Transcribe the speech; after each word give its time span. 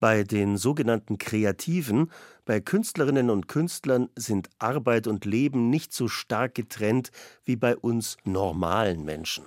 Bei 0.00 0.24
den 0.24 0.56
sogenannten 0.56 1.18
Kreativen, 1.18 2.10
bei 2.46 2.60
Künstlerinnen 2.60 3.28
und 3.28 3.48
Künstlern 3.48 4.08
sind 4.16 4.48
Arbeit 4.58 5.06
und 5.06 5.26
Leben 5.26 5.68
nicht 5.68 5.92
so 5.92 6.08
stark 6.08 6.54
getrennt 6.54 7.10
wie 7.44 7.56
bei 7.56 7.76
uns 7.76 8.16
normalen 8.24 9.04
Menschen. 9.04 9.44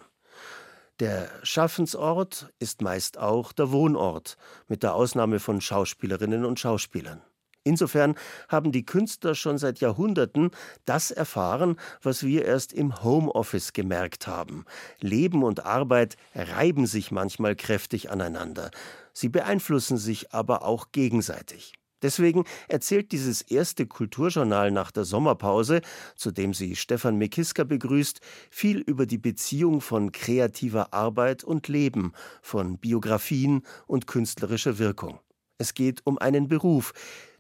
Der 1.00 1.28
Schaffensort 1.42 2.54
ist 2.60 2.84
meist 2.84 3.18
auch 3.18 3.52
der 3.52 3.72
Wohnort, 3.72 4.38
mit 4.68 4.84
der 4.84 4.94
Ausnahme 4.94 5.40
von 5.40 5.60
Schauspielerinnen 5.60 6.46
und 6.46 6.60
Schauspielern. 6.60 7.24
Insofern 7.64 8.16
haben 8.50 8.72
die 8.72 8.86
Künstler 8.86 9.36
schon 9.36 9.58
seit 9.58 9.80
Jahrhunderten 9.80 10.52
das 10.86 11.12
erfahren, 11.12 11.78
was 12.02 12.24
wir 12.24 12.46
erst 12.46 12.74
im 12.74 13.04
Homeoffice 13.04 13.74
gemerkt 13.74 14.28
haben. 14.28 14.66
Leben 15.00 15.44
und 15.44 15.66
Arbeit 15.66 16.18
reiben 16.36 16.86
sich 16.86 17.10
manchmal 17.10 17.56
kräftig 17.56 18.12
aneinander. 18.12 18.70
Sie 19.14 19.30
beeinflussen 19.30 19.98
sich 19.98 20.34
aber 20.34 20.66
auch 20.66 20.92
gegenseitig. 20.92 21.74
Deswegen 22.04 22.44
erzählt 22.68 23.14
dieses 23.14 23.42
erste 23.42 23.88
Kulturjournal 23.88 24.72
nach 24.72 24.92
der 24.92 25.06
Sommerpause, 25.06 25.82
zu 26.16 26.32
dem 26.32 26.54
sie 26.54 26.76
Stefan 26.76 27.18
Mekiska 27.18 27.64
begrüßt, 27.64 28.20
viel 28.50 28.80
über 28.80 29.06
die 29.06 29.18
Beziehung 29.18 29.80
von 29.80 30.12
kreativer 30.12 30.94
Arbeit 30.94 31.46
und 31.46 31.70
Leben, 31.70 32.12
von 32.42 32.78
Biografien 32.78 33.64
und 33.88 34.06
künstlerischer 34.06 34.80
Wirkung. 34.80 35.20
Es 35.58 35.74
geht 35.74 36.02
um 36.04 36.18
einen 36.18 36.50
Beruf, 36.50 36.92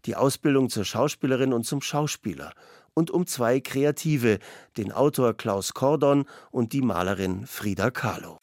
die 0.06 0.16
Ausbildung 0.16 0.70
zur 0.70 0.86
Schauspielerin 0.86 1.52
und 1.52 1.66
zum 1.66 1.82
Schauspieler 1.82 2.54
und 2.94 3.12
um 3.12 3.28
zwei 3.28 3.60
Kreative, 3.60 4.40
den 4.78 4.94
Autor 4.94 5.34
Klaus 5.34 5.74
Kordon 5.74 6.26
und 6.52 6.72
die 6.72 6.82
Malerin 6.82 7.46
Frida 7.48 7.92
Kahlo. 7.92 8.40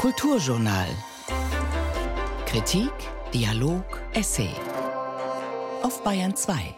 Kulturjournal. 0.00 0.88
Kritik, 2.46 2.90
Dialog, 3.34 3.84
Essay. 4.14 4.48
Auf 5.82 6.02
Bayern 6.02 6.34
2. 6.34 6.74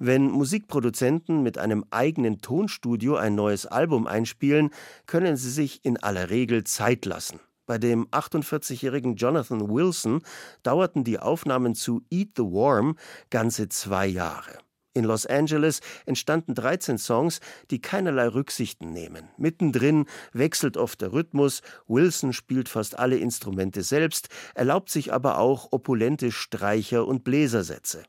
Wenn 0.00 0.32
Musikproduzenten 0.32 1.44
mit 1.44 1.56
einem 1.56 1.84
eigenen 1.92 2.40
Tonstudio 2.40 3.14
ein 3.14 3.36
neues 3.36 3.66
Album 3.66 4.08
einspielen, 4.08 4.70
können 5.06 5.36
sie 5.36 5.52
sich 5.52 5.84
in 5.84 5.98
aller 5.98 6.28
Regel 6.28 6.64
Zeit 6.64 7.04
lassen. 7.04 7.38
Bei 7.64 7.78
dem 7.78 8.08
48-jährigen 8.08 9.14
Jonathan 9.14 9.70
Wilson 9.70 10.22
dauerten 10.64 11.04
die 11.04 11.20
Aufnahmen 11.20 11.76
zu 11.76 12.02
Eat 12.10 12.30
the 12.36 12.42
Worm 12.42 12.96
ganze 13.30 13.68
zwei 13.68 14.08
Jahre. 14.08 14.65
In 14.96 15.04
Los 15.04 15.26
Angeles 15.26 15.80
entstanden 16.06 16.54
13 16.54 16.96
Songs, 16.96 17.40
die 17.70 17.82
keinerlei 17.82 18.28
Rücksichten 18.28 18.94
nehmen. 18.94 19.28
Mittendrin 19.36 20.06
wechselt 20.32 20.78
oft 20.78 21.02
der 21.02 21.12
Rhythmus, 21.12 21.60
Wilson 21.86 22.32
spielt 22.32 22.70
fast 22.70 22.98
alle 22.98 23.18
Instrumente 23.18 23.82
selbst, 23.82 24.30
erlaubt 24.54 24.88
sich 24.88 25.12
aber 25.12 25.38
auch 25.38 25.68
opulente 25.70 26.32
Streicher- 26.32 27.06
und 27.06 27.24
Bläsersätze. 27.24 28.04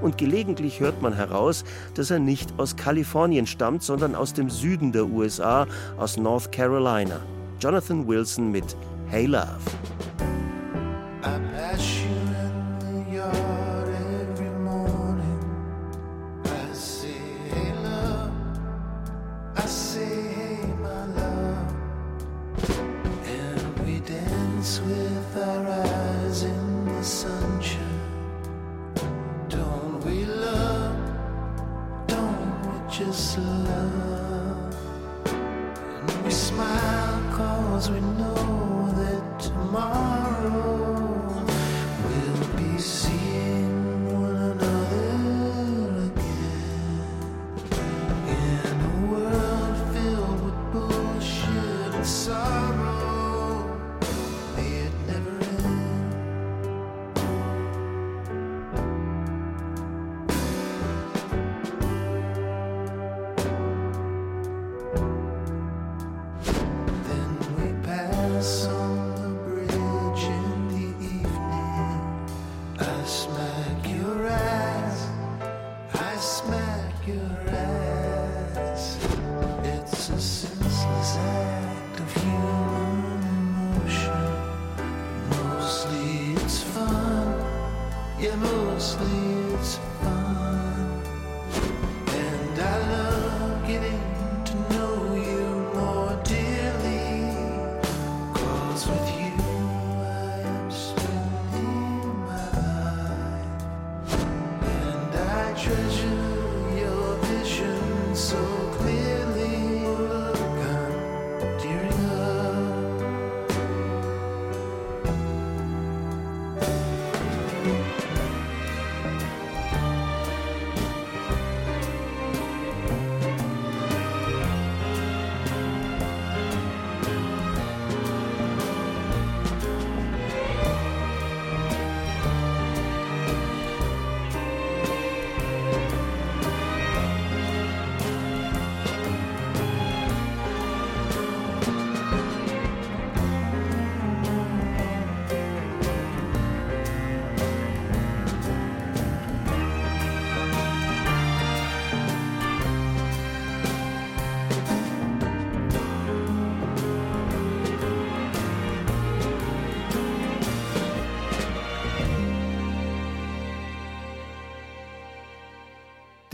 Und 0.00 0.16
gelegentlich 0.16 0.80
hört 0.80 1.02
man 1.02 1.12
heraus, 1.12 1.64
dass 1.92 2.10
er 2.10 2.18
nicht 2.18 2.58
aus 2.58 2.76
Kalifornien 2.76 3.46
stammt, 3.46 3.82
sondern 3.82 4.14
aus 4.14 4.32
dem 4.32 4.48
Süden 4.48 4.92
der 4.92 5.04
USA, 5.04 5.66
aus 5.98 6.16
North 6.16 6.50
Carolina. 6.50 7.20
Jonathan 7.60 8.08
Wilson 8.08 8.50
mit 8.50 8.74
Hey 9.08 9.26
Love. 9.26 9.58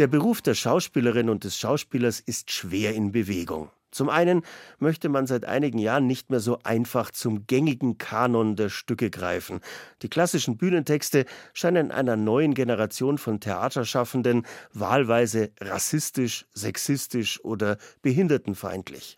Der 0.05 0.09
Beruf 0.09 0.43
der 0.43 0.53
Schauspielerin 0.53 1.31
und 1.31 1.45
des 1.45 1.57
Schauspielers 1.57 2.21
ist 2.21 2.53
schwer 2.53 2.95
in 2.95 3.11
Bewegung. 3.11 3.71
Zum 3.91 4.11
einen 4.11 4.43
möchte 4.79 5.09
man 5.09 5.27
seit 5.27 5.47
einigen 5.47 5.79
Jahren 5.79 6.07
nicht 6.07 6.29
mehr 6.29 6.41
so 6.41 6.59
einfach 6.63 7.11
zum 7.11 7.47
gängigen 7.47 7.97
Kanon 7.97 8.55
der 8.55 8.69
Stücke 8.69 9.09
greifen. 9.09 9.61
Die 10.03 10.11
klassischen 10.11 10.59
Bühnentexte 10.59 11.25
scheinen 11.55 11.91
einer 11.91 12.17
neuen 12.17 12.53
Generation 12.53 13.17
von 13.17 13.41
Theaterschaffenden 13.41 14.45
wahlweise 14.75 15.53
rassistisch, 15.59 16.45
sexistisch 16.53 17.43
oder 17.43 17.79
behindertenfeindlich. 18.03 19.17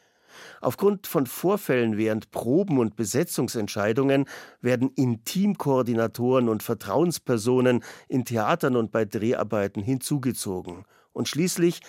Aufgrund 0.61 1.07
von 1.07 1.27
Vorfällen 1.27 1.97
während 1.97 2.31
Proben 2.31 2.79
und 2.79 2.97
Besetzungsentscheidungen 2.97 4.27
werden 4.61 4.91
Intimkoordinatoren 4.95 6.49
und 6.49 6.63
Vertrauenspersonen 6.63 7.83
in 8.09 8.25
Theatern 8.25 8.77
und 8.77 8.93
bei 8.93 9.05
Dreharbeiten 9.05 9.83
hinzugezogen. 9.83 10.85
Und 11.13 11.29
schließlich 11.29 11.81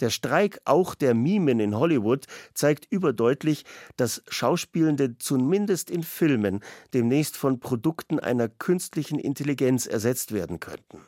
Der 0.00 0.10
Streik 0.10 0.60
auch 0.64 0.94
der 0.94 1.14
Mimen 1.14 1.58
in 1.58 1.74
Hollywood 1.74 2.26
zeigt 2.52 2.86
überdeutlich, 2.90 3.64
dass 3.96 4.22
Schauspielende 4.28 5.16
zumindest 5.18 5.90
in 5.90 6.02
Filmen 6.02 6.60
demnächst 6.92 7.36
von 7.36 7.60
Produkten 7.60 8.20
einer 8.20 8.48
künstlichen 8.48 9.18
Intelligenz 9.18 9.86
ersetzt 9.86 10.32
werden 10.32 10.60
könnten. 10.60 11.00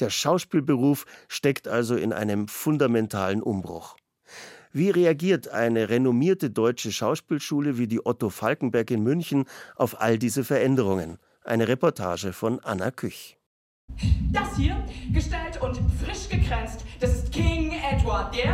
Der 0.00 0.10
Schauspielberuf 0.10 1.04
steckt 1.28 1.68
also 1.68 1.96
in 1.96 2.12
einem 2.12 2.48
fundamentalen 2.48 3.42
Umbruch. 3.42 3.96
Wie 4.74 4.88
reagiert 4.88 5.48
eine 5.48 5.90
renommierte 5.90 6.48
deutsche 6.48 6.92
Schauspielschule 6.92 7.76
wie 7.76 7.86
die 7.86 8.06
Otto 8.06 8.30
Falkenberg 8.30 8.90
in 8.90 9.02
München 9.02 9.44
auf 9.76 10.00
all 10.00 10.18
diese 10.18 10.44
Veränderungen? 10.44 11.18
Eine 11.44 11.68
Reportage 11.68 12.32
von 12.32 12.58
Anna 12.60 12.90
Küch. 12.90 13.36
Das 14.32 14.56
hier, 14.56 14.82
gestellt 15.12 15.60
und 15.60 15.78
frisch 16.02 16.26
gekränzt, 16.30 16.86
das 17.00 17.16
ist 17.16 17.32
King 17.32 17.72
Edward 17.92 18.34
IV. 18.34 18.46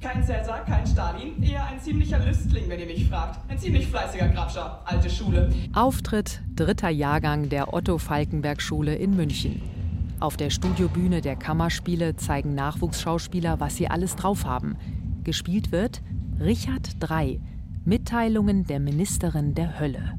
Kein 0.00 0.22
Cäsar, 0.22 0.64
kein 0.64 0.86
Stalin, 0.86 1.42
eher 1.42 1.66
ein 1.66 1.80
ziemlicher 1.80 2.20
Lüstling, 2.20 2.68
wenn 2.68 2.78
ihr 2.78 2.86
mich 2.86 3.08
fragt. 3.08 3.40
Ein 3.50 3.58
ziemlich 3.58 3.88
fleißiger 3.88 4.28
Grabscher, 4.28 4.80
alte 4.84 5.10
Schule. 5.10 5.52
Auftritt 5.74 6.40
dritter 6.54 6.88
Jahrgang 6.88 7.48
der 7.48 7.74
Otto 7.74 7.98
Falkenberg 7.98 8.62
Schule 8.62 8.94
in 8.94 9.16
München. 9.16 9.79
Auf 10.20 10.36
der 10.36 10.50
Studiobühne 10.50 11.22
der 11.22 11.34
Kammerspiele 11.34 12.14
zeigen 12.14 12.54
Nachwuchsschauspieler, 12.54 13.58
was 13.58 13.76
sie 13.76 13.88
alles 13.88 14.16
drauf 14.16 14.44
haben. 14.44 14.76
Gespielt 15.24 15.72
wird 15.72 16.02
Richard 16.38 16.90
III, 17.02 17.40
Mitteilungen 17.86 18.66
der 18.66 18.80
Ministerin 18.80 19.54
der 19.54 19.80
Hölle. 19.80 20.18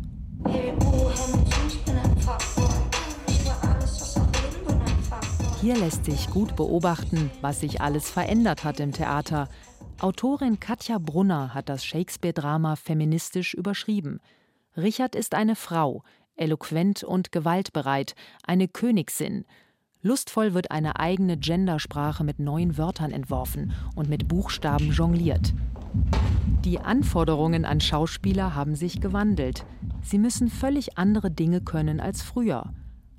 Hier 5.62 5.78
lässt 5.78 6.06
sich 6.06 6.32
gut 6.32 6.56
beobachten, 6.56 7.30
was 7.42 7.60
sich 7.60 7.82
alles 7.82 8.10
verändert 8.10 8.64
hat 8.64 8.80
im 8.80 8.94
Theater. 8.94 9.48
Autorin 10.00 10.60
Katja 10.60 10.98
Brunner 10.98 11.54
hat 11.54 11.70
das 11.70 11.86
Shakespeare-Drama 11.86 12.76
feministisch 12.76 13.54
überschrieben. 13.54 14.20
Richard 14.76 15.14
ist 15.14 15.36
eine 15.36 15.56
Frau, 15.56 16.02
eloquent 16.36 17.04
und 17.04 17.32
gewaltbereit, 17.32 18.16
eine 18.44 18.68
Königsin. 18.68 19.46
Lustvoll 20.04 20.54
wird 20.54 20.72
eine 20.72 21.00
eigene 21.00 21.38
Gendersprache 21.38 22.24
mit 22.24 22.40
neuen 22.40 22.78
Wörtern 22.78 23.12
entworfen 23.12 23.74
und 23.96 24.10
mit 24.10 24.28
Buchstaben 24.28 24.92
jongliert. 24.92 25.54
Die 26.66 26.80
Anforderungen 26.80 27.66
an 27.66 27.82
Schauspieler 27.82 28.56
haben 28.56 28.76
sich 28.76 29.02
gewandelt. 29.02 29.66
Sie 30.02 30.18
müssen 30.18 30.48
völlig 30.48 30.98
andere 30.98 31.30
Dinge 31.30 31.62
können 31.62 32.00
als 32.00 32.22
früher. 32.22 32.74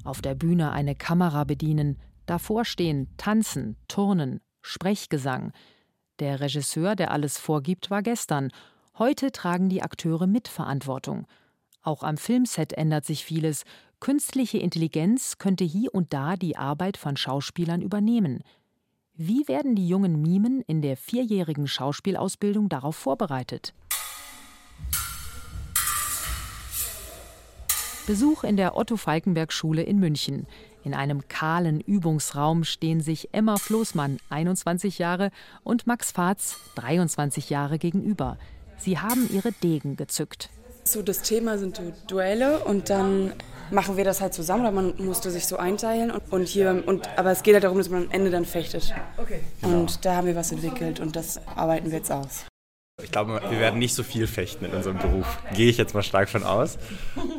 Auf 0.04 0.22
der 0.22 0.34
Bühne 0.34 0.72
eine 0.72 0.94
Kamera 0.94 1.44
bedienen, 1.44 1.98
davor 2.26 2.64
stehen, 2.64 3.08
tanzen, 3.16 3.76
turnen, 3.86 4.40
Sprechgesang. 4.60 5.52
Der 6.18 6.40
Regisseur, 6.40 6.96
der 6.96 7.10
alles 7.10 7.38
vorgibt, 7.38 7.90
war 7.90 8.02
gestern. 8.02 8.50
Heute 8.98 9.32
tragen 9.32 9.68
die 9.68 9.82
Akteure 9.82 10.26
Mitverantwortung. 10.26 11.26
Auch 11.82 12.02
am 12.02 12.16
Filmset 12.16 12.72
ändert 12.72 13.04
sich 13.04 13.24
vieles. 13.24 13.64
Künstliche 14.02 14.58
Intelligenz 14.58 15.38
könnte 15.38 15.62
hier 15.62 15.94
und 15.94 16.12
da 16.12 16.34
die 16.34 16.56
Arbeit 16.56 16.96
von 16.96 17.16
Schauspielern 17.16 17.82
übernehmen. 17.82 18.42
Wie 19.14 19.46
werden 19.46 19.76
die 19.76 19.86
jungen 19.86 20.20
Mimen 20.20 20.60
in 20.62 20.82
der 20.82 20.96
vierjährigen 20.96 21.68
Schauspielausbildung 21.68 22.68
darauf 22.68 22.96
vorbereitet? 22.96 23.74
Besuch 28.08 28.42
in 28.42 28.56
der 28.56 28.76
Otto 28.76 28.96
Falkenberg 28.96 29.52
Schule 29.52 29.84
in 29.84 30.00
München. 30.00 30.48
In 30.82 30.94
einem 30.94 31.28
kahlen 31.28 31.80
Übungsraum 31.80 32.64
stehen 32.64 33.02
sich 33.02 33.32
Emma 33.32 33.56
Floßmann, 33.56 34.18
21 34.30 34.98
Jahre, 34.98 35.30
und 35.62 35.86
Max 35.86 36.10
Fatz, 36.10 36.58
23 36.74 37.50
Jahre, 37.50 37.78
gegenüber. 37.78 38.36
Sie 38.78 38.98
haben 38.98 39.32
ihre 39.32 39.52
Degen 39.52 39.94
gezückt. 39.94 40.50
So, 40.84 41.02
das 41.02 41.22
Thema 41.22 41.58
sind 41.58 41.80
Duelle 42.08 42.58
und 42.60 42.90
dann 42.90 43.34
machen 43.70 43.96
wir 43.96 44.04
das 44.04 44.20
halt 44.20 44.34
zusammen 44.34 44.62
oder 44.62 44.72
man 44.72 44.94
musste 44.98 45.30
sich 45.30 45.46
so 45.46 45.56
einteilen 45.56 46.10
und, 46.10 46.22
und 46.30 46.46
hier 46.46 46.82
und 46.86 47.08
aber 47.16 47.30
es 47.30 47.42
geht 47.42 47.54
halt 47.54 47.64
darum, 47.64 47.78
dass 47.78 47.88
man 47.88 48.04
am 48.04 48.10
Ende 48.10 48.30
dann 48.30 48.44
fechtet. 48.44 48.92
Okay. 49.16 49.40
Und 49.62 50.04
da 50.04 50.16
haben 50.16 50.26
wir 50.26 50.36
was 50.36 50.52
entwickelt 50.52 51.00
und 51.00 51.16
das 51.16 51.40
arbeiten 51.56 51.90
wir 51.90 51.98
jetzt 51.98 52.10
aus. 52.10 52.44
Ich 53.02 53.10
glaube, 53.10 53.40
wir 53.48 53.58
werden 53.58 53.78
nicht 53.78 53.94
so 53.94 54.02
viel 54.02 54.26
fechten 54.26 54.64
in 54.64 54.72
unserem 54.72 54.98
Beruf. 54.98 55.26
Gehe 55.54 55.70
ich 55.70 55.78
jetzt 55.78 55.94
mal 55.94 56.02
stark 56.02 56.28
von 56.28 56.44
aus. 56.44 56.78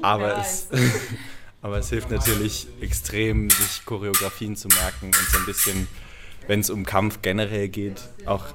Aber 0.01 0.37
es, 0.37 0.67
aber 1.61 1.77
es 1.77 1.89
hilft 1.89 2.09
natürlich 2.09 2.67
extrem, 2.81 3.49
sich 3.49 3.85
Choreografien 3.85 4.55
zu 4.55 4.67
merken 4.69 5.05
und 5.07 5.15
so 5.15 5.37
ein 5.37 5.45
bisschen, 5.45 5.87
wenn 6.47 6.61
es 6.61 6.69
um 6.69 6.85
Kampf 6.85 7.21
generell 7.21 7.69
geht, 7.69 8.01
auch 8.25 8.45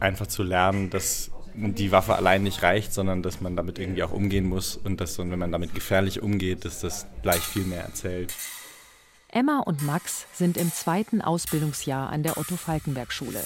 einfach 0.00 0.26
zu 0.26 0.42
lernen, 0.42 0.90
dass 0.90 1.30
die 1.60 1.92
Waffe 1.92 2.14
allein 2.14 2.42
nicht 2.42 2.62
reicht, 2.62 2.92
sondern 2.92 3.22
dass 3.22 3.40
man 3.40 3.56
damit 3.56 3.78
irgendwie 3.78 4.02
auch 4.02 4.12
umgehen 4.12 4.48
muss 4.48 4.76
und 4.76 5.00
dass, 5.00 5.18
wenn 5.18 5.38
man 5.38 5.52
damit 5.52 5.74
gefährlich 5.74 6.22
umgeht, 6.22 6.64
dass 6.64 6.80
das 6.80 7.06
gleich 7.22 7.40
viel 7.40 7.64
mehr 7.64 7.82
erzählt. 7.82 8.34
Emma 9.28 9.60
und 9.60 9.82
Max 9.82 10.26
sind 10.32 10.56
im 10.56 10.72
zweiten 10.72 11.22
Ausbildungsjahr 11.22 12.10
an 12.10 12.22
der 12.22 12.36
Otto 12.36 12.56
Falkenberg 12.56 13.12
Schule. 13.12 13.44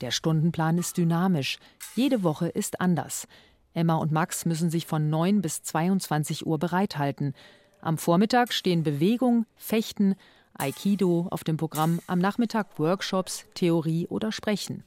Der 0.00 0.10
Stundenplan 0.10 0.78
ist 0.78 0.96
dynamisch. 0.96 1.58
Jede 1.96 2.22
Woche 2.22 2.48
ist 2.48 2.80
anders. 2.80 3.26
Emma 3.72 3.96
und 3.96 4.12
Max 4.12 4.46
müssen 4.46 4.70
sich 4.70 4.86
von 4.86 5.10
9 5.10 5.42
bis 5.42 5.62
22 5.62 6.46
Uhr 6.46 6.58
bereithalten. 6.58 7.34
Am 7.80 7.98
Vormittag 7.98 8.52
stehen 8.52 8.84
Bewegung, 8.84 9.46
Fechten, 9.56 10.14
Aikido 10.56 11.26
auf 11.30 11.42
dem 11.42 11.56
Programm, 11.56 12.00
am 12.06 12.20
Nachmittag 12.20 12.78
Workshops, 12.78 13.44
Theorie 13.54 14.06
oder 14.06 14.30
Sprechen. 14.30 14.84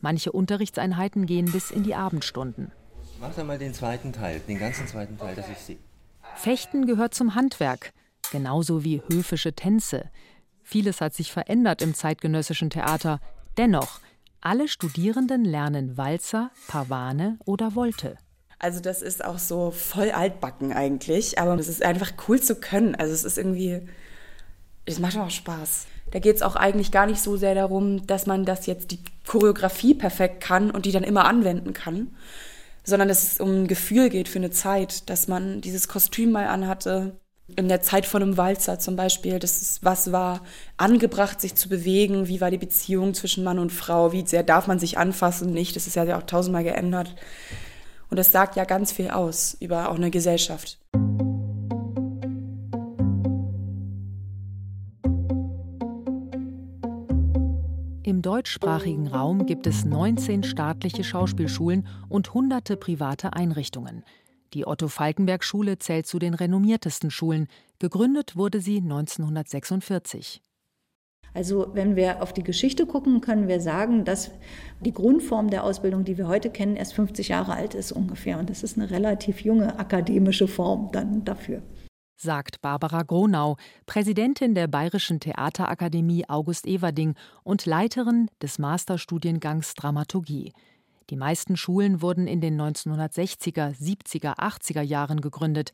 Manche 0.00 0.32
Unterrichtseinheiten 0.32 1.26
gehen 1.26 1.50
bis 1.50 1.70
in 1.70 1.82
die 1.82 1.94
Abendstunden. 1.94 2.72
Mach 3.20 3.34
doch 3.34 3.44
mal 3.44 3.58
den 3.58 3.74
zweiten 3.74 4.12
Teil, 4.12 4.40
den 4.40 4.58
ganzen 4.58 4.86
zweiten 4.86 5.18
Teil, 5.18 5.34
dass 5.34 5.48
ich 5.48 5.58
sehe. 5.58 5.78
Fechten 6.34 6.86
gehört 6.86 7.14
zum 7.14 7.34
Handwerk, 7.34 7.92
genauso 8.30 8.84
wie 8.84 9.02
höfische 9.08 9.54
Tänze. 9.54 10.10
Vieles 10.62 11.00
hat 11.00 11.14
sich 11.14 11.32
verändert 11.32 11.80
im 11.80 11.94
zeitgenössischen 11.94 12.70
Theater. 12.70 13.20
Dennoch, 13.56 14.00
alle 14.40 14.68
Studierenden 14.68 15.44
lernen 15.44 15.96
Walzer, 15.96 16.50
Pavane 16.68 17.38
oder 17.44 17.72
Volte. 17.72 18.18
Also 18.58 18.80
das 18.80 19.02
ist 19.02 19.24
auch 19.24 19.38
so 19.38 19.70
voll 19.70 20.10
altbacken 20.10 20.72
eigentlich, 20.72 21.38
aber 21.38 21.54
es 21.58 21.68
ist 21.68 21.82
einfach 21.82 22.12
cool 22.28 22.40
zu 22.40 22.56
können. 22.56 22.94
Also 22.94 23.12
es 23.12 23.24
ist 23.24 23.38
irgendwie, 23.38 23.86
es 24.86 25.00
macht 25.00 25.18
auch 25.18 25.30
Spaß. 25.30 25.86
Da 26.12 26.20
geht 26.20 26.36
es 26.36 26.42
auch 26.42 26.56
eigentlich 26.56 26.92
gar 26.92 27.06
nicht 27.06 27.20
so 27.20 27.36
sehr 27.36 27.54
darum, 27.54 28.06
dass 28.06 28.26
man 28.26 28.44
das 28.44 28.66
jetzt 28.66 28.92
die 28.92 29.00
Choreografie 29.26 29.94
perfekt 29.94 30.40
kann 30.40 30.70
und 30.70 30.86
die 30.86 30.92
dann 30.92 31.02
immer 31.02 31.24
anwenden 31.24 31.72
kann, 31.72 32.14
sondern 32.84 33.08
dass 33.08 33.24
es 33.24 33.40
um 33.40 33.64
ein 33.64 33.66
Gefühl 33.66 34.08
geht 34.08 34.28
für 34.28 34.38
eine 34.38 34.50
Zeit, 34.50 35.10
dass 35.10 35.26
man 35.26 35.60
dieses 35.60 35.88
Kostüm 35.88 36.30
mal 36.30 36.46
anhatte. 36.46 37.18
In 37.56 37.68
der 37.68 37.80
Zeit 37.80 38.06
von 38.06 38.22
einem 38.22 38.36
Walzer 38.36 38.80
zum 38.80 38.96
Beispiel, 38.96 39.38
dass 39.38 39.62
es 39.62 39.84
was 39.84 40.10
war, 40.10 40.42
angebracht, 40.76 41.40
sich 41.40 41.54
zu 41.54 41.68
bewegen, 41.68 42.26
wie 42.26 42.40
war 42.40 42.50
die 42.50 42.58
Beziehung 42.58 43.14
zwischen 43.14 43.44
Mann 43.44 43.60
und 43.60 43.72
Frau, 43.72 44.12
wie 44.12 44.26
sehr 44.26 44.42
darf 44.42 44.66
man 44.66 44.80
sich 44.80 44.98
anfassen, 44.98 45.52
nicht, 45.52 45.76
das 45.76 45.86
ist 45.86 45.94
ja 45.94 46.18
auch 46.18 46.24
tausendmal 46.24 46.64
geändert. 46.64 47.14
Und 48.10 48.18
das 48.18 48.32
sagt 48.32 48.56
ja 48.56 48.64
ganz 48.64 48.90
viel 48.90 49.10
aus 49.10 49.56
über 49.60 49.90
auch 49.90 49.96
eine 49.96 50.10
Gesellschaft. 50.10 50.78
Im 58.06 58.22
deutschsprachigen 58.22 59.08
Raum 59.08 59.46
gibt 59.46 59.66
es 59.66 59.84
19 59.84 60.44
staatliche 60.44 61.02
Schauspielschulen 61.02 61.88
und 62.08 62.34
hunderte 62.34 62.76
private 62.76 63.32
Einrichtungen. 63.32 64.04
Die 64.54 64.64
Otto 64.64 64.86
Falkenberg 64.86 65.42
Schule 65.42 65.80
zählt 65.80 66.06
zu 66.06 66.20
den 66.20 66.32
renommiertesten 66.32 67.10
Schulen. 67.10 67.48
Gegründet 67.80 68.36
wurde 68.36 68.60
sie 68.60 68.76
1946. 68.76 70.40
Also 71.34 71.66
wenn 71.74 71.96
wir 71.96 72.22
auf 72.22 72.32
die 72.32 72.44
Geschichte 72.44 72.86
gucken, 72.86 73.20
können 73.20 73.48
wir 73.48 73.60
sagen, 73.60 74.04
dass 74.04 74.30
die 74.80 74.92
Grundform 74.92 75.50
der 75.50 75.64
Ausbildung, 75.64 76.04
die 76.04 76.16
wir 76.16 76.28
heute 76.28 76.48
kennen, 76.48 76.76
erst 76.76 76.94
50 76.94 77.26
Jahre 77.26 77.54
alt 77.54 77.74
ist 77.74 77.90
ungefähr. 77.90 78.38
Und 78.38 78.50
das 78.50 78.62
ist 78.62 78.78
eine 78.78 78.88
relativ 78.88 79.40
junge 79.40 79.80
akademische 79.80 80.46
Form 80.46 80.90
dann 80.92 81.24
dafür 81.24 81.60
sagt 82.16 82.60
Barbara 82.62 83.02
Gronau, 83.02 83.56
Präsidentin 83.84 84.54
der 84.54 84.66
Bayerischen 84.66 85.20
Theaterakademie 85.20 86.28
August 86.28 86.66
Everding 86.66 87.14
und 87.44 87.66
Leiterin 87.66 88.28
des 88.42 88.58
Masterstudiengangs 88.58 89.74
Dramaturgie. 89.74 90.52
Die 91.10 91.16
meisten 91.16 91.56
Schulen 91.56 92.02
wurden 92.02 92.26
in 92.26 92.40
den 92.40 92.60
1960er, 92.60 93.78
70er, 93.78 94.38
80er 94.38 94.82
Jahren 94.82 95.20
gegründet. 95.20 95.72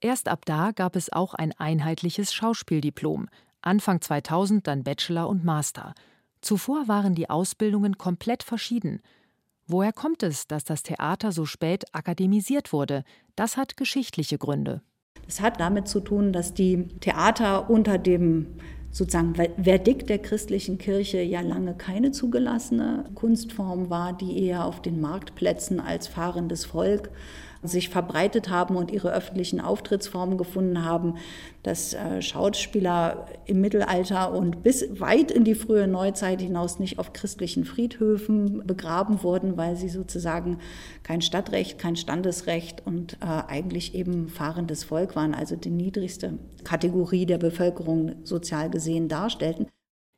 Erst 0.00 0.28
ab 0.28 0.44
da 0.44 0.72
gab 0.72 0.96
es 0.96 1.12
auch 1.12 1.32
ein 1.34 1.52
einheitliches 1.52 2.34
Schauspieldiplom, 2.34 3.28
Anfang 3.62 4.00
2000 4.00 4.66
dann 4.66 4.84
Bachelor 4.84 5.28
und 5.28 5.44
Master. 5.44 5.94
Zuvor 6.40 6.88
waren 6.88 7.14
die 7.14 7.30
Ausbildungen 7.30 7.96
komplett 7.96 8.42
verschieden. 8.42 9.00
Woher 9.66 9.92
kommt 9.92 10.22
es, 10.22 10.46
dass 10.46 10.64
das 10.64 10.82
Theater 10.82 11.32
so 11.32 11.46
spät 11.46 11.92
akademisiert 11.92 12.72
wurde? 12.72 13.02
Das 13.34 13.56
hat 13.56 13.76
geschichtliche 13.76 14.38
Gründe. 14.38 14.82
Es 15.28 15.40
hat 15.40 15.60
damit 15.60 15.88
zu 15.88 16.00
tun, 16.00 16.32
dass 16.32 16.54
die 16.54 16.84
Theater 17.00 17.68
unter 17.70 17.98
dem 17.98 18.46
sozusagen 18.90 19.34
Verdikt 19.34 20.08
der 20.08 20.18
christlichen 20.18 20.78
Kirche 20.78 21.20
ja 21.20 21.42
lange 21.42 21.74
keine 21.74 22.12
zugelassene 22.12 23.04
Kunstform 23.14 23.90
war, 23.90 24.16
die 24.16 24.44
eher 24.44 24.64
auf 24.64 24.80
den 24.80 25.00
Marktplätzen 25.00 25.80
als 25.80 26.08
fahrendes 26.08 26.64
Volk 26.64 27.10
sich 27.62 27.88
verbreitet 27.88 28.50
haben 28.50 28.76
und 28.76 28.90
ihre 28.90 29.12
öffentlichen 29.12 29.60
Auftrittsformen 29.60 30.38
gefunden 30.38 30.84
haben, 30.84 31.14
dass 31.62 31.94
äh, 31.94 32.22
Schauspieler 32.22 33.26
im 33.46 33.60
Mittelalter 33.60 34.32
und 34.32 34.62
bis 34.62 34.84
weit 35.00 35.30
in 35.30 35.44
die 35.44 35.54
frühe 35.54 35.88
Neuzeit 35.88 36.40
hinaus 36.40 36.78
nicht 36.78 36.98
auf 36.98 37.12
christlichen 37.12 37.64
Friedhöfen 37.64 38.66
begraben 38.66 39.22
wurden, 39.22 39.56
weil 39.56 39.76
sie 39.76 39.88
sozusagen 39.88 40.58
kein 41.02 41.22
Stadtrecht, 41.22 41.78
kein 41.78 41.96
Standesrecht 41.96 42.86
und 42.86 43.14
äh, 43.14 43.26
eigentlich 43.26 43.94
eben 43.94 44.28
fahrendes 44.28 44.84
Volk 44.84 45.16
waren, 45.16 45.34
also 45.34 45.56
die 45.56 45.70
niedrigste 45.70 46.38
Kategorie 46.64 47.26
der 47.26 47.38
Bevölkerung 47.38 48.16
sozial 48.24 48.70
gesehen 48.70 49.08
darstellten. 49.08 49.68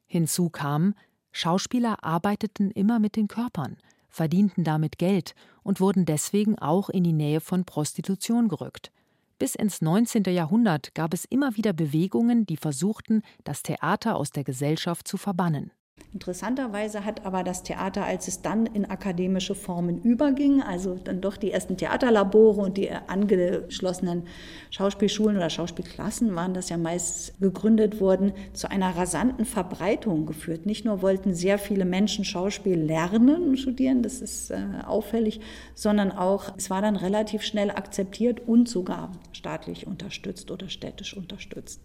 Hinzu 0.06 0.50
kam, 0.50 0.94
Schauspieler 1.32 2.02
arbeiteten 2.02 2.70
immer 2.70 2.98
mit 2.98 3.16
den 3.16 3.28
Körpern 3.28 3.76
verdienten 4.08 4.64
damit 4.64 4.98
Geld 4.98 5.34
und 5.68 5.80
wurden 5.80 6.06
deswegen 6.06 6.58
auch 6.58 6.88
in 6.88 7.04
die 7.04 7.12
Nähe 7.12 7.40
von 7.40 7.66
Prostitution 7.66 8.48
gerückt. 8.48 8.90
Bis 9.38 9.54
ins 9.54 9.82
19. 9.82 10.24
Jahrhundert 10.24 10.94
gab 10.94 11.12
es 11.12 11.26
immer 11.26 11.58
wieder 11.58 11.74
Bewegungen, 11.74 12.46
die 12.46 12.56
versuchten, 12.56 13.20
das 13.44 13.62
Theater 13.62 14.16
aus 14.16 14.30
der 14.30 14.44
Gesellschaft 14.44 15.06
zu 15.06 15.18
verbannen. 15.18 15.70
Interessanterweise 16.14 17.04
hat 17.04 17.26
aber 17.26 17.44
das 17.44 17.62
Theater, 17.62 18.04
als 18.04 18.28
es 18.28 18.40
dann 18.40 18.64
in 18.66 18.90
akademische 18.90 19.54
Formen 19.54 20.00
überging, 20.02 20.62
also 20.62 20.94
dann 20.94 21.20
doch 21.20 21.36
die 21.36 21.52
ersten 21.52 21.76
Theaterlabore 21.76 22.62
und 22.62 22.78
die 22.78 22.90
angeschlossenen 22.90 24.22
Schauspielschulen 24.70 25.36
oder 25.36 25.50
Schauspielklassen 25.50 26.34
waren 26.34 26.54
das 26.54 26.70
ja 26.70 26.78
meist 26.78 27.38
gegründet 27.40 28.00
worden, 28.00 28.32
zu 28.54 28.70
einer 28.70 28.96
rasanten 28.96 29.44
Verbreitung 29.44 30.24
geführt. 30.24 30.64
Nicht 30.64 30.86
nur 30.86 31.02
wollten 31.02 31.34
sehr 31.34 31.58
viele 31.58 31.84
Menschen 31.84 32.24
Schauspiel 32.24 32.78
lernen 32.78 33.50
und 33.50 33.58
studieren, 33.58 34.02
das 34.02 34.22
ist 34.22 34.50
äh, 34.50 34.56
auffällig, 34.86 35.40
sondern 35.74 36.10
auch, 36.10 36.52
es 36.56 36.70
war 36.70 36.80
dann 36.80 36.96
relativ 36.96 37.42
schnell 37.42 37.70
akzeptiert 37.70 38.40
und 38.46 38.68
sogar 38.68 39.12
staatlich 39.32 39.86
unterstützt 39.86 40.50
oder 40.50 40.68
städtisch 40.68 41.14
unterstützt. 41.14 41.80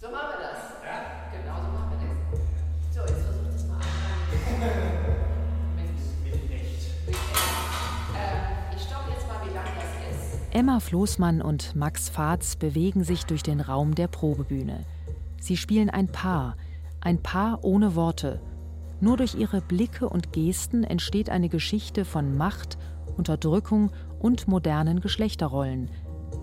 So 0.00 0.08
machen 0.08 0.28
wir 0.38 0.48
das. 0.48 0.59
Emma 10.52 10.80
Floßmann 10.80 11.42
und 11.42 11.76
Max 11.76 12.08
Fahrz 12.08 12.56
bewegen 12.56 13.04
sich 13.04 13.24
durch 13.24 13.44
den 13.44 13.60
Raum 13.60 13.94
der 13.94 14.08
Probebühne. 14.08 14.84
Sie 15.40 15.56
spielen 15.56 15.88
ein 15.88 16.08
Paar, 16.08 16.56
ein 17.00 17.22
Paar 17.22 17.62
ohne 17.62 17.94
Worte. 17.94 18.40
Nur 19.00 19.16
durch 19.16 19.36
ihre 19.36 19.60
Blicke 19.60 20.08
und 20.08 20.32
Gesten 20.32 20.82
entsteht 20.82 21.30
eine 21.30 21.48
Geschichte 21.48 22.04
von 22.04 22.36
Macht, 22.36 22.78
Unterdrückung 23.16 23.92
und 24.18 24.48
modernen 24.48 25.00
Geschlechterrollen. 25.00 25.88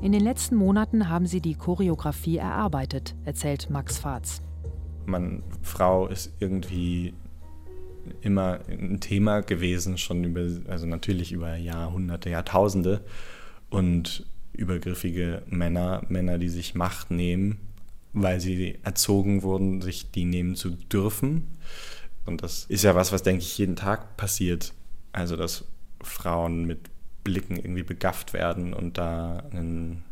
In 0.02 0.14
den 0.14 0.22
letzten 0.24 0.56
Monaten 0.56 1.10
haben 1.10 1.26
sie 1.26 1.42
die 1.42 1.56
Choreografie 1.56 2.38
erarbeitet, 2.38 3.14
erzählt 3.26 3.70
Max 3.70 3.98
Fahrz. 3.98 4.42
Man, 5.06 5.44
Frau 5.62 6.08
ist 6.08 6.34
irgendwie 6.40 7.14
immer 8.22 8.62
ein 8.70 9.02
Thema 9.02 9.42
gewesen, 9.42 9.98
schon 9.98 10.24
über, 10.24 10.48
also 10.72 10.86
natürlich 10.86 11.34
über 11.34 11.58
Jahrhunderte, 11.58 12.30
Jahrtausende 12.30 13.02
und 13.70 14.26
übergriffige 14.54 15.44
Männer, 15.48 16.04
Männer, 16.10 16.38
die 16.38 16.50
sich 16.50 16.76
Macht 16.76 17.12
nehmen, 17.12 17.60
weil 18.14 18.40
sie 18.40 18.80
erzogen 18.84 19.44
wurden, 19.44 19.82
sich 19.82 20.12
die 20.12 20.26
nehmen 20.26 20.56
zu 20.56 20.72
dürfen. 20.72 21.58
Und 22.26 22.44
das 22.44 22.66
ist 22.66 22.84
ja 22.84 22.96
was, 22.96 23.12
was, 23.12 23.24
denke 23.24 23.44
ich, 23.44 23.58
jeden 23.58 23.76
Tag 23.76 24.18
passiert. 24.18 24.74
Also, 25.14 25.36
dass 25.36 25.66
Frauen 26.02 26.66
mit 26.66 26.90
Blicken 27.24 27.58
irgendwie 27.58 27.84
begafft 27.84 28.34
werden 28.34 28.74
und 28.74 28.98
da 28.98 29.44
ein 29.52 30.04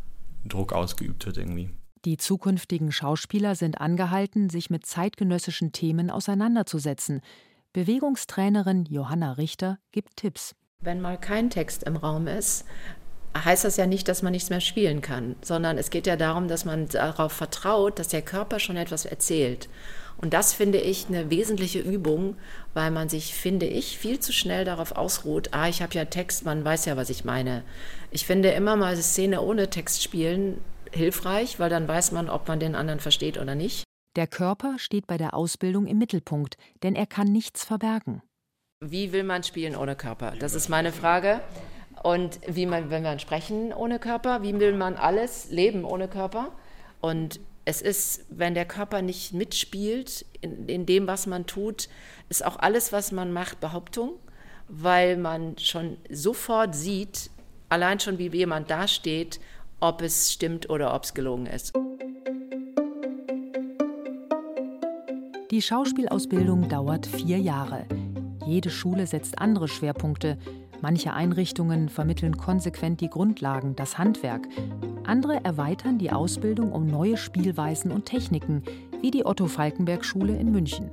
Druck 0.46 0.74
ausgeübt 0.74 1.26
wird 1.26 1.38
irgendwie. 1.38 1.70
Die 2.06 2.18
zukünftigen 2.18 2.92
Schauspieler 2.92 3.56
sind 3.56 3.82
angehalten, 3.82 4.50
sich 4.50 4.70
mit 4.70 4.86
zeitgenössischen 4.86 5.72
Themen 5.72 6.12
auseinanderzusetzen. 6.12 7.22
Bewegungstrainerin 7.74 8.86
Johanna 8.86 9.34
Richter 9.34 9.80
gibt 9.92 10.18
Tipps. 10.18 10.56
Wenn 10.82 11.02
mal 11.02 11.20
kein 11.20 11.50
Text 11.50 11.84
im 11.84 11.96
Raum 11.96 12.28
ist, 12.28 12.66
heißt 13.44 13.65
das 13.65 13.77
ja 13.77 13.86
nicht, 13.86 14.08
dass 14.08 14.22
man 14.22 14.32
nichts 14.32 14.50
mehr 14.50 14.62
spielen 14.62 15.01
kann, 15.01 15.36
sondern 15.42 15.77
es 15.77 15.89
geht 15.89 16.08
ja 16.08 16.15
darum, 16.15 16.48
dass 16.48 16.63
man 16.63 16.88
darauf 16.88 17.34
vertraut, 17.34 18.00
dass 18.00 18.08
der 18.08 18.22
Körper 18.22 18.60
schon 18.60 18.77
etwas 18.77 19.06
erzählt. 19.06 19.68
Und 20.18 20.34
das 20.34 20.54
finde 20.54 20.77
ich 20.77 21.08
eine 21.08 21.30
wesentliche 21.30 21.80
Übung, 21.80 22.38
weil 22.74 22.89
man 22.92 23.10
sich, 23.10 23.34
finde 23.34 23.65
ich, 23.65 23.98
viel 23.98 24.20
zu 24.20 24.32
schnell 24.32 24.63
darauf 24.63 24.94
ausruht, 24.94 25.50
ah, 25.51 25.68
ich 25.68 25.82
habe 25.82 25.94
ja 25.94 26.06
Text, 26.06 26.46
man 26.46 26.63
weiß 26.63 26.86
ja, 26.86 26.96
was 26.96 27.10
ich 27.10 27.25
meine. 27.25 27.63
Ich 28.12 28.25
finde 28.25 28.51
immer 28.51 28.77
mal 28.77 28.94
eine 28.94 29.01
Szene 29.01 29.42
ohne 29.42 29.70
Text 29.70 30.01
spielen 30.01 30.62
hilfreich, 30.92 31.60
weil 31.60 31.70
dann 31.70 31.88
weiß 31.88 32.13
man, 32.13 32.30
ob 32.30 32.48
man 32.48 32.60
den 32.60 32.75
anderen 32.75 33.01
versteht 33.01 33.38
oder 33.38 33.56
nicht. 33.56 33.84
Der 34.15 34.27
Körper 34.27 34.75
steht 34.80 35.08
bei 35.08 35.18
der 35.18 35.34
Ausbildung 35.34 35.88
im 35.88 35.98
Mittelpunkt, 35.98 36.56
denn 36.84 36.96
er 36.96 37.06
kann 37.06 37.27
nichts 37.32 37.65
verbergen. 37.65 38.22
Wie 38.80 39.12
will 39.12 39.24
man 39.24 39.44
spielen 39.44 39.75
ohne 39.75 39.96
Körper? 39.96 40.34
Das 40.39 40.54
ist 40.54 40.70
meine 40.70 40.94
Frage. 40.94 41.42
Und 42.06 42.40
wie 42.46 42.68
man, 42.68 42.92
wenn 42.92 43.02
man 43.02 43.18
sprechen 43.18 43.74
ohne 43.74 43.98
Körper, 43.98 44.44
wie 44.44 44.54
will 44.60 44.74
man 44.74 44.96
alles 44.96 45.50
leben 45.50 45.84
ohne 45.84 46.08
Körper? 46.08 46.52
Und 47.02 47.40
es 47.66 47.82
ist, 47.82 48.26
wenn 48.30 48.54
der 48.54 48.66
Körper 48.66 49.02
nicht 49.02 49.34
mitspielt 49.34 50.24
in, 50.40 50.70
in 50.70 50.86
dem, 50.86 51.08
was 51.08 51.26
man 51.26 51.48
tut, 51.48 51.90
ist 52.30 52.46
auch 52.46 52.60
alles, 52.60 52.94
was 52.94 53.12
man 53.12 53.34
macht, 53.34 53.60
Behauptung, 53.60 54.12
weil 54.68 55.18
man 55.18 55.58
schon 55.58 55.98
sofort 56.12 56.76
sieht, 56.76 57.32
allein 57.70 58.00
schon 58.00 58.20
wie 58.20 58.28
jemand 58.28 58.70
dasteht, 58.70 59.40
ob 59.80 60.04
es 60.04 60.32
stimmt 60.32 60.70
oder 60.70 60.94
ob 60.94 61.06
es 61.06 61.16
gelogen 61.16 61.48
ist. 61.48 61.74
Die 65.50 65.62
Schauspielausbildung 65.64 66.70
dauert 66.70 67.08
vier 67.08 67.40
Jahre. 67.40 67.88
Jede 68.46 68.70
Schule 68.70 69.08
setzt 69.08 69.40
andere 69.40 69.68
Schwerpunkte. 69.68 70.38
Manche 70.86 71.13
Einrichtungen 71.13 71.89
vermitteln 71.89 72.38
konsequent 72.38 73.01
die 73.01 73.10
Grundlagen, 73.10 73.75
das 73.75 73.98
Handwerk. 73.98 74.48
Andere 75.04 75.44
erweitern 75.44 75.98
die 75.98 76.12
Ausbildung 76.12 76.72
um 76.72 76.86
neue 76.86 77.18
Spielweisen 77.18 77.92
und 77.92 78.06
Techniken, 78.06 78.62
wie 79.01 79.10
die 79.10 79.25
Otto 79.25 79.48
Falkenberg 79.48 80.06
Schule 80.06 80.38
in 80.38 80.51
München. 80.51 80.92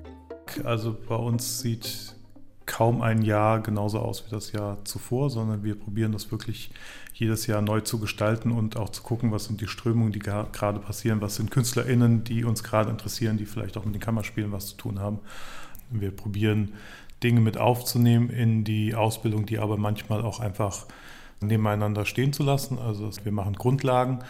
Also 0.64 0.96
bei 1.06 1.16
uns 1.16 1.60
sieht 1.60 2.16
kaum 2.64 3.02
ein 3.02 3.20
Jahr 3.20 3.60
genauso 3.60 3.98
aus 3.98 4.24
wie 4.24 4.30
das 4.30 4.52
Jahr 4.52 4.82
zuvor, 4.86 5.28
sondern 5.28 5.62
wir 5.62 5.78
probieren 5.78 6.12
das 6.12 6.30
wirklich 6.30 6.70
jedes 7.12 7.46
Jahr 7.46 7.60
neu 7.60 7.82
zu 7.82 7.98
gestalten 7.98 8.50
und 8.50 8.78
auch 8.78 8.88
zu 8.88 9.02
gucken, 9.02 9.30
was 9.30 9.44
sind 9.44 9.60
die 9.60 9.68
Strömungen, 9.68 10.10
die 10.10 10.20
gerade 10.20 10.80
passieren, 10.80 11.20
was 11.20 11.36
sind 11.36 11.50
KünstlerInnen, 11.50 12.24
die 12.24 12.44
uns 12.44 12.64
gerade 12.64 12.88
interessieren, 12.88 13.36
die 13.36 13.44
vielleicht 13.44 13.76
auch 13.76 13.84
mit 13.84 13.94
den 13.94 14.00
Kammerspielen 14.00 14.52
was 14.52 14.68
zu 14.68 14.76
tun 14.78 15.00
haben. 15.00 15.18
Wir 15.90 16.12
probieren 16.12 16.72
Dinge 17.22 17.40
mit 17.40 17.58
aufzunehmen 17.58 18.30
in 18.30 18.64
die 18.64 18.94
Ausbildung, 18.94 19.46
die 19.46 19.58
aber 19.58 19.76
manchmal 19.76 20.22
auch 20.22 20.40
einfach 20.40 20.86
nebeneinander 21.40 22.04
stehen 22.04 22.32
zu 22.32 22.42
lassen. 22.42 22.78
Also 22.78 23.10
wir 23.24 23.32
machen 23.32 23.54
Grundlagen 23.54 24.20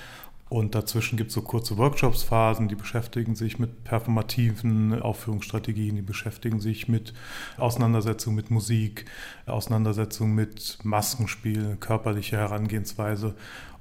und 0.52 0.74
dazwischen 0.74 1.16
gibt 1.16 1.28
es 1.28 1.34
so 1.34 1.40
kurze 1.40 1.78
Workshops-Phasen, 1.78 2.68
die 2.68 2.74
beschäftigen 2.74 3.34
sich 3.34 3.58
mit 3.58 3.84
performativen 3.84 5.00
Aufführungsstrategien, 5.00 5.96
die 5.96 6.02
beschäftigen 6.02 6.60
sich 6.60 6.88
mit 6.88 7.14
Auseinandersetzung 7.56 8.34
mit 8.34 8.50
Musik, 8.50 9.06
Auseinandersetzung 9.46 10.34
mit 10.34 10.78
Maskenspiel, 10.82 11.78
körperliche 11.80 12.36
Herangehensweise. 12.36 13.34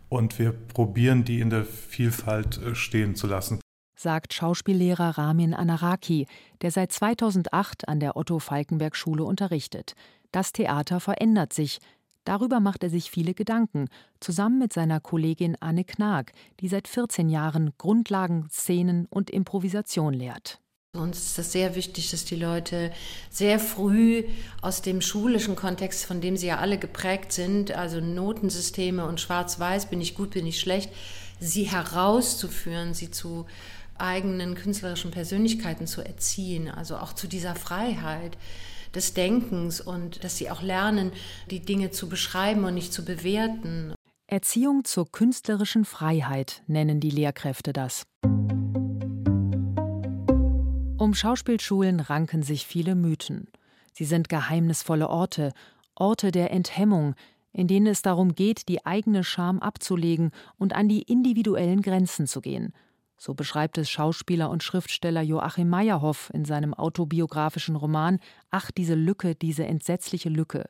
Und 0.07 0.39
wir 0.39 0.51
probieren 0.51 1.25
die 1.25 1.41
in 1.41 1.49
der 1.49 1.65
Vielfalt 1.65 2.61
äh, 2.61 2.73
stehen 2.73 3.15
zu 3.15 3.27
lassen 3.27 3.59
sagt 4.01 4.33
Schauspiellehrer 4.33 5.17
Ramin 5.17 5.53
Anaraki, 5.53 6.27
der 6.61 6.71
seit 6.71 6.91
2008 6.91 7.87
an 7.87 7.99
der 7.99 8.17
Otto 8.17 8.39
Falkenberg 8.39 8.95
Schule 8.95 9.23
unterrichtet. 9.23 9.93
Das 10.31 10.51
Theater 10.51 10.99
verändert 10.99 11.53
sich. 11.53 11.79
Darüber 12.23 12.59
macht 12.59 12.83
er 12.83 12.89
sich 12.89 13.09
viele 13.09 13.33
Gedanken, 13.33 13.87
zusammen 14.19 14.59
mit 14.59 14.73
seiner 14.73 14.99
Kollegin 14.99 15.55
Anne 15.59 15.83
Knag, 15.83 16.25
die 16.59 16.67
seit 16.67 16.87
14 16.87 17.29
Jahren 17.29 17.71
Grundlagen, 17.77 18.47
Szenen 18.49 19.07
und 19.09 19.29
Improvisation 19.29 20.13
lehrt. 20.13 20.61
Uns 20.93 21.19
ist 21.19 21.39
es 21.39 21.51
sehr 21.53 21.75
wichtig, 21.75 22.11
dass 22.11 22.25
die 22.25 22.35
Leute 22.35 22.91
sehr 23.29 23.59
früh 23.59 24.25
aus 24.61 24.81
dem 24.81 24.99
schulischen 24.99 25.55
Kontext, 25.55 26.05
von 26.05 26.19
dem 26.19 26.35
sie 26.35 26.47
ja 26.47 26.57
alle 26.57 26.77
geprägt 26.77 27.31
sind, 27.31 27.71
also 27.71 28.01
Notensysteme 28.01 29.05
und 29.05 29.21
Schwarz-Weiß, 29.21 29.85
bin 29.85 30.01
ich 30.01 30.15
gut, 30.15 30.31
bin 30.31 30.45
ich 30.45 30.59
schlecht, 30.59 30.91
sie 31.39 31.63
herauszuführen, 31.63 32.93
sie 32.93 33.09
zu 33.09 33.45
eigenen 34.01 34.55
künstlerischen 34.55 35.11
Persönlichkeiten 35.11 35.87
zu 35.87 36.01
erziehen, 36.01 36.69
also 36.69 36.97
auch 36.97 37.13
zu 37.13 37.27
dieser 37.27 37.55
Freiheit 37.55 38.37
des 38.93 39.13
Denkens 39.13 39.79
und 39.79 40.23
dass 40.23 40.37
sie 40.37 40.51
auch 40.51 40.61
lernen, 40.61 41.11
die 41.49 41.61
Dinge 41.61 41.91
zu 41.91 42.09
beschreiben 42.09 42.65
und 42.65 42.73
nicht 42.73 42.93
zu 42.93 43.05
bewerten. 43.05 43.93
Erziehung 44.27 44.83
zur 44.85 45.11
künstlerischen 45.11 45.85
Freiheit 45.85 46.63
nennen 46.67 46.99
die 46.99 47.09
Lehrkräfte 47.09 47.73
das. 47.73 48.03
Um 50.97 51.13
Schauspielschulen 51.13 51.99
ranken 51.99 52.43
sich 52.43 52.65
viele 52.65 52.95
Mythen. 52.95 53.47
Sie 53.93 54.05
sind 54.05 54.29
geheimnisvolle 54.29 55.09
Orte, 55.09 55.51
Orte 55.95 56.31
der 56.31 56.51
Enthemmung, 56.51 57.15
in 57.53 57.67
denen 57.67 57.87
es 57.87 58.01
darum 58.01 58.35
geht, 58.35 58.69
die 58.69 58.85
eigene 58.85 59.23
Scham 59.23 59.59
abzulegen 59.59 60.31
und 60.57 60.73
an 60.73 60.87
die 60.87 61.01
individuellen 61.01 61.81
Grenzen 61.81 62.27
zu 62.27 62.39
gehen. 62.39 62.73
So 63.23 63.35
beschreibt 63.35 63.77
es 63.77 63.87
Schauspieler 63.87 64.49
und 64.49 64.63
Schriftsteller 64.63 65.21
Joachim 65.21 65.69
Meyerhoff 65.69 66.31
in 66.33 66.43
seinem 66.43 66.73
autobiografischen 66.73 67.75
Roman 67.75 68.17
Ach, 68.49 68.71
diese 68.71 68.95
Lücke, 68.95 69.35
diese 69.35 69.63
entsetzliche 69.63 70.29
Lücke. 70.29 70.65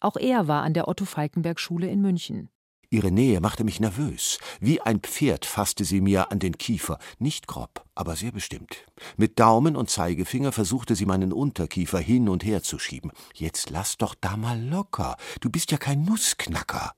Auch 0.00 0.16
er 0.16 0.48
war 0.48 0.64
an 0.64 0.74
der 0.74 0.88
Otto 0.88 1.04
Falkenberg 1.04 1.60
Schule 1.60 1.86
in 1.86 2.02
München. 2.02 2.50
Ihre 2.90 3.12
Nähe 3.12 3.40
machte 3.40 3.62
mich 3.62 3.78
nervös. 3.78 4.40
Wie 4.58 4.80
ein 4.80 5.02
Pferd 5.02 5.46
fasste 5.46 5.84
sie 5.84 6.00
mir 6.00 6.32
an 6.32 6.40
den 6.40 6.58
Kiefer, 6.58 6.98
nicht 7.20 7.46
grob, 7.46 7.84
aber 7.94 8.16
sehr 8.16 8.32
bestimmt. 8.32 8.86
Mit 9.16 9.38
Daumen 9.38 9.76
und 9.76 9.88
Zeigefinger 9.88 10.50
versuchte 10.50 10.96
sie 10.96 11.06
meinen 11.06 11.32
Unterkiefer 11.32 12.00
hin 12.00 12.28
und 12.28 12.44
her 12.44 12.64
zu 12.64 12.80
schieben. 12.80 13.12
Jetzt 13.34 13.70
lass 13.70 13.98
doch 13.98 14.16
da 14.20 14.36
mal 14.36 14.60
locker. 14.60 15.16
Du 15.40 15.48
bist 15.48 15.70
ja 15.70 15.78
kein 15.78 16.04
Nussknacker. 16.04 16.94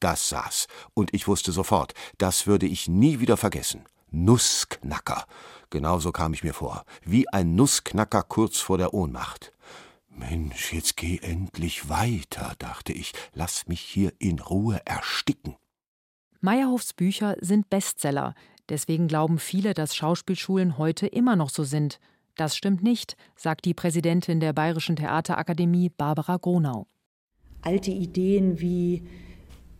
Das 0.00 0.28
saß, 0.28 0.66
und 0.92 1.14
ich 1.14 1.26
wusste 1.26 1.50
sofort, 1.50 1.94
das 2.18 2.46
würde 2.46 2.66
ich 2.66 2.88
nie 2.88 3.20
wieder 3.20 3.38
vergessen. 3.38 3.86
Nussknacker. 4.10 5.24
Genauso 5.70 6.12
kam 6.12 6.32
ich 6.32 6.44
mir 6.44 6.54
vor, 6.54 6.84
wie 7.04 7.28
ein 7.28 7.54
Nussknacker 7.54 8.22
kurz 8.22 8.58
vor 8.58 8.78
der 8.78 8.94
Ohnmacht. 8.94 9.52
Mensch, 10.08 10.72
jetzt 10.72 10.96
geh 10.96 11.18
endlich 11.18 11.88
weiter, 11.88 12.54
dachte 12.58 12.92
ich, 12.92 13.12
lass 13.34 13.68
mich 13.68 13.80
hier 13.80 14.12
in 14.18 14.40
Ruhe 14.40 14.80
ersticken. 14.84 15.56
Meyerhofs 16.40 16.92
Bücher 16.92 17.36
sind 17.40 17.70
Bestseller, 17.70 18.34
deswegen 18.68 19.08
glauben 19.08 19.38
viele, 19.38 19.74
dass 19.74 19.94
Schauspielschulen 19.94 20.78
heute 20.78 21.06
immer 21.06 21.36
noch 21.36 21.50
so 21.50 21.64
sind. 21.64 22.00
Das 22.36 22.56
stimmt 22.56 22.82
nicht, 22.82 23.16
sagt 23.36 23.64
die 23.64 23.74
Präsidentin 23.74 24.40
der 24.40 24.52
Bayerischen 24.52 24.96
Theaterakademie 24.96 25.88
Barbara 25.88 26.36
Gronau. 26.36 26.86
Alte 27.62 27.90
Ideen 27.90 28.60
wie 28.60 29.04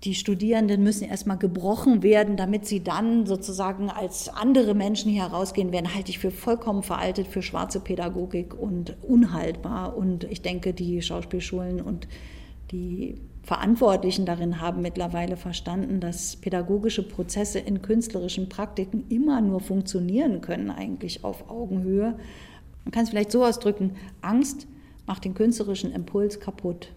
die 0.04 0.14
Studierenden 0.14 0.84
müssen 0.84 1.08
erstmal 1.08 1.38
gebrochen 1.38 2.04
werden, 2.04 2.36
damit 2.36 2.66
sie 2.66 2.84
dann 2.84 3.26
sozusagen 3.26 3.90
als 3.90 4.28
andere 4.28 4.74
Menschen 4.74 5.10
hier 5.10 5.22
herausgehen 5.22 5.72
werden, 5.72 5.92
halte 5.92 6.10
ich 6.10 6.20
für 6.20 6.30
vollkommen 6.30 6.84
veraltet, 6.84 7.26
für 7.26 7.42
schwarze 7.42 7.80
Pädagogik 7.80 8.54
und 8.54 8.96
unhaltbar. 9.02 9.96
Und 9.96 10.24
ich 10.24 10.40
denke, 10.40 10.72
die 10.72 11.02
Schauspielschulen 11.02 11.80
und 11.80 12.06
die 12.70 13.16
Verantwortlichen 13.42 14.24
darin 14.24 14.60
haben 14.60 14.82
mittlerweile 14.82 15.36
verstanden, 15.36 16.00
dass 16.00 16.36
pädagogische 16.36 17.02
Prozesse 17.02 17.58
in 17.58 17.82
künstlerischen 17.82 18.48
Praktiken 18.48 19.06
immer 19.08 19.40
nur 19.40 19.60
funktionieren 19.60 20.42
können, 20.42 20.70
eigentlich 20.70 21.24
auf 21.24 21.50
Augenhöhe. 21.50 22.18
Man 22.84 22.92
kann 22.92 23.04
es 23.04 23.10
vielleicht 23.10 23.32
so 23.32 23.44
ausdrücken, 23.44 23.96
Angst 24.20 24.68
macht 25.06 25.24
den 25.24 25.34
künstlerischen 25.34 25.92
Impuls 25.92 26.38
kaputt. 26.38 26.92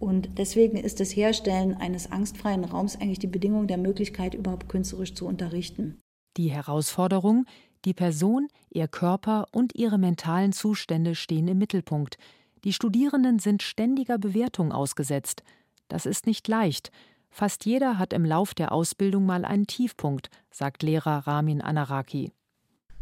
Und 0.00 0.38
deswegen 0.38 0.78
ist 0.78 0.98
das 0.98 1.14
Herstellen 1.14 1.74
eines 1.74 2.10
angstfreien 2.10 2.64
Raums 2.64 2.96
eigentlich 2.96 3.18
die 3.18 3.26
Bedingung 3.26 3.66
der 3.66 3.76
Möglichkeit, 3.76 4.34
überhaupt 4.34 4.68
künstlerisch 4.68 5.14
zu 5.14 5.26
unterrichten. 5.26 6.00
Die 6.38 6.50
Herausforderung, 6.50 7.44
die 7.84 7.92
Person, 7.92 8.48
ihr 8.70 8.88
Körper 8.88 9.46
und 9.52 9.74
ihre 9.74 9.98
mentalen 9.98 10.52
Zustände 10.52 11.14
stehen 11.14 11.48
im 11.48 11.58
Mittelpunkt. 11.58 12.16
Die 12.64 12.72
Studierenden 12.72 13.38
sind 13.38 13.62
ständiger 13.62 14.18
Bewertung 14.18 14.72
ausgesetzt. 14.72 15.42
Das 15.88 16.06
ist 16.06 16.26
nicht 16.26 16.48
leicht. 16.48 16.90
Fast 17.30 17.66
jeder 17.66 17.98
hat 17.98 18.12
im 18.12 18.24
Lauf 18.24 18.54
der 18.54 18.72
Ausbildung 18.72 19.26
mal 19.26 19.44
einen 19.44 19.66
Tiefpunkt, 19.66 20.30
sagt 20.50 20.82
Lehrer 20.82 21.26
Ramin 21.26 21.60
Anaraki. 21.60 22.32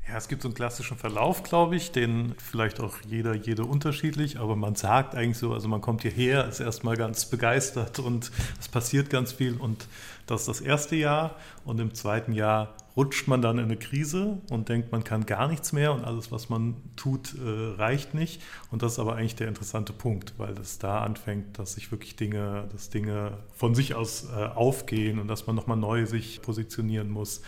Ja, 0.09 0.17
es 0.17 0.29
gibt 0.29 0.41
so 0.41 0.49
einen 0.49 0.55
klassischen 0.55 0.97
Verlauf, 0.97 1.43
glaube 1.43 1.77
ich, 1.77 1.93
den 1.93 2.35
vielleicht 2.39 2.81
auch 2.81 2.95
jeder, 3.07 3.35
jede 3.35 3.65
unterschiedlich, 3.65 4.39
aber 4.39 4.57
man 4.57 4.75
sagt 4.75 5.15
eigentlich 5.15 5.37
so, 5.37 5.53
also 5.53 5.69
man 5.69 5.83
kommt 5.83 6.01
hierher, 6.01 6.49
ist 6.49 6.61
erstmal 6.61 6.97
ganz 6.97 7.27
begeistert 7.27 7.99
und 7.99 8.31
es 8.59 8.69
passiert 8.69 9.11
ganz 9.11 9.33
viel 9.33 9.59
und 9.59 9.87
das 10.27 10.43
ist 10.43 10.49
das 10.49 10.61
erste 10.63 10.97
Jahr 10.97 11.35
und 11.67 11.79
im 11.79 11.93
zweiten 11.93 12.33
Jahr 12.33 12.75
rutscht 12.97 13.29
man 13.29 13.43
dann 13.43 13.59
in 13.59 13.67
eine 13.67 13.77
Krise 13.77 14.39
und 14.51 14.71
denkt, 14.71 14.93
man 14.93 15.05
kann 15.05 15.27
gar 15.27 15.47
nichts 15.47 15.73
mehr 15.73 15.93
und 15.93 16.05
alles, 16.05 16.33
was 16.33 16.49
man 16.49 16.77
tut, 16.97 17.35
äh, 17.35 17.75
reicht 17.77 18.13
nicht. 18.15 18.43
Und 18.71 18.83
das 18.83 18.93
ist 18.95 18.99
aber 18.99 19.15
eigentlich 19.15 19.37
der 19.37 19.47
interessante 19.47 19.93
Punkt, 19.93 20.35
weil 20.37 20.59
es 20.59 20.79
da 20.79 21.03
anfängt, 21.03 21.59
dass 21.59 21.75
sich 21.75 21.93
wirklich 21.93 22.17
Dinge, 22.17 22.67
dass 22.73 22.91
Dinge 22.91 23.39
von 23.55 23.75
sich 23.77 23.95
aus 23.95 24.27
äh, 24.35 24.47
aufgehen 24.47 25.21
und 25.21 25.29
dass 25.29 25.47
man 25.47 25.55
nochmal 25.55 25.77
neu 25.77 26.07
sich 26.07 26.43
positionieren 26.43 27.09
muss. 27.09 27.43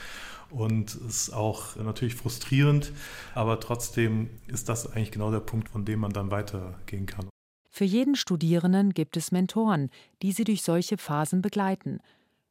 Und 0.51 0.95
es 0.95 1.29
ist 1.29 1.33
auch 1.33 1.77
natürlich 1.77 2.15
frustrierend, 2.15 2.93
aber 3.35 3.61
trotzdem 3.61 4.31
ist 4.49 4.69
das 4.69 4.87
eigentlich 4.87 5.13
genau 5.13 5.31
der 5.31 5.41
Punkt, 5.41 5.69
von 5.69 5.85
dem 5.85 6.01
man 6.01 6.13
dann 6.13 6.31
weitergehen 6.31 7.07
kann. 7.07 7.29
Für 7.71 7.85
jeden 7.85 8.17
Studierenden 8.17 8.93
gibt 8.93 9.17
es 9.17 9.31
Mentoren, 9.31 9.91
die 10.23 10.33
sie 10.33 10.45
durch 10.45 10.63
solche 10.63 10.99
Phasen 10.99 11.41
begleiten. 11.41 12.01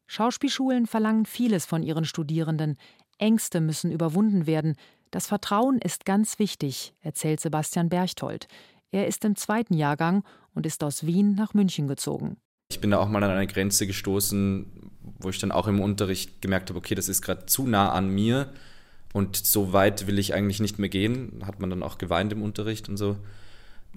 Schauspielschulen 0.07 0.87
verlangen 0.87 1.25
vieles 1.25 1.65
von 1.65 1.83
ihren 1.83 2.05
Studierenden. 2.05 2.77
Ängste 3.17 3.59
müssen 3.59 3.91
überwunden 3.91 4.47
werden. 4.47 4.75
Das 5.11 5.27
Vertrauen 5.27 5.77
ist 5.79 6.05
ganz 6.05 6.39
wichtig, 6.39 6.93
erzählt 7.01 7.41
Sebastian 7.41 7.89
Berchtold. 7.89 8.47
Er 8.91 9.07
ist 9.07 9.25
im 9.25 9.35
zweiten 9.35 9.73
Jahrgang 9.73 10.23
und 10.55 10.65
ist 10.65 10.83
aus 10.83 11.05
Wien 11.05 11.35
nach 11.35 11.53
München 11.53 11.87
gezogen. 11.87 12.37
Ich 12.71 12.81
bin 12.81 12.91
da 12.91 12.99
auch 12.99 13.09
mal 13.09 13.23
an 13.23 13.31
eine 13.31 13.47
Grenze 13.47 13.87
gestoßen, 13.87 14.67
wo 15.19 15.29
ich 15.29 15.39
dann 15.39 15.51
auch 15.51 15.67
im 15.67 15.81
Unterricht 15.81 16.39
gemerkt 16.41 16.69
habe, 16.69 16.77
okay, 16.77 16.93
das 16.93 17.09
ist 17.09 17.23
gerade 17.23 17.47
zu 17.47 17.65
nah 17.65 17.91
an 17.91 18.09
mir 18.09 18.53
und 19.11 19.35
so 19.35 19.73
weit 19.73 20.05
will 20.05 20.19
ich 20.19 20.35
eigentlich 20.35 20.59
nicht 20.59 20.77
mehr 20.77 20.87
gehen. 20.87 21.41
Hat 21.45 21.59
man 21.59 21.71
dann 21.71 21.81
auch 21.81 21.97
geweint 21.97 22.31
im 22.31 22.43
Unterricht 22.43 22.87
und 22.87 22.97
so. 22.97 23.17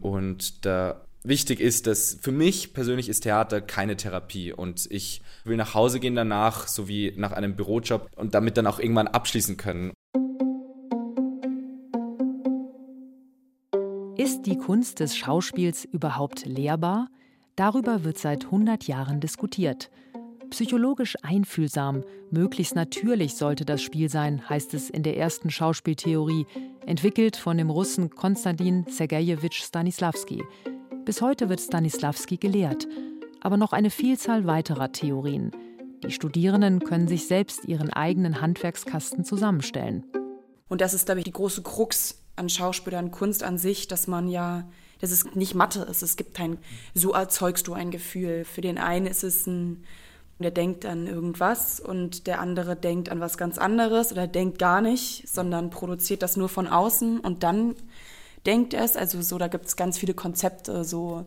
Und 0.00 0.64
da 0.64 1.02
wichtig 1.22 1.60
ist, 1.60 1.86
dass 1.86 2.16
für 2.22 2.32
mich 2.32 2.72
persönlich 2.72 3.10
ist 3.10 3.20
Theater 3.20 3.60
keine 3.60 3.96
Therapie 3.96 4.54
und 4.54 4.90
ich 4.90 5.20
will 5.44 5.58
nach 5.58 5.74
Hause 5.74 6.00
gehen 6.00 6.16
danach, 6.16 6.66
so 6.66 6.88
wie 6.88 7.12
nach 7.14 7.32
einem 7.32 7.54
Bürojob 7.54 8.08
und 8.16 8.34
damit 8.34 8.56
dann 8.56 8.66
auch 8.66 8.78
irgendwann 8.80 9.06
abschließen 9.06 9.58
können. 9.58 9.92
Ist 14.16 14.42
die 14.46 14.56
Kunst 14.56 15.00
des 15.00 15.14
Schauspiels 15.14 15.84
überhaupt 15.84 16.46
lehrbar? 16.46 17.08
Darüber 17.56 18.02
wird 18.04 18.16
seit 18.16 18.46
100 18.46 18.84
Jahren 18.86 19.20
diskutiert. 19.20 19.90
Psychologisch 20.50 21.16
einfühlsam, 21.22 22.02
möglichst 22.30 22.74
natürlich 22.74 23.36
sollte 23.36 23.64
das 23.64 23.82
Spiel 23.82 24.08
sein, 24.08 24.48
heißt 24.48 24.74
es 24.74 24.90
in 24.90 25.02
der 25.02 25.16
ersten 25.16 25.50
Schauspieltheorie, 25.50 26.46
entwickelt 26.86 27.36
von 27.36 27.58
dem 27.58 27.70
Russen 27.70 28.10
Konstantin 28.10 28.86
Sergejewitsch 28.88 29.62
Stanislavski. 29.62 30.42
Bis 31.04 31.20
heute 31.20 31.48
wird 31.48 31.60
Stanislavski 31.60 32.36
gelehrt, 32.36 32.86
aber 33.40 33.56
noch 33.56 33.72
eine 33.72 33.90
Vielzahl 33.90 34.46
weiterer 34.46 34.92
Theorien. 34.92 35.50
Die 36.04 36.10
Studierenden 36.10 36.80
können 36.80 37.08
sich 37.08 37.26
selbst 37.26 37.66
ihren 37.66 37.90
eigenen 37.90 38.40
Handwerkskasten 38.40 39.24
zusammenstellen. 39.24 40.04
Und 40.68 40.80
das 40.80 40.94
ist, 40.94 41.04
glaube 41.04 41.20
ich, 41.20 41.24
die 41.24 41.32
große 41.32 41.62
Krux 41.62 42.22
an 42.36 42.48
Schauspielern, 42.48 43.10
Kunst 43.10 43.42
an 43.42 43.58
sich, 43.58 43.88
dass 43.88 44.06
man 44.06 44.28
ja 44.28 44.68
dass 45.02 45.10
es 45.10 45.34
nicht 45.34 45.54
Mathe 45.54 45.82
ist. 45.82 46.02
Es 46.02 46.16
gibt 46.16 46.32
kein, 46.32 46.58
so 46.94 47.12
erzeugst 47.12 47.66
du 47.66 47.74
ein 47.74 47.90
Gefühl. 47.90 48.44
Für 48.44 48.60
den 48.60 48.78
einen 48.78 49.06
ist 49.06 49.24
es 49.24 49.46
ein, 49.48 49.84
der 50.38 50.52
denkt 50.52 50.86
an 50.86 51.08
irgendwas 51.08 51.80
und 51.80 52.28
der 52.28 52.40
andere 52.40 52.76
denkt 52.76 53.10
an 53.10 53.20
was 53.20 53.36
ganz 53.36 53.58
anderes 53.58 54.12
oder 54.12 54.28
denkt 54.28 54.60
gar 54.60 54.80
nicht, 54.80 55.28
sondern 55.28 55.70
produziert 55.70 56.22
das 56.22 56.36
nur 56.36 56.48
von 56.48 56.68
außen 56.68 57.18
und 57.18 57.42
dann 57.42 57.74
denkt 58.46 58.74
es. 58.74 58.96
Also 58.96 59.20
so, 59.22 59.38
da 59.38 59.48
gibt 59.48 59.66
es 59.66 59.76
ganz 59.76 59.98
viele 59.98 60.14
Konzepte, 60.14 60.84
so 60.84 61.26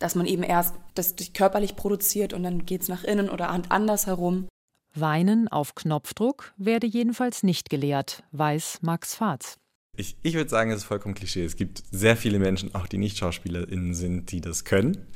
dass 0.00 0.16
man 0.16 0.26
eben 0.26 0.42
erst 0.42 0.74
das 0.96 1.14
körperlich 1.34 1.76
produziert 1.76 2.32
und 2.32 2.42
dann 2.42 2.66
geht 2.66 2.82
es 2.82 2.88
nach 2.88 3.04
innen 3.04 3.30
oder 3.30 3.48
andersherum. 3.48 4.48
Weinen 4.92 5.46
auf 5.46 5.76
Knopfdruck 5.76 6.52
werde 6.56 6.88
jedenfalls 6.88 7.44
nicht 7.44 7.70
gelehrt, 7.70 8.24
weiß 8.32 8.78
Max 8.82 9.14
Fatz. 9.14 9.56
Ich, 9.96 10.16
ich 10.22 10.34
würde 10.34 10.50
sagen, 10.50 10.70
es 10.70 10.78
ist 10.78 10.84
vollkommen 10.84 11.14
Klischee. 11.14 11.44
Es 11.44 11.56
gibt 11.56 11.82
sehr 11.90 12.16
viele 12.16 12.38
Menschen, 12.38 12.74
auch 12.74 12.86
die 12.86 12.98
nicht 12.98 13.16
SchauspielerInnen 13.18 13.94
sind, 13.94 14.32
die 14.32 14.40
das 14.40 14.64
können. 14.64 15.06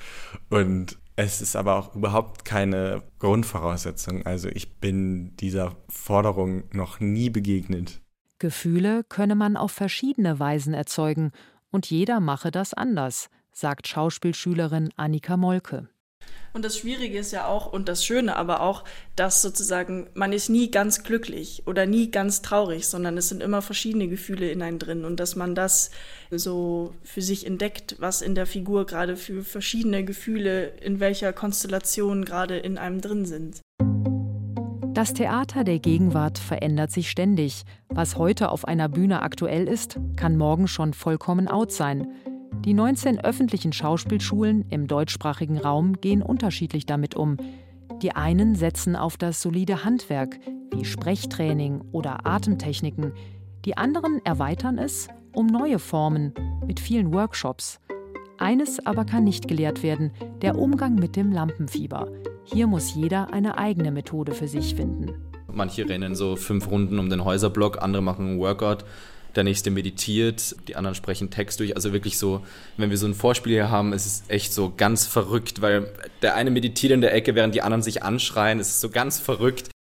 Und 0.51 0.99
es 1.17 1.41
ist 1.41 1.57
aber 1.57 1.77
auch 1.77 1.97
überhaupt 1.97 2.45
keine 2.45 3.03
Grundvoraussetzung. 3.19 4.25
Also 4.25 4.49
ich 4.49 4.79
bin 4.79 5.37
dieser 5.37 5.75
Forderung 5.89 6.65
noch 6.73 7.01
nie 7.01 7.29
begegnet. 7.29 8.01
Gefühle 8.39 9.03
könne 9.03 9.35
man 9.35 9.57
auf 9.57 9.73
verschiedene 9.73 10.39
Weisen 10.39 10.75
erzeugen 10.75 11.33
und 11.71 11.91
jeder 11.91 12.21
mache 12.21 12.53
das 12.53 12.73
anders, 12.73 13.31
sagt 13.51 13.89
Schauspielschülerin 13.89 14.91
Annika 14.97 15.37
Molke. 15.37 15.89
Und 16.59 16.65
das 16.65 16.77
Schwierige 16.77 17.19
ist 17.19 17.31
ja 17.31 17.47
auch 17.47 17.73
und 17.73 17.89
das 17.89 18.05
Schöne 18.05 18.35
aber 18.35 18.63
auch, 18.63 18.83
dass 19.15 19.43
sozusagen 19.43 20.09
man 20.15 20.33
ist 20.33 20.49
nie 20.49 20.73
ganz 20.73 21.05
glücklich 21.05 21.63
oder 21.67 21.87
nie 21.87 22.11
ganz 22.11 22.43
traurig, 22.43 22.89
sondern 22.89 23.17
es 23.17 23.29
sind 23.29 23.45
immer 23.45 23.63
verschiedene 23.63 24.09
Gefühle 24.09 24.51
in 24.51 24.61
einem 24.61 24.81
drin 24.81 25.05
und 25.05 25.21
dass 25.21 25.37
man 25.37 25.55
das 25.55 25.93
so 26.33 26.95
für 27.05 27.23
sich 27.23 27.47
entdeckt, 27.47 27.95
was 28.01 28.23
in 28.23 28.35
der 28.35 28.47
Figur 28.47 28.87
gerade 28.87 29.17
für 29.17 29.45
verschiedene 29.45 30.05
Gefühle 30.05 30.73
in 30.81 30.99
welcher 30.99 31.33
Konstellation 31.33 32.25
gerade 32.25 32.57
in 32.57 32.77
einem 32.77 33.01
drin 33.01 33.25
sind. 33.25 33.61
Das 34.95 35.15
Theater 35.15 35.63
der 35.63 35.79
Gegenwart 35.79 36.39
verändert 36.39 36.91
sich 36.91 37.09
ständig. 37.09 37.63
Was 37.89 38.17
heute 38.17 38.49
auf 38.51 38.67
einer 38.67 38.89
Bühne 38.89 39.23
aktuell 39.23 39.69
ist, 39.69 40.01
kann 40.17 40.37
morgen 40.37 40.67
schon 40.67 40.93
vollkommen 40.93 41.47
out 41.47 41.71
sein. 41.71 42.09
Die 42.65 42.75
19 42.75 43.21
öffentlichen 43.21 43.73
Schauspielschulen 43.73 44.67
im 44.69 44.87
deutschsprachigen 44.87 45.59
Raum 45.59 46.01
gehen 46.01 46.23
unterschiedlich 46.23 46.87
damit 46.87 47.15
um. 47.15 47.37
Die 48.03 48.15
einen 48.15 48.55
setzen 48.55 48.97
auf 48.97 49.17
das 49.17 49.41
solide 49.41 49.85
Handwerk 49.85 50.39
wie 50.73 50.85
Sprechtraining 50.85 51.81
oder 51.93 52.27
Atemtechniken. 52.27 53.13
Die 53.65 53.77
anderen 53.77 54.21
erweitern 54.25 54.79
es 54.79 55.09
um 55.33 55.47
neue 55.47 55.79
Formen 55.79 56.33
mit 56.67 56.81
vielen 56.81 57.13
Workshops. 57.13 57.81
Eines 58.39 58.85
aber 58.87 59.05
kann 59.05 59.25
nicht 59.25 59.49
gelehrt 59.49 59.83
werden, 59.83 60.13
der 60.43 60.59
Umgang 60.59 60.95
mit 60.95 61.17
dem 61.17 61.33
Lampenfieber. 61.33 62.09
Hier 62.45 62.67
muss 62.67 62.95
jeder 62.95 63.33
eine 63.33 63.59
eigene 63.59 63.91
Methode 63.91 64.33
für 64.33 64.49
sich 64.49 64.75
finden. 64.75 65.13
Manche 65.53 65.89
rennen 65.89 66.15
so 66.15 66.37
fünf 66.37 66.71
Runden 66.71 66.99
um 66.99 67.11
den 67.11 67.25
Häuserblock, 67.25 67.83
andere 67.83 68.03
machen 68.03 68.27
einen 68.27 68.39
Workout, 68.39 68.85
der 69.39 69.45
nächste 69.45 69.71
meditiert, 69.71 70.55
die 70.69 70.77
anderen 70.77 70.95
sprechen 70.95 71.31
Text 71.31 71.61
durch. 71.61 71.75
Also 71.75 71.93
wirklich 71.93 72.19
so, 72.19 72.45
wenn 72.77 72.91
wir 72.91 72.99
so 72.99 73.07
ein 73.07 73.15
Vorspiel 73.15 73.55
hier 73.55 73.71
haben, 73.71 73.93
ist 73.95 74.05
es 74.05 74.23
echt 74.29 74.53
so 74.53 74.73
ganz 74.77 75.07
verrückt, 75.07 75.63
weil 75.63 75.91
der 76.21 76.35
eine 76.35 76.51
meditiert 76.51 76.93
in 76.93 77.01
der 77.01 77.15
Ecke, 77.15 77.35
während 77.35 77.55
die 77.55 77.63
anderen 77.63 77.83
sich 77.83 78.03
anschreien. 78.03 78.61
Es 78.61 78.69
ist 78.69 78.81
so 78.81 78.91
ganz 78.91 79.19
verrückt. 79.19 79.71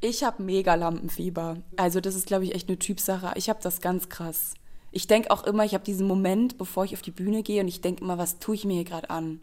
Ich 0.00 0.22
habe 0.22 0.42
mega 0.42 0.74
Lampenfieber. 0.74 1.56
Also 1.76 2.00
das 2.00 2.14
ist, 2.14 2.26
glaube 2.26 2.44
ich, 2.44 2.54
echt 2.54 2.68
eine 2.68 2.78
Typsache. 2.78 3.32
Ich 3.34 3.48
habe 3.48 3.58
das 3.62 3.80
ganz 3.80 4.08
krass. 4.08 4.54
Ich 4.92 5.08
denke 5.08 5.30
auch 5.30 5.44
immer, 5.44 5.64
ich 5.64 5.74
habe 5.74 5.84
diesen 5.84 6.06
Moment, 6.06 6.58
bevor 6.58 6.84
ich 6.84 6.94
auf 6.94 7.02
die 7.02 7.10
Bühne 7.10 7.42
gehe 7.42 7.60
und 7.60 7.68
ich 7.68 7.80
denke 7.80 8.04
immer, 8.04 8.18
was 8.18 8.38
tue 8.38 8.54
ich 8.54 8.64
mir 8.64 8.74
hier 8.74 8.84
gerade 8.84 9.10
an? 9.10 9.40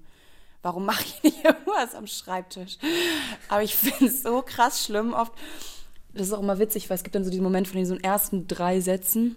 warum 0.64 0.86
mache 0.86 1.04
ich 1.04 1.24
nicht 1.24 1.46
irgendwas 1.46 1.94
am 1.94 2.08
Schreibtisch? 2.08 2.80
Aber 3.50 3.62
ich 3.62 3.76
finde 3.76 4.06
es 4.06 4.24
so 4.24 4.42
krass 4.42 4.84
schlimm 4.84 5.14
oft. 5.14 5.34
Das 6.14 6.28
ist 6.28 6.34
auch 6.34 6.42
immer 6.42 6.60
witzig, 6.60 6.90
weil 6.90 6.98
es 6.98 7.04
gibt 7.04 7.16
dann 7.16 7.24
so 7.24 7.30
diesen 7.30 7.44
Moment 7.44 7.68
von 7.68 7.78
diesen 7.78 8.04
ersten 8.04 8.48
drei 8.48 8.80
Sätzen. 8.80 9.36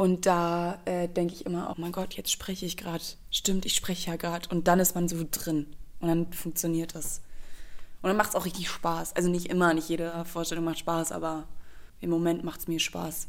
Und 0.00 0.24
da 0.24 0.80
äh, 0.86 1.08
denke 1.08 1.34
ich 1.34 1.44
immer, 1.44 1.68
oh 1.70 1.78
mein 1.78 1.92
Gott, 1.92 2.14
jetzt 2.14 2.32
spreche 2.32 2.64
ich 2.64 2.78
gerade. 2.78 3.04
Stimmt, 3.30 3.66
ich 3.66 3.74
spreche 3.74 4.10
ja 4.10 4.16
gerade. 4.16 4.48
Und 4.48 4.66
dann 4.66 4.80
ist 4.80 4.94
man 4.94 5.08
so 5.08 5.26
drin. 5.30 5.76
Und 5.98 6.08
dann 6.08 6.32
funktioniert 6.32 6.94
das. 6.94 7.20
Und 8.00 8.08
dann 8.08 8.16
macht 8.16 8.30
es 8.30 8.34
auch 8.34 8.46
richtig 8.46 8.70
Spaß. 8.70 9.14
Also 9.14 9.28
nicht 9.28 9.50
immer, 9.50 9.74
nicht 9.74 9.90
jede 9.90 10.24
Vorstellung 10.24 10.64
macht 10.64 10.78
Spaß, 10.78 11.12
aber 11.12 11.46
im 12.00 12.08
Moment 12.08 12.44
macht 12.44 12.60
es 12.60 12.66
mir 12.66 12.80
Spaß. 12.80 13.28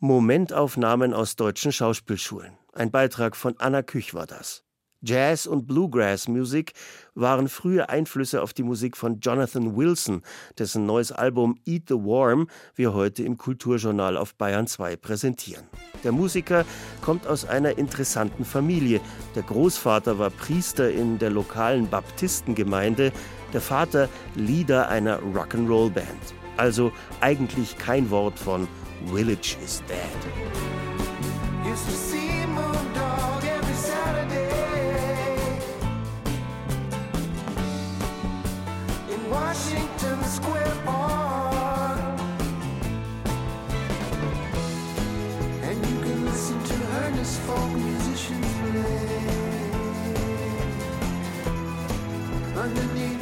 Momentaufnahmen 0.00 1.14
aus 1.14 1.36
deutschen 1.36 1.70
Schauspielschulen. 1.70 2.58
Ein 2.72 2.90
Beitrag 2.90 3.36
von 3.36 3.54
Anna 3.60 3.84
Küch 3.84 4.12
war 4.12 4.26
das. 4.26 4.64
Jazz 5.04 5.46
und 5.46 5.66
Bluegrass-Musik 5.66 6.74
waren 7.14 7.48
frühe 7.48 7.88
Einflüsse 7.88 8.40
auf 8.40 8.52
die 8.52 8.62
Musik 8.62 8.96
von 8.96 9.18
Jonathan 9.18 9.76
Wilson, 9.76 10.22
dessen 10.56 10.86
neues 10.86 11.10
Album 11.10 11.58
Eat 11.66 11.88
the 11.88 11.94
Worm 11.94 12.46
wir 12.76 12.94
heute 12.94 13.24
im 13.24 13.36
Kulturjournal 13.36 14.16
auf 14.16 14.36
Bayern 14.36 14.68
2 14.68 14.94
präsentieren. 14.96 15.64
Der 16.04 16.12
Musiker 16.12 16.64
kommt 17.00 17.26
aus 17.26 17.44
einer 17.44 17.78
interessanten 17.78 18.44
Familie. 18.44 19.00
Der 19.34 19.42
Großvater 19.42 20.20
war 20.20 20.30
Priester 20.30 20.90
in 20.90 21.18
der 21.18 21.30
lokalen 21.30 21.90
Baptistengemeinde, 21.90 23.12
der 23.52 23.60
Vater 23.60 24.08
Leader 24.36 24.88
einer 24.88 25.18
Rock'n'Roll-Band. 25.18 26.06
Also 26.56 26.92
eigentlich 27.20 27.76
kein 27.76 28.08
Wort 28.10 28.38
von 28.38 28.68
Village 29.12 29.56
is 29.64 29.82
Dead. 29.88 29.98
Underneath 52.62 53.21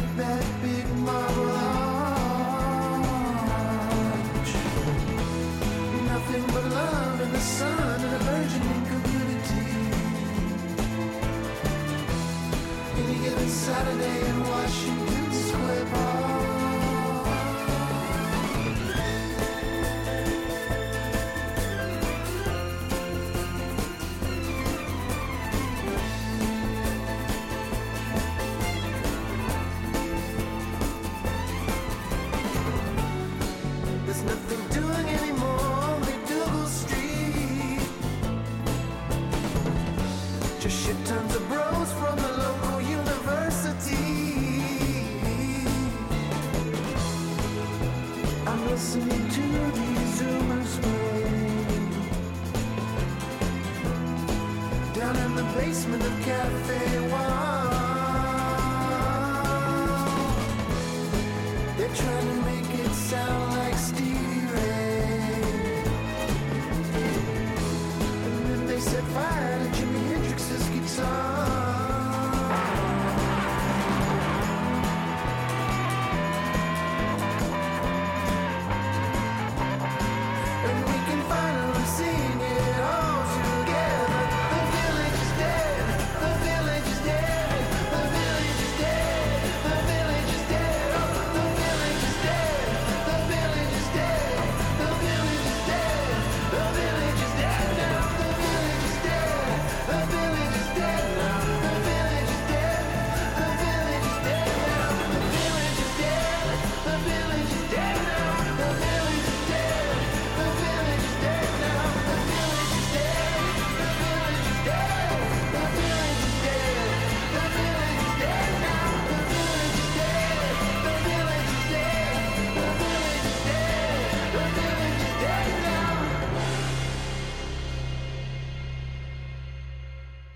basement 55.71 56.03
of 56.03 56.21
Cafe 56.23 57.01
One. 57.11 57.69
They're 61.77 61.95
trying 61.95 62.27
to 62.27 62.35
make 62.43 62.87
it 62.87 62.93
sound. 62.93 63.50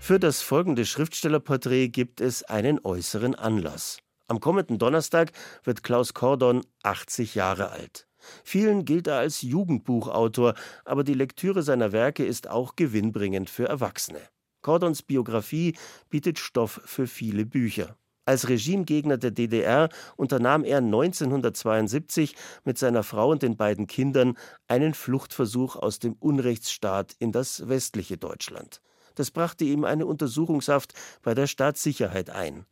Für 0.05 0.19
das 0.19 0.43
folgende 0.43 0.85
Schriftstellerporträt 0.85 1.87
gibt 1.87 2.21
es 2.21 2.43
einen 2.43 2.79
äußeren 2.83 3.33
Anlass. 3.33 3.97
Am 4.27 4.39
kommenden 4.39 4.77
Donnerstag 4.77 5.31
wird 5.63 5.81
Klaus 5.81 6.13
Kordon 6.13 6.61
80 6.83 7.33
Jahre 7.33 7.71
alt. 7.71 8.07
Vielen 8.43 8.85
gilt 8.85 9.07
er 9.07 9.17
als 9.17 9.41
Jugendbuchautor, 9.41 10.53
aber 10.83 11.03
die 11.03 11.15
Lektüre 11.15 11.63
seiner 11.63 11.91
Werke 11.91 12.23
ist 12.23 12.47
auch 12.47 12.75
gewinnbringend 12.75 13.49
für 13.49 13.67
Erwachsene. 13.67 14.21
Kordons 14.61 15.01
Biografie 15.01 15.75
bietet 16.11 16.37
Stoff 16.37 16.81
für 16.85 17.07
viele 17.07 17.47
Bücher. 17.47 17.97
Als 18.25 18.47
Regimegegner 18.47 19.17
der 19.17 19.31
DDR 19.31 19.89
unternahm 20.17 20.63
er 20.65 20.77
1972 20.77 22.35
mit 22.63 22.77
seiner 22.77 23.01
Frau 23.01 23.31
und 23.31 23.41
den 23.41 23.57
beiden 23.57 23.87
Kindern 23.87 24.37
einen 24.67 24.93
Fluchtversuch 24.93 25.75
aus 25.75 25.97
dem 25.97 26.13
Unrechtsstaat 26.19 27.15
in 27.17 27.31
das 27.31 27.67
westliche 27.67 28.17
Deutschland. 28.17 28.81
Das 29.15 29.31
brachte 29.31 29.65
ihm 29.65 29.83
eine 29.83 30.05
Untersuchungshaft 30.05 30.93
bei 31.23 31.33
der 31.33 31.47
Staatssicherheit 31.47 32.29
ein. 32.29 32.65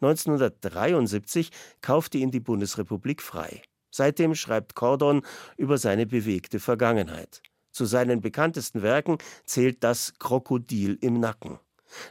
1973 0.00 1.50
kaufte 1.80 2.18
ihn 2.18 2.30
die 2.30 2.40
Bundesrepublik 2.40 3.22
frei. 3.22 3.62
Seitdem 3.90 4.34
schreibt 4.34 4.74
Cordon 4.74 5.22
über 5.56 5.78
seine 5.78 6.06
bewegte 6.06 6.60
Vergangenheit. 6.60 7.42
Zu 7.70 7.84
seinen 7.84 8.20
bekanntesten 8.20 8.82
Werken 8.82 9.18
zählt 9.44 9.82
das 9.84 10.14
Krokodil 10.18 10.98
im 11.00 11.20
Nacken. 11.20 11.58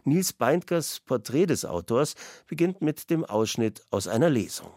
Nils 0.04 0.34
Beindkers 0.34 1.00
Porträt 1.02 1.46
des 1.46 1.66
Autors 1.66 2.16
beginnt 2.48 2.82
mit 2.82 3.10
dem 3.10 3.24
Ausschnitt 3.24 3.84
aus 3.92 4.08
einer 4.08 4.30
Lesung. 4.30 4.72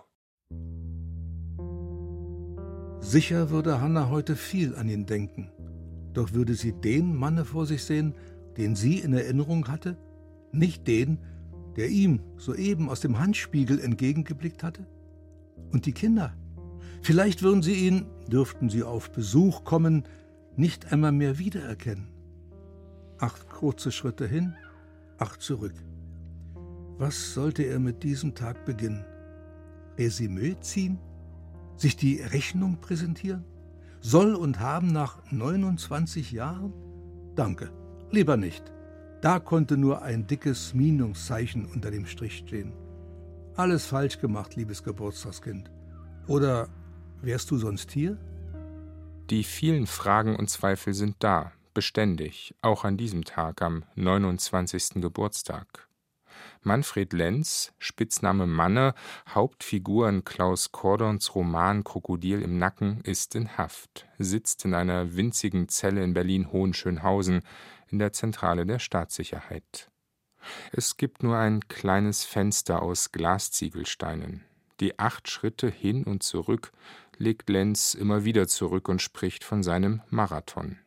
Sicher 3.00 3.50
würde 3.50 3.80
Hanna 3.80 4.10
heute 4.10 4.36
viel 4.36 4.74
an 4.76 4.88
ihn 4.88 5.06
denken. 5.06 5.50
Doch 6.12 6.32
würde 6.32 6.54
sie 6.54 6.72
den 6.72 7.16
Manne 7.16 7.44
vor 7.44 7.66
sich 7.66 7.84
sehen, 7.84 8.14
den 8.60 8.76
sie 8.76 8.98
in 8.98 9.14
Erinnerung 9.14 9.68
hatte, 9.68 9.96
nicht 10.52 10.86
den, 10.86 11.18
der 11.76 11.88
ihm 11.88 12.20
soeben 12.36 12.90
aus 12.90 13.00
dem 13.00 13.18
Handspiegel 13.18 13.80
entgegengeblickt 13.80 14.62
hatte? 14.62 14.86
Und 15.72 15.86
die 15.86 15.92
Kinder? 15.92 16.34
Vielleicht 17.00 17.42
würden 17.42 17.62
sie 17.62 17.86
ihn, 17.86 18.04
dürften 18.28 18.68
sie 18.68 18.82
auf 18.82 19.12
Besuch 19.12 19.64
kommen, 19.64 20.04
nicht 20.56 20.92
einmal 20.92 21.12
mehr 21.12 21.38
wiedererkennen. 21.38 22.08
Acht 23.18 23.48
kurze 23.48 23.90
Schritte 23.92 24.26
hin, 24.26 24.54
acht 25.16 25.40
zurück. 25.40 25.74
Was 26.98 27.32
sollte 27.32 27.62
er 27.62 27.78
mit 27.78 28.02
diesem 28.02 28.34
Tag 28.34 28.66
beginnen? 28.66 29.06
Resümee 29.96 30.56
ziehen? 30.60 30.98
Sich 31.76 31.96
die 31.96 32.20
Rechnung 32.20 32.76
präsentieren? 32.82 33.46
Soll 34.02 34.34
und 34.34 34.60
haben 34.60 34.92
nach 34.92 35.22
29 35.30 36.32
Jahren? 36.32 36.74
Danke, 37.34 37.70
lieber 38.10 38.36
nicht. 38.36 38.62
Da 39.20 39.38
konnte 39.38 39.76
nur 39.76 40.02
ein 40.02 40.26
dickes 40.26 40.72
Minuszeichen 40.74 41.66
unter 41.66 41.90
dem 41.90 42.06
Strich 42.06 42.38
stehen. 42.38 42.72
Alles 43.56 43.86
falsch 43.86 44.18
gemacht, 44.18 44.56
liebes 44.56 44.82
Geburtstagskind. 44.82 45.70
Oder 46.26 46.68
wärst 47.20 47.50
du 47.50 47.58
sonst 47.58 47.90
hier? 47.90 48.16
Die 49.28 49.44
vielen 49.44 49.86
Fragen 49.86 50.36
und 50.36 50.48
Zweifel 50.48 50.94
sind 50.94 51.16
da, 51.18 51.52
beständig, 51.74 52.54
auch 52.62 52.84
an 52.84 52.96
diesem 52.96 53.24
Tag, 53.24 53.62
am 53.62 53.84
29. 53.94 55.02
Geburtstag. 55.02 55.88
Manfred 56.62 57.12
Lenz, 57.12 57.72
Spitzname 57.78 58.46
Manne, 58.46 58.94
Hauptfigur 59.28 60.08
in 60.08 60.24
Klaus 60.24 60.72
Kordons 60.72 61.34
Roman 61.34 61.84
Krokodil 61.84 62.42
im 62.42 62.58
Nacken, 62.58 63.00
ist 63.02 63.34
in 63.34 63.56
Haft, 63.56 64.06
sitzt 64.18 64.64
in 64.64 64.74
einer 64.74 65.16
winzigen 65.16 65.68
Zelle 65.68 66.02
in 66.02 66.12
Berlin-Hohenschönhausen 66.12 67.42
in 67.90 67.98
der 67.98 68.12
Zentrale 68.12 68.66
der 68.66 68.78
Staatssicherheit. 68.78 69.90
Es 70.72 70.96
gibt 70.96 71.22
nur 71.22 71.36
ein 71.36 71.68
kleines 71.68 72.24
Fenster 72.24 72.82
aus 72.82 73.12
Glasziegelsteinen. 73.12 74.44
Die 74.80 74.98
acht 74.98 75.28
Schritte 75.28 75.68
hin 75.68 76.04
und 76.04 76.22
zurück 76.22 76.72
legt 77.18 77.50
Lenz 77.50 77.94
immer 77.94 78.24
wieder 78.24 78.48
zurück 78.48 78.88
und 78.88 79.02
spricht 79.02 79.44
von 79.44 79.62
seinem 79.62 80.00
Marathon. 80.08 80.78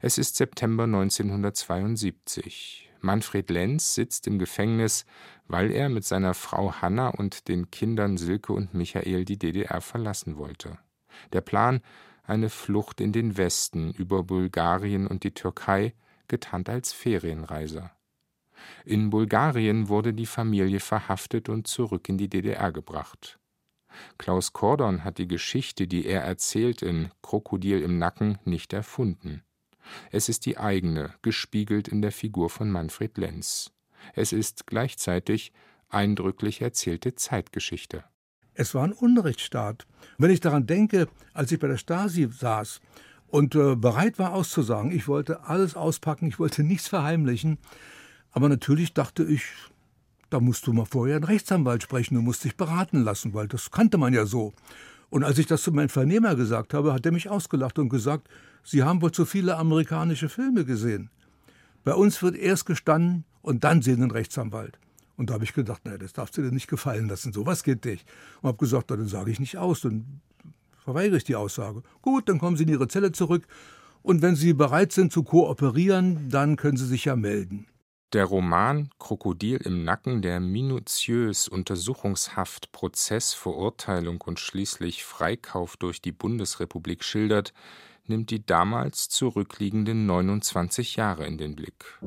Es 0.00 0.18
ist 0.18 0.36
September 0.36 0.84
1972. 0.84 2.90
Manfred 3.00 3.50
Lenz 3.50 3.94
sitzt 3.94 4.26
im 4.26 4.38
Gefängnis, 4.38 5.04
weil 5.46 5.70
er 5.70 5.88
mit 5.88 6.04
seiner 6.04 6.34
Frau 6.34 6.80
Hanna 6.80 7.08
und 7.08 7.48
den 7.48 7.70
Kindern 7.70 8.16
Silke 8.16 8.52
und 8.52 8.74
Michael 8.74 9.24
die 9.24 9.38
DDR 9.38 9.80
verlassen 9.80 10.36
wollte. 10.36 10.78
Der 11.32 11.42
Plan 11.42 11.80
eine 12.24 12.48
Flucht 12.48 13.00
in 13.00 13.12
den 13.12 13.36
Westen 13.36 13.92
über 13.92 14.24
Bulgarien 14.24 15.06
und 15.06 15.24
die 15.24 15.34
Türkei, 15.34 15.94
getarnt 16.28 16.68
als 16.68 16.92
Ferienreise. 16.92 17.90
In 18.84 19.10
Bulgarien 19.10 19.88
wurde 19.88 20.14
die 20.14 20.26
Familie 20.26 20.80
verhaftet 20.80 21.48
und 21.48 21.66
zurück 21.66 22.08
in 22.08 22.18
die 22.18 22.28
DDR 22.28 22.72
gebracht. 22.72 23.38
Klaus 24.18 24.52
Kordon 24.52 25.04
hat 25.04 25.18
die 25.18 25.28
Geschichte, 25.28 25.86
die 25.86 26.06
er 26.06 26.22
erzählt 26.22 26.82
in 26.82 27.10
Krokodil 27.22 27.80
im 27.82 27.98
Nacken, 27.98 28.38
nicht 28.44 28.72
erfunden. 28.72 29.42
Es 30.10 30.28
ist 30.28 30.46
die 30.46 30.58
eigene, 30.58 31.14
gespiegelt 31.22 31.88
in 31.88 32.02
der 32.02 32.12
Figur 32.12 32.50
von 32.50 32.70
Manfred 32.70 33.18
Lenz. 33.18 33.70
Es 34.14 34.32
ist 34.32 34.66
gleichzeitig 34.66 35.52
eindrücklich 35.88 36.60
erzählte 36.60 37.14
Zeitgeschichte. 37.14 38.04
Es 38.54 38.74
war 38.74 38.84
ein 38.84 38.92
Unrechtsstaat. 38.92 39.86
Wenn 40.16 40.30
ich 40.30 40.40
daran 40.40 40.66
denke, 40.66 41.08
als 41.32 41.50
ich 41.52 41.58
bei 41.58 41.66
der 41.66 41.76
Stasi 41.76 42.28
saß 42.30 42.80
und 43.34 43.56
äh, 43.56 43.74
bereit 43.74 44.20
war 44.20 44.32
auszusagen, 44.32 44.92
ich 44.92 45.08
wollte 45.08 45.42
alles 45.42 45.74
auspacken, 45.74 46.28
ich 46.28 46.38
wollte 46.38 46.62
nichts 46.62 46.86
verheimlichen, 46.86 47.58
aber 48.30 48.48
natürlich 48.48 48.94
dachte 48.94 49.24
ich, 49.24 49.42
da 50.30 50.38
musst 50.38 50.68
du 50.68 50.72
mal 50.72 50.84
vorher 50.84 51.16
einen 51.16 51.24
Rechtsanwalt 51.24 51.82
sprechen, 51.82 52.14
du 52.14 52.22
musst 52.22 52.44
dich 52.44 52.56
beraten 52.56 53.02
lassen, 53.02 53.34
weil 53.34 53.48
das 53.48 53.72
kannte 53.72 53.98
man 53.98 54.14
ja 54.14 54.24
so. 54.24 54.52
Und 55.10 55.24
als 55.24 55.38
ich 55.38 55.46
das 55.46 55.62
zu 55.62 55.72
meinem 55.72 55.88
Vernehmer 55.88 56.36
gesagt 56.36 56.74
habe, 56.74 56.92
hat 56.92 57.04
er 57.06 57.10
mich 57.10 57.28
ausgelacht 57.28 57.76
und 57.80 57.88
gesagt, 57.88 58.28
Sie 58.62 58.84
haben 58.84 59.02
wohl 59.02 59.10
zu 59.10 59.24
viele 59.24 59.56
amerikanische 59.56 60.28
Filme 60.28 60.64
gesehen. 60.64 61.10
Bei 61.82 61.94
uns 61.94 62.22
wird 62.22 62.36
erst 62.36 62.66
gestanden 62.66 63.24
und 63.42 63.64
dann 63.64 63.82
sehen 63.82 64.00
einen 64.00 64.12
Rechtsanwalt. 64.12 64.78
Und 65.16 65.30
da 65.30 65.34
habe 65.34 65.44
ich 65.44 65.54
gedacht, 65.54 65.84
naja, 65.84 65.98
das 65.98 66.12
darfst 66.12 66.38
du 66.38 66.42
dir 66.42 66.52
nicht 66.52 66.68
gefallen 66.68 67.08
lassen, 67.08 67.32
sowas 67.32 67.64
geht 67.64 67.84
nicht. 67.84 68.06
Und 68.42 68.48
habe 68.48 68.58
gesagt, 68.58 68.92
dann 68.92 69.08
sage 69.08 69.32
ich 69.32 69.40
nicht 69.40 69.58
aus, 69.58 69.80
dann 69.80 70.20
verweigere 70.84 71.16
ich 71.16 71.24
die 71.24 71.36
Aussage. 71.36 71.82
Gut, 72.02 72.28
dann 72.28 72.38
kommen 72.38 72.56
Sie 72.56 72.62
in 72.62 72.68
Ihre 72.68 72.88
Zelle 72.88 73.10
zurück 73.12 73.46
und 74.02 74.22
wenn 74.22 74.36
Sie 74.36 74.52
bereit 74.52 74.92
sind 74.92 75.12
zu 75.12 75.24
kooperieren, 75.24 76.28
dann 76.28 76.56
können 76.56 76.76
Sie 76.76 76.86
sich 76.86 77.06
ja 77.06 77.16
melden. 77.16 77.66
Der 78.12 78.26
Roman 78.26 78.90
Krokodil 79.00 79.56
im 79.56 79.82
Nacken, 79.82 80.22
der 80.22 80.38
minutiös 80.38 81.48
Untersuchungshaft, 81.48 82.70
Prozess, 82.70 83.34
Verurteilung 83.34 84.20
und 84.20 84.38
schließlich 84.38 85.02
Freikauf 85.02 85.76
durch 85.76 86.00
die 86.00 86.12
Bundesrepublik 86.12 87.02
schildert, 87.02 87.52
nimmt 88.06 88.30
die 88.30 88.44
damals 88.44 89.08
zurückliegenden 89.08 90.06
29 90.06 90.94
Jahre 90.94 91.26
in 91.26 91.38
den 91.38 91.56
Blick. 91.56 91.98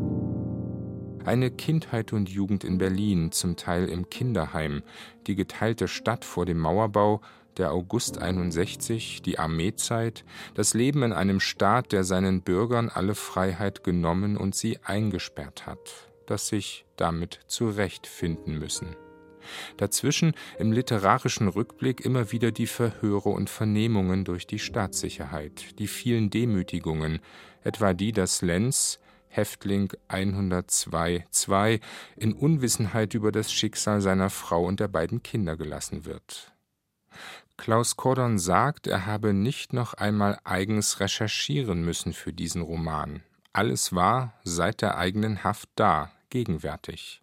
Eine 1.26 1.52
Kindheit 1.52 2.14
und 2.14 2.30
Jugend 2.30 2.64
in 2.64 2.78
Berlin, 2.78 3.34
zum 3.34 3.58
Teil 3.58 3.90
im 3.90 4.10
Kinderheim, 4.10 4.84
die 5.26 5.36
geteilte 5.36 5.90
Stadt 5.90 6.24
vor 6.24 6.46
dem 6.46 6.60
Mauerbau, 6.60 7.20
der 7.58 7.72
August 7.72 8.20
61, 8.20 9.22
die 9.22 9.40
Armeezeit, 9.40 10.24
das 10.54 10.74
Leben 10.74 11.04
in 11.04 11.14
einem 11.14 11.40
Staat, 11.40 11.92
der 11.92 12.04
seinen 12.04 12.42
Bürgern 12.42 12.90
alle 12.90 13.16
Freiheit 13.16 13.84
genommen 13.84 14.38
und 14.38 14.56
sie 14.56 14.80
eingesperrt 14.84 15.66
hat, 15.66 16.10
das 16.26 16.48
sich 16.48 16.86
damit 16.96 17.40
zurechtfinden 17.48 18.58
müssen. 18.60 18.96
Dazwischen 19.78 20.34
im 20.60 20.72
literarischen 20.72 21.48
Rückblick 21.48 22.02
immer 22.02 22.32
wieder 22.32 22.52
die 22.52 22.68
Verhöre 22.68 23.30
und 23.30 23.50
Vernehmungen 23.50 24.26
durch 24.26 24.46
die 24.46 24.60
Staatssicherheit, 24.60 25.80
die 25.80 25.88
vielen 25.88 26.30
Demütigungen, 26.30 27.20
etwa 27.64 27.94
die, 27.94 28.12
dass 28.12 28.42
Lenz, 28.42 29.00
Häftling 29.30 29.92
102.2, 30.10 31.80
in 32.16 32.34
Unwissenheit 32.34 33.14
über 33.14 33.32
das 33.32 33.52
Schicksal 33.52 34.02
seiner 34.02 34.30
Frau 34.30 34.66
und 34.66 34.80
der 34.80 34.88
beiden 34.88 35.24
Kinder 35.24 35.56
gelassen 35.56 36.06
wird. 36.06 36.54
Klaus 37.58 37.98
Kordon 37.98 38.38
sagt, 38.38 38.88
er 38.88 39.06
habe 39.08 39.34
nicht 39.34 39.74
noch 39.74 39.96
einmal 39.96 40.40
eigens 40.44 41.00
recherchieren 41.00 41.84
müssen 41.84 42.14
für 42.14 42.32
diesen 42.32 42.62
Roman. 42.62 43.24
Alles 43.52 43.94
war 43.94 44.34
seit 44.44 44.82
der 44.82 44.98
eigenen 44.98 45.44
Haft 45.44 45.70
da, 45.76 46.12
gegenwärtig. 46.30 47.22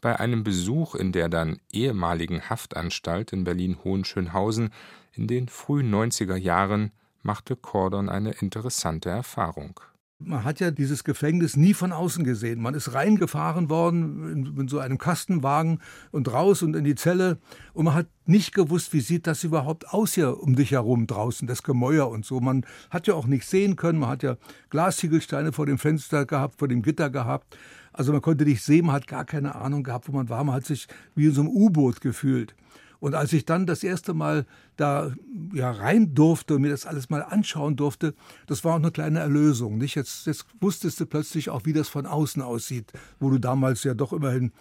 Bei 0.00 0.20
einem 0.20 0.44
Besuch 0.44 0.94
in 0.94 1.10
der 1.10 1.28
dann 1.28 1.60
ehemaligen 1.72 2.48
Haftanstalt 2.48 3.32
in 3.32 3.42
Berlin-Hohenschönhausen 3.42 4.70
in 5.12 5.26
den 5.26 5.48
frühen 5.48 5.92
90er 5.92 6.36
Jahren 6.36 6.92
machte 7.22 7.56
Kordon 7.56 8.08
eine 8.08 8.30
interessante 8.30 9.10
Erfahrung. 9.10 9.80
Man 10.20 10.42
hat 10.42 10.58
ja 10.58 10.72
dieses 10.72 11.04
Gefängnis 11.04 11.56
nie 11.56 11.74
von 11.74 11.92
außen 11.92 12.24
gesehen. 12.24 12.60
Man 12.60 12.74
ist 12.74 12.92
reingefahren 12.92 13.70
worden 13.70 14.28
in, 14.28 14.60
in, 14.60 14.66
so 14.66 14.80
einem 14.80 14.98
Kastenwagen 14.98 15.80
und 16.10 16.32
raus 16.32 16.62
und 16.62 16.74
in 16.74 16.82
die 16.82 16.96
Zelle. 16.96 17.38
Und 17.72 17.84
man 17.84 17.94
hat 17.94 18.08
nicht 18.26 18.52
gewusst, 18.52 18.92
wie 18.92 19.00
sieht 19.00 19.28
das 19.28 19.44
überhaupt 19.44 19.88
aus 19.90 20.14
hier 20.14 20.42
um 20.42 20.56
dich 20.56 20.72
herum 20.72 21.06
draußen, 21.06 21.46
das 21.46 21.62
Gemäuer 21.62 22.08
und 22.10 22.24
so. 22.24 22.40
Man 22.40 22.66
hat 22.90 23.06
ja 23.06 23.14
auch 23.14 23.28
nicht 23.28 23.46
sehen 23.46 23.76
können. 23.76 24.00
Man 24.00 24.08
hat 24.08 24.24
ja 24.24 24.36
Glashiegelsteine 24.70 25.52
vor 25.52 25.66
dem 25.66 25.78
Fenster 25.78 26.26
gehabt, 26.26 26.58
vor 26.58 26.66
dem 26.66 26.82
Gitter 26.82 27.10
gehabt. 27.10 27.56
Also 27.92 28.10
man 28.10 28.20
konnte 28.20 28.44
nicht 28.44 28.64
sehen, 28.64 28.86
man 28.86 28.96
hat 28.96 29.06
gar 29.06 29.24
keine 29.24 29.54
Ahnung 29.54 29.84
gehabt, 29.84 30.08
wo 30.08 30.12
man 30.12 30.28
war. 30.28 30.42
Man 30.42 30.56
hat 30.56 30.66
sich 30.66 30.88
wie 31.14 31.26
in 31.26 31.32
so 31.32 31.42
einem 31.42 31.50
U-Boot 31.50 32.00
gefühlt. 32.00 32.56
Und 33.00 33.14
als 33.14 33.32
ich 33.32 33.44
dann 33.44 33.66
das 33.66 33.84
erste 33.84 34.14
Mal 34.14 34.46
da 34.76 35.12
ja, 35.52 35.70
rein 35.70 36.14
durfte 36.14 36.56
und 36.56 36.62
mir 36.62 36.70
das 36.70 36.86
alles 36.86 37.10
mal 37.10 37.22
anschauen 37.22 37.76
durfte, 37.76 38.14
das 38.46 38.64
war 38.64 38.72
auch 38.72 38.78
eine 38.78 38.90
kleine 38.90 39.20
Erlösung. 39.20 39.78
Nicht? 39.78 39.94
Jetzt, 39.94 40.26
jetzt 40.26 40.46
wusstest 40.60 41.00
du 41.00 41.06
plötzlich 41.06 41.50
auch, 41.50 41.64
wie 41.64 41.72
das 41.72 41.88
von 41.88 42.06
außen 42.06 42.42
aussieht, 42.42 42.92
wo 43.20 43.30
du 43.30 43.38
damals 43.38 43.84
ja 43.84 43.94
doch 43.94 44.12
immerhin 44.12 44.52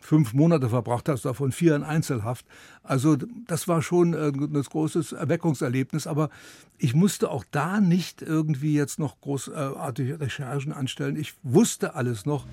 fünf 0.00 0.34
Monate 0.34 0.68
verbracht 0.68 1.08
hast, 1.08 1.24
davon 1.24 1.52
vier 1.52 1.74
in 1.74 1.82
Einzelhaft. 1.82 2.46
Also 2.82 3.16
das 3.46 3.68
war 3.68 3.82
schon 3.82 4.14
äh, 4.14 4.28
ein 4.28 4.62
großes 4.62 5.12
Erweckungserlebnis, 5.12 6.06
aber 6.06 6.30
ich 6.78 6.94
musste 6.94 7.30
auch 7.30 7.44
da 7.50 7.80
nicht 7.80 8.22
irgendwie 8.22 8.74
jetzt 8.74 8.98
noch 8.98 9.20
großartige 9.20 10.20
Recherchen 10.20 10.72
anstellen. 10.72 11.16
Ich 11.16 11.34
wusste 11.42 11.94
alles 11.94 12.26
noch. 12.26 12.46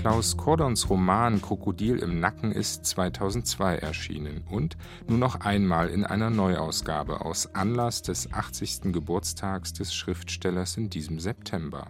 Klaus 0.00 0.36
Kordons 0.36 0.88
Roman 0.88 1.42
Krokodil 1.42 1.98
im 1.98 2.20
Nacken 2.20 2.52
ist 2.52 2.86
2002 2.86 3.78
erschienen 3.78 4.44
und 4.48 4.76
nur 5.08 5.18
noch 5.18 5.40
einmal 5.40 5.88
in 5.88 6.04
einer 6.04 6.30
Neuausgabe 6.30 7.22
aus 7.22 7.52
Anlass 7.56 8.02
des 8.02 8.32
80. 8.32 8.92
Geburtstags 8.92 9.72
des 9.72 9.92
Schriftstellers 9.92 10.76
in 10.76 10.88
diesem 10.88 11.18
September. 11.18 11.88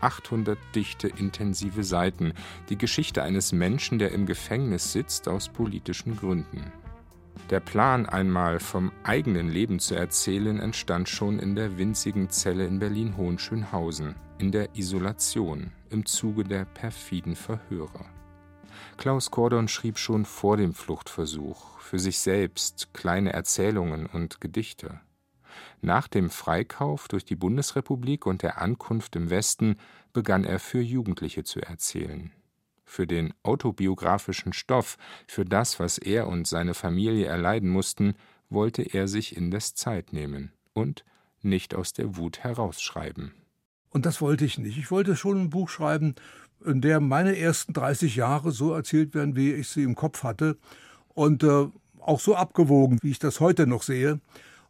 800 0.00 0.56
dichte, 0.76 1.08
intensive 1.08 1.82
Seiten, 1.82 2.32
die 2.68 2.78
Geschichte 2.78 3.24
eines 3.24 3.50
Menschen, 3.50 3.98
der 3.98 4.12
im 4.12 4.26
Gefängnis 4.26 4.92
sitzt 4.92 5.26
aus 5.26 5.48
politischen 5.48 6.16
Gründen. 6.16 6.72
Der 7.50 7.60
Plan, 7.60 8.06
einmal 8.06 8.60
vom 8.60 8.92
eigenen 9.02 9.50
Leben 9.50 9.80
zu 9.80 9.96
erzählen, 9.96 10.60
entstand 10.60 11.08
schon 11.08 11.40
in 11.40 11.56
der 11.56 11.76
winzigen 11.76 12.30
Zelle 12.30 12.66
in 12.66 12.78
Berlin-Hohenschönhausen, 12.78 14.14
in 14.38 14.52
der 14.52 14.76
Isolation, 14.76 15.72
im 15.90 16.06
Zuge 16.06 16.44
der 16.44 16.64
perfiden 16.64 17.36
Verhöre. 17.36 18.04
Klaus 18.96 19.30
Kordon 19.30 19.68
schrieb 19.68 19.98
schon 19.98 20.24
vor 20.24 20.56
dem 20.56 20.74
Fluchtversuch 20.74 21.78
für 21.78 21.98
sich 21.98 22.18
selbst 22.18 22.92
kleine 22.92 23.32
Erzählungen 23.32 24.06
und 24.06 24.40
Gedichte. 24.40 25.00
Nach 25.80 26.08
dem 26.08 26.30
Freikauf 26.30 27.08
durch 27.08 27.24
die 27.24 27.36
Bundesrepublik 27.36 28.26
und 28.26 28.42
der 28.42 28.60
Ankunft 28.60 29.16
im 29.16 29.30
Westen 29.30 29.76
begann 30.12 30.44
er 30.44 30.58
für 30.58 30.80
Jugendliche 30.80 31.44
zu 31.44 31.60
erzählen 31.60 32.32
für 32.86 33.06
den 33.06 33.34
autobiografischen 33.42 34.52
Stoff, 34.52 34.96
für 35.26 35.44
das, 35.44 35.78
was 35.78 35.98
er 35.98 36.28
und 36.28 36.46
seine 36.46 36.72
Familie 36.72 37.26
erleiden 37.26 37.68
mussten, 37.68 38.14
wollte 38.48 38.82
er 38.82 39.08
sich 39.08 39.36
indes 39.36 39.74
Zeit 39.74 40.12
nehmen 40.12 40.52
und 40.72 41.04
nicht 41.42 41.74
aus 41.74 41.92
der 41.92 42.16
Wut 42.16 42.38
herausschreiben. 42.38 43.34
Und 43.90 44.06
das 44.06 44.20
wollte 44.20 44.44
ich 44.44 44.58
nicht. 44.58 44.78
Ich 44.78 44.90
wollte 44.90 45.16
schon 45.16 45.40
ein 45.40 45.50
Buch 45.50 45.68
schreiben, 45.68 46.14
in 46.64 46.80
dem 46.80 47.08
meine 47.08 47.38
ersten 47.38 47.72
30 47.72 48.16
Jahre 48.16 48.50
so 48.50 48.72
erzählt 48.72 49.14
werden, 49.14 49.36
wie 49.36 49.52
ich 49.52 49.68
sie 49.68 49.82
im 49.82 49.94
Kopf 49.94 50.22
hatte 50.22 50.56
und 51.14 51.42
äh, 51.42 51.68
auch 52.00 52.20
so 52.20 52.34
abgewogen, 52.34 52.98
wie 53.02 53.10
ich 53.10 53.18
das 53.18 53.40
heute 53.40 53.66
noch 53.66 53.82
sehe. 53.82 54.20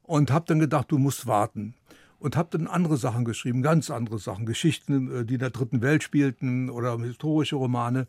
Und 0.02 0.30
habe 0.30 0.44
dann 0.46 0.60
gedacht, 0.60 0.92
du 0.92 0.98
musst 0.98 1.26
warten 1.26 1.74
und 2.18 2.36
habe 2.36 2.56
dann 2.56 2.68
andere 2.68 2.96
Sachen 2.96 3.24
geschrieben, 3.24 3.62
ganz 3.62 3.90
andere 3.90 4.18
Sachen, 4.18 4.46
Geschichten, 4.46 5.14
äh, 5.14 5.24
die 5.24 5.34
in 5.34 5.40
der 5.40 5.50
dritten 5.50 5.82
Welt 5.82 6.02
spielten 6.02 6.70
oder 6.70 6.98
historische 6.98 7.56
Romane. 7.56 8.06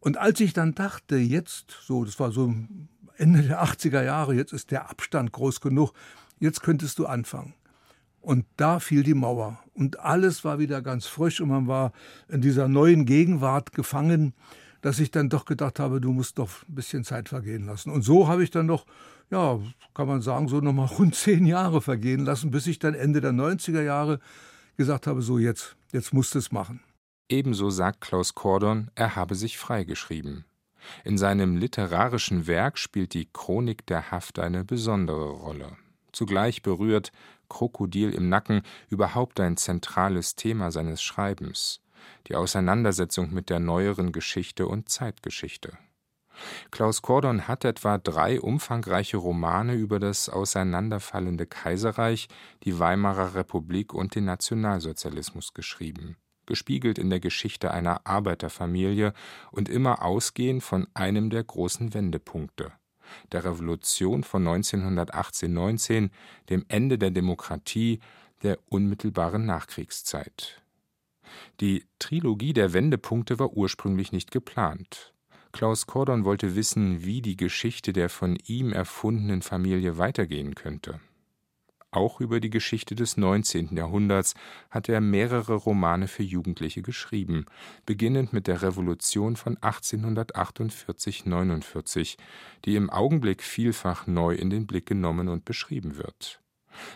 Und 0.00 0.18
als 0.18 0.40
ich 0.40 0.52
dann 0.52 0.74
dachte, 0.74 1.16
jetzt, 1.16 1.76
so, 1.82 2.04
das 2.04 2.20
war 2.20 2.30
so 2.30 2.54
Ende 3.16 3.42
der 3.42 3.62
80er 3.62 4.02
Jahre, 4.04 4.34
jetzt 4.34 4.52
ist 4.52 4.70
der 4.70 4.88
Abstand 4.90 5.32
groß 5.32 5.60
genug, 5.60 5.92
jetzt 6.38 6.62
könntest 6.62 6.98
du 6.98 7.06
anfangen. 7.06 7.54
Und 8.26 8.44
da 8.56 8.80
fiel 8.80 9.04
die 9.04 9.14
Mauer 9.14 9.60
und 9.72 10.00
alles 10.00 10.44
war 10.44 10.58
wieder 10.58 10.82
ganz 10.82 11.06
frisch 11.06 11.40
und 11.40 11.48
man 11.48 11.68
war 11.68 11.92
in 12.28 12.40
dieser 12.40 12.66
neuen 12.66 13.06
Gegenwart 13.06 13.72
gefangen, 13.72 14.34
dass 14.80 14.98
ich 14.98 15.12
dann 15.12 15.28
doch 15.28 15.44
gedacht 15.44 15.78
habe, 15.78 16.00
du 16.00 16.10
musst 16.10 16.38
doch 16.38 16.50
ein 16.68 16.74
bisschen 16.74 17.04
Zeit 17.04 17.28
vergehen 17.28 17.66
lassen. 17.66 17.90
Und 17.90 18.02
so 18.02 18.26
habe 18.26 18.42
ich 18.42 18.50
dann 18.50 18.66
noch 18.66 18.84
ja, 19.30 19.60
kann 19.94 20.08
man 20.08 20.22
sagen, 20.22 20.48
so 20.48 20.60
nochmal 20.60 20.86
rund 20.98 21.14
zehn 21.14 21.46
Jahre 21.46 21.80
vergehen 21.80 22.24
lassen, 22.24 22.50
bis 22.50 22.66
ich 22.66 22.78
dann 22.78 22.94
Ende 22.94 23.20
der 23.20 23.32
90er 23.32 23.82
Jahre 23.82 24.20
gesagt 24.76 25.06
habe, 25.06 25.22
so 25.22 25.38
jetzt, 25.38 25.76
jetzt 25.92 26.12
musst 26.12 26.34
du 26.34 26.38
es 26.38 26.52
machen. 26.52 26.80
Ebenso 27.28 27.70
sagt 27.70 28.00
Klaus 28.00 28.34
Kordon, 28.34 28.90
er 28.94 29.16
habe 29.16 29.34
sich 29.34 29.58
freigeschrieben. 29.58 30.44
In 31.04 31.18
seinem 31.18 31.56
literarischen 31.56 32.46
Werk 32.46 32.78
spielt 32.78 33.14
die 33.14 33.28
Chronik 33.32 33.86
der 33.86 34.10
Haft 34.10 34.38
eine 34.38 34.64
besondere 34.64 35.30
Rolle. 35.30 35.76
Zugleich 36.12 36.62
berührt 36.62 37.10
Krokodil 37.48 38.12
im 38.12 38.28
Nacken 38.28 38.62
überhaupt 38.88 39.40
ein 39.40 39.56
zentrales 39.56 40.36
Thema 40.36 40.70
seines 40.70 41.02
Schreibens, 41.02 41.80
die 42.28 42.34
Auseinandersetzung 42.34 43.32
mit 43.32 43.50
der 43.50 43.60
neueren 43.60 44.12
Geschichte 44.12 44.66
und 44.66 44.88
Zeitgeschichte. 44.88 45.78
Klaus 46.70 47.02
Kordon 47.02 47.48
hat 47.48 47.64
etwa 47.64 47.98
drei 47.98 48.40
umfangreiche 48.40 49.16
Romane 49.16 49.74
über 49.74 49.98
das 49.98 50.28
auseinanderfallende 50.28 51.46
Kaiserreich, 51.46 52.28
die 52.62 52.78
Weimarer 52.78 53.34
Republik 53.34 53.94
und 53.94 54.14
den 54.14 54.26
Nationalsozialismus 54.26 55.54
geschrieben, 55.54 56.16
gespiegelt 56.44 56.98
in 56.98 57.10
der 57.10 57.20
Geschichte 57.20 57.70
einer 57.70 58.06
Arbeiterfamilie 58.06 59.14
und 59.50 59.68
immer 59.68 60.02
ausgehend 60.02 60.62
von 60.62 60.86
einem 60.94 61.30
der 61.30 61.44
großen 61.44 61.94
Wendepunkte 61.94 62.72
der 63.32 63.44
Revolution 63.44 64.22
von 64.24 64.46
1918 64.46 65.52
19, 65.52 66.10
dem 66.50 66.64
Ende 66.68 66.98
der 66.98 67.10
Demokratie, 67.10 68.00
der 68.42 68.58
unmittelbaren 68.68 69.46
Nachkriegszeit. 69.46 70.62
Die 71.60 71.84
Trilogie 71.98 72.52
der 72.52 72.72
Wendepunkte 72.72 73.38
war 73.38 73.52
ursprünglich 73.52 74.12
nicht 74.12 74.30
geplant. 74.30 75.12
Klaus 75.52 75.86
Kordon 75.86 76.24
wollte 76.24 76.54
wissen, 76.54 77.04
wie 77.04 77.22
die 77.22 77.36
Geschichte 77.36 77.92
der 77.92 78.10
von 78.10 78.36
ihm 78.46 78.72
erfundenen 78.72 79.42
Familie 79.42 79.96
weitergehen 79.96 80.54
könnte. 80.54 81.00
Auch 81.90 82.20
über 82.20 82.38
die 82.40 82.50
Geschichte 82.50 82.94
des 82.94 83.16
19. 83.16 83.74
Jahrhunderts 83.76 84.34
hat 84.70 84.88
er 84.88 85.00
mehrere 85.00 85.54
Romane 85.54 86.06
für 86.08 86.22
Jugendliche 86.22 86.82
geschrieben, 86.82 87.46
beginnend 87.86 88.32
mit 88.32 88.46
der 88.48 88.62
Revolution 88.62 89.36
von 89.36 89.56
1848-49, 89.58 92.16
die 92.64 92.76
im 92.76 92.88
Augenblick 92.90 93.42
vielfach 93.42 94.06
neu 94.06 94.34
in 94.34 94.50
den 94.50 94.66
Blick 94.66 94.86
genommen 94.86 95.28
und 95.28 95.44
beschrieben 95.44 95.96
wird. 95.96 96.40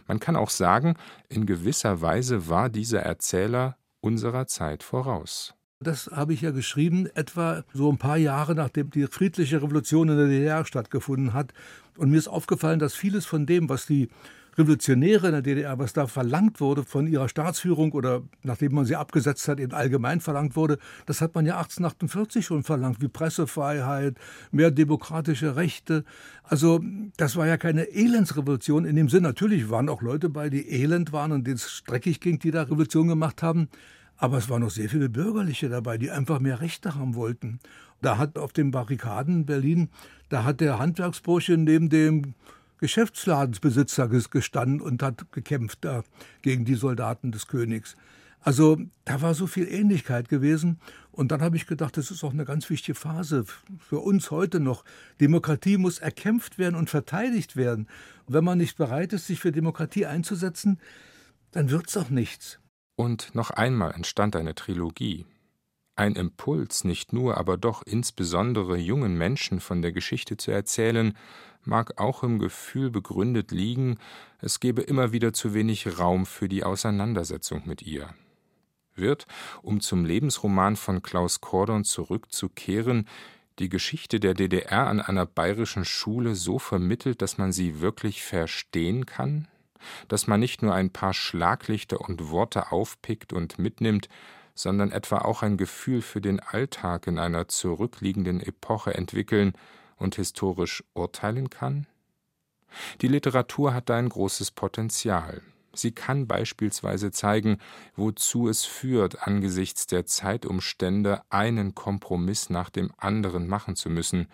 Man 0.06 0.20
kann 0.20 0.36
auch 0.36 0.50
sagen, 0.50 0.94
in 1.28 1.46
gewisser 1.46 2.02
Weise 2.02 2.48
war 2.48 2.68
dieser 2.68 3.00
Erzähler 3.00 3.78
unserer 4.00 4.46
Zeit 4.46 4.82
voraus. 4.82 5.54
Das 5.82 6.08
habe 6.08 6.34
ich 6.34 6.42
ja 6.42 6.50
geschrieben, 6.50 7.06
etwa 7.14 7.64
so 7.72 7.90
ein 7.90 7.96
paar 7.96 8.18
Jahre 8.18 8.54
nachdem 8.54 8.90
die 8.90 9.06
friedliche 9.06 9.62
Revolution 9.62 10.10
in 10.10 10.18
der 10.18 10.26
DDR 10.26 10.66
stattgefunden 10.66 11.32
hat. 11.32 11.54
Und 11.96 12.10
mir 12.10 12.18
ist 12.18 12.28
aufgefallen, 12.28 12.78
dass 12.78 12.94
vieles 12.94 13.24
von 13.24 13.46
dem, 13.46 13.70
was 13.70 13.86
die 13.86 14.10
Revolutionäre 14.56 15.28
in 15.28 15.32
der 15.32 15.42
DDR, 15.42 15.78
was 15.78 15.92
da 15.92 16.06
verlangt 16.06 16.60
wurde 16.60 16.84
von 16.84 17.06
ihrer 17.06 17.28
Staatsführung 17.28 17.92
oder 17.92 18.22
nachdem 18.42 18.74
man 18.74 18.84
sie 18.84 18.96
abgesetzt 18.96 19.46
hat, 19.48 19.60
eben 19.60 19.72
allgemein 19.72 20.20
verlangt 20.20 20.56
wurde, 20.56 20.78
das 21.06 21.20
hat 21.20 21.34
man 21.34 21.46
ja 21.46 21.54
1848 21.54 22.44
schon 22.44 22.62
verlangt, 22.62 23.00
wie 23.00 23.08
Pressefreiheit, 23.08 24.16
mehr 24.50 24.70
demokratische 24.70 25.56
Rechte. 25.56 26.04
Also 26.42 26.80
das 27.16 27.36
war 27.36 27.46
ja 27.46 27.56
keine 27.56 27.84
Elendsrevolution 27.90 28.84
in 28.84 28.96
dem 28.96 29.08
Sinn. 29.08 29.22
Natürlich 29.22 29.70
waren 29.70 29.88
auch 29.88 30.02
Leute 30.02 30.28
bei, 30.28 30.50
die 30.50 30.68
elend 30.68 31.12
waren 31.12 31.32
und 31.32 31.46
denen 31.46 31.56
es 31.56 31.70
streckig 31.70 32.20
ging, 32.20 32.38
die 32.38 32.50
da 32.50 32.62
Revolution 32.62 33.08
gemacht 33.08 33.42
haben. 33.42 33.68
Aber 34.16 34.36
es 34.36 34.50
waren 34.50 34.60
noch 34.60 34.70
sehr 34.70 34.90
viele 34.90 35.08
Bürgerliche 35.08 35.70
dabei, 35.70 35.96
die 35.96 36.10
einfach 36.10 36.40
mehr 36.40 36.60
Rechte 36.60 36.94
haben 36.94 37.14
wollten. 37.14 37.58
Da 38.02 38.18
hat 38.18 38.36
auf 38.36 38.52
den 38.52 38.70
Barrikaden 38.70 39.36
in 39.36 39.46
Berlin, 39.46 39.88
da 40.28 40.44
hat 40.44 40.60
der 40.60 40.78
Handwerksbursche 40.78 41.56
neben 41.56 41.88
dem 41.88 42.34
Geschäftsladensbesitzer 42.80 44.08
gestanden 44.08 44.80
und 44.80 45.02
hat 45.02 45.30
gekämpft 45.32 45.78
da 45.82 46.02
gegen 46.42 46.64
die 46.64 46.74
Soldaten 46.74 47.30
des 47.30 47.46
Königs. 47.46 47.94
Also 48.42 48.78
da 49.04 49.20
war 49.20 49.34
so 49.34 49.46
viel 49.46 49.68
Ähnlichkeit 49.68 50.28
gewesen. 50.28 50.80
Und 51.12 51.30
dann 51.30 51.42
habe 51.42 51.56
ich 51.56 51.66
gedacht, 51.66 51.96
das 51.96 52.10
ist 52.10 52.24
auch 52.24 52.32
eine 52.32 52.46
ganz 52.46 52.70
wichtige 52.70 52.94
Phase 52.94 53.44
für 53.78 53.98
uns 53.98 54.30
heute 54.30 54.60
noch. 54.60 54.84
Demokratie 55.20 55.76
muss 55.76 55.98
erkämpft 55.98 56.58
werden 56.58 56.74
und 56.74 56.88
verteidigt 56.88 57.56
werden. 57.56 57.86
Und 58.26 58.34
wenn 58.34 58.44
man 58.44 58.58
nicht 58.58 58.78
bereit 58.78 59.12
ist, 59.12 59.26
sich 59.26 59.40
für 59.40 59.52
Demokratie 59.52 60.06
einzusetzen, 60.06 60.80
dann 61.50 61.70
wird 61.70 61.88
es 61.88 61.96
auch 61.98 62.08
nichts. 62.08 62.58
Und 62.96 63.34
noch 63.34 63.50
einmal 63.50 63.92
entstand 63.92 64.36
eine 64.36 64.54
Trilogie. 64.54 65.26
Ein 66.00 66.14
Impuls, 66.14 66.84
nicht 66.84 67.12
nur, 67.12 67.36
aber 67.36 67.58
doch 67.58 67.82
insbesondere 67.82 68.78
jungen 68.78 69.18
Menschen 69.18 69.60
von 69.60 69.82
der 69.82 69.92
Geschichte 69.92 70.38
zu 70.38 70.50
erzählen, 70.50 71.12
mag 71.62 72.00
auch 72.00 72.22
im 72.22 72.38
Gefühl 72.38 72.88
begründet 72.88 73.50
liegen, 73.50 73.98
es 74.40 74.60
gebe 74.60 74.80
immer 74.80 75.12
wieder 75.12 75.34
zu 75.34 75.52
wenig 75.52 75.98
Raum 75.98 76.24
für 76.24 76.48
die 76.48 76.64
Auseinandersetzung 76.64 77.64
mit 77.66 77.82
ihr. 77.82 78.14
Wird, 78.94 79.26
um 79.60 79.82
zum 79.82 80.06
Lebensroman 80.06 80.76
von 80.76 81.02
Klaus 81.02 81.42
Kordon 81.42 81.84
zurückzukehren, 81.84 83.06
die 83.58 83.68
Geschichte 83.68 84.20
der 84.20 84.32
DDR 84.32 84.86
an 84.86 85.02
einer 85.02 85.26
bayerischen 85.26 85.84
Schule 85.84 86.34
so 86.34 86.58
vermittelt, 86.58 87.20
dass 87.20 87.36
man 87.36 87.52
sie 87.52 87.82
wirklich 87.82 88.22
verstehen 88.22 89.04
kann, 89.04 89.48
dass 90.08 90.26
man 90.26 90.40
nicht 90.40 90.62
nur 90.62 90.72
ein 90.72 90.88
paar 90.88 91.12
Schlaglichter 91.12 92.00
und 92.00 92.30
Worte 92.30 92.72
aufpickt 92.72 93.34
und 93.34 93.58
mitnimmt, 93.58 94.08
sondern 94.54 94.92
etwa 94.92 95.18
auch 95.18 95.42
ein 95.42 95.56
Gefühl 95.56 96.02
für 96.02 96.20
den 96.20 96.40
Alltag 96.40 97.06
in 97.06 97.18
einer 97.18 97.48
zurückliegenden 97.48 98.40
Epoche 98.40 98.94
entwickeln 98.94 99.52
und 99.96 100.16
historisch 100.16 100.84
urteilen 100.94 101.50
kann? 101.50 101.86
Die 103.00 103.08
Literatur 103.08 103.74
hat 103.74 103.88
da 103.88 103.96
ein 103.96 104.08
großes 104.08 104.52
Potenzial. 104.52 105.42
Sie 105.72 105.92
kann 105.92 106.26
beispielsweise 106.26 107.12
zeigen, 107.12 107.58
wozu 107.94 108.48
es 108.48 108.64
führt, 108.64 109.26
angesichts 109.26 109.86
der 109.86 110.04
Zeitumstände 110.04 111.22
einen 111.30 111.74
Kompromiss 111.74 112.50
nach 112.50 112.70
dem 112.70 112.92
anderen 112.96 113.46
machen 113.46 113.76
zu 113.76 113.88
müssen 113.88 114.26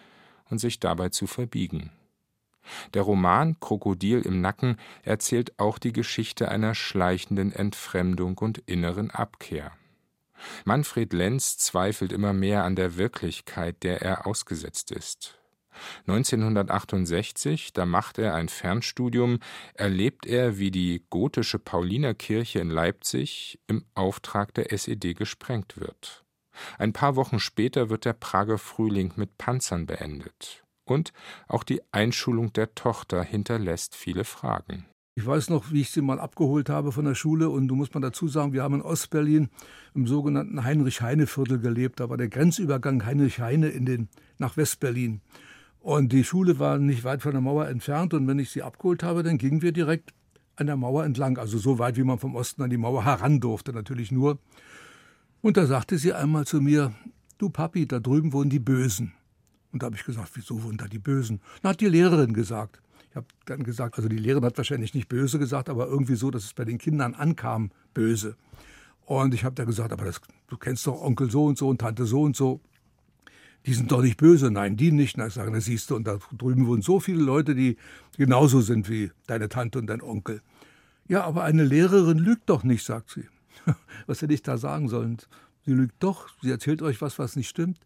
und 0.49 0.59
sich 0.59 0.81
dabei 0.81 1.11
zu 1.11 1.27
verbiegen. 1.27 1.91
Der 2.95 3.03
Roman 3.03 3.61
Krokodil 3.61 4.23
im 4.23 4.41
Nacken 4.41 4.77
erzählt 5.03 5.59
auch 5.59 5.79
die 5.79 5.93
Geschichte 5.93 6.49
einer 6.49 6.75
schleichenden 6.75 7.53
Entfremdung 7.53 8.39
und 8.39 8.59
inneren 8.59 9.11
Abkehr. 9.11 9.73
Manfred 10.65 11.13
Lenz 11.13 11.59
zweifelt 11.59 12.13
immer 12.13 12.33
mehr 12.33 12.65
an 12.65 12.77
der 12.77 12.97
Wirklichkeit, 12.97 13.83
der 13.83 14.03
er 14.03 14.27
ausgesetzt 14.27 14.91
ist. 14.91 15.39
1968, 16.07 17.73
da 17.73 17.87
macht 17.87 18.19
er 18.19 18.35
ein 18.35 18.49
Fernstudium, 18.49 19.41
erlebt 19.75 20.27
er, 20.27 20.59
wie 20.59 20.71
die 20.71 21.05
gotische 21.11 21.59
Paulinerkirche 21.59 22.61
in 22.61 22.71
Leipzig 22.71 23.59
im 23.67 23.85
Auftrag 23.95 24.55
der 24.55 24.73
SED 24.73 25.15
gesprengt 25.15 25.79
wird. 25.79 26.25
Ein 26.79 26.93
paar 26.93 27.17
Wochen 27.17 27.39
später 27.39 27.91
wird 27.91 28.05
der 28.05 28.15
Prager 28.15 28.59
Frühling 28.59 29.13
mit 29.17 29.37
Panzern 29.37 29.87
beendet. 29.87 30.65
Und 30.85 31.13
auch 31.49 31.65
die 31.65 31.83
Einschulung 31.93 32.53
der 32.53 32.75
Tochter 32.75 33.23
hinterlässt 33.23 33.97
viele 33.97 34.25
Fragen. 34.25 34.87
Ich 35.19 35.25
weiß 35.25 35.49
noch, 35.49 35.73
wie 35.73 35.81
ich 35.81 35.91
sie 35.91 36.03
mal 36.03 36.21
abgeholt 36.21 36.69
habe 36.69 36.93
von 36.93 37.07
der 37.07 37.15
Schule. 37.15 37.49
Und 37.49 37.69
du 37.69 37.75
musst 37.75 37.95
mal 37.95 38.01
dazu 38.01 38.29
sagen, 38.29 38.53
wir 38.53 38.63
haben 38.63 38.75
in 38.75 38.83
Ostberlin 38.83 39.49
im 39.95 40.07
sogenannten 40.07 40.63
Heinrich-Heine-Viertel 40.63 41.59
gelebt. 41.59 42.01
Da 42.01 42.11
war 42.11 42.19
der 42.19 42.29
Grenzübergang 42.29 43.03
Heinrich-Heine 43.07 43.69
in 43.69 43.87
den, 43.87 44.09
nach 44.37 44.59
Westberlin. 44.59 45.23
Und 45.81 46.13
die 46.13 46.23
Schule 46.23 46.59
war 46.59 46.77
nicht 46.77 47.03
weit 47.03 47.23
von 47.23 47.33
der 47.33 47.41
Mauer 47.41 47.67
entfernt. 47.67 48.13
Und 48.13 48.29
wenn 48.29 48.39
ich 48.39 48.51
sie 48.51 48.63
abgeholt 48.63 49.03
habe, 49.03 49.23
dann 49.23 49.39
gingen 49.39 49.63
wir 49.63 49.73
direkt 49.73 50.13
an 50.57 50.67
der 50.67 50.77
Mauer 50.77 51.07
entlang. 51.07 51.39
Also 51.39 51.57
so 51.57 51.79
weit, 51.79 51.97
wie 51.97 52.05
man 52.05 52.19
vom 52.19 52.35
Osten 52.35 52.63
an 52.63 52.69
die 52.69 52.77
Mauer 52.77 53.07
heran 53.07 53.41
durfte, 53.41 53.73
natürlich 53.73 54.13
nur. 54.13 54.39
Und 55.41 55.57
da 55.57 55.65
sagte 55.65 55.97
sie 55.97 56.13
einmal 56.13 56.45
zu 56.45 56.61
mir, 56.61 56.93
du 57.39 57.49
Papi, 57.49 57.89
da 57.89 58.01
drüben 58.01 58.35
wohnen 58.35 58.51
die 58.51 58.59
Bösen. 58.59 59.15
Und 59.73 59.83
da 59.83 59.87
habe 59.87 59.97
ich 59.97 60.05
gesagt, 60.05 60.33
wieso 60.35 60.63
wohnen 60.63 60.77
da 60.77 60.89
die 60.89 60.99
Bösen? 60.99 61.41
Na, 61.63 61.71
hat 61.71 61.81
die 61.81 61.89
Lehrerin 61.89 62.35
gesagt. 62.35 62.83
Habe 63.17 63.27
dann 63.47 63.63
gesagt, 63.63 63.97
also 63.97 64.09
die 64.09 64.19
Lehrerin 64.19 64.45
hat 64.45 64.57
wahrscheinlich 64.59 64.95
nicht 64.95 65.09
böse 65.09 65.39
gesagt, 65.39 65.69
aber 65.69 65.87
irgendwie 65.87 66.17
so, 66.17 66.31
dass 66.31 66.45
es 66.45 66.55
bei 66.55 66.65
den 66.65 66.79
Kindern 66.79 67.15
ankam, 67.15 67.71
böse. 67.95 68.37
Und 69.07 69.35
ich 69.35 69.45
habe 69.45 69.55
da 69.55 69.65
gesagt, 69.65 69.93
aber 69.93 70.05
das, 70.05 70.21
du 70.49 70.57
kennst 70.57 70.87
doch 70.87 71.01
Onkel 71.01 71.31
so 71.31 71.45
und 71.47 71.57
so 71.57 71.69
und 71.69 71.81
Tante 71.81 72.05
so 72.05 72.23
und 72.23 72.37
so. 72.37 72.61
Die 73.65 73.75
sind 73.75 73.91
doch 73.91 74.03
nicht 74.03 74.17
böse. 74.17 74.51
Nein, 74.51 74.77
die 74.77 74.93
nicht. 74.93 75.17
Na, 75.17 75.27
ich 75.27 75.35
sage, 75.35 75.51
das 75.51 75.65
siehst 75.65 75.91
du. 75.91 75.97
Und 75.97 76.07
da 76.07 76.19
drüben 76.37 76.67
wohnen 76.67 76.83
so 76.83 77.01
viele 77.01 77.23
Leute, 77.23 77.55
die 77.55 77.77
genauso 78.17 78.61
sind 78.61 78.89
wie 78.89 79.11
deine 79.27 79.49
Tante 79.49 79.79
und 79.79 79.87
dein 79.87 80.03
Onkel. 80.03 80.41
Ja, 81.09 81.25
aber 81.25 81.45
eine 81.45 81.65
Lehrerin 81.65 82.19
lügt 82.19 82.49
doch 82.51 82.65
nicht, 82.65 82.85
sagt 82.85 83.11
sie. 83.11 83.25
was 84.07 84.23
hätte 84.23 84.35
ich 84.35 84.43
da 84.43 84.59
sagen 84.59 84.89
sollen? 84.89 85.19
Sie 85.65 85.73
lügt 85.73 85.95
doch. 86.01 86.29
Sie 86.43 86.51
erzählt 86.51 86.83
euch 86.83 87.01
was, 87.01 87.19
was 87.19 87.35
nicht 87.35 87.49
stimmt. 87.49 87.79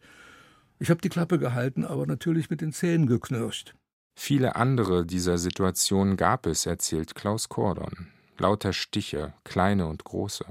Ich 0.78 0.90
habe 0.90 1.00
die 1.00 1.08
Klappe 1.08 1.38
gehalten, 1.38 1.84
aber 1.84 2.06
natürlich 2.06 2.50
mit 2.50 2.62
den 2.62 2.72
Zähnen 2.72 3.06
geknirscht. 3.06 3.74
Viele 4.22 4.54
andere 4.54 5.06
dieser 5.06 5.38
Situationen 5.38 6.18
gab 6.18 6.44
es, 6.44 6.66
erzählt 6.66 7.14
Klaus 7.14 7.48
Kordon. 7.48 8.08
Lauter 8.36 8.74
Stiche, 8.74 9.32
kleine 9.44 9.86
und 9.86 10.04
große. 10.04 10.44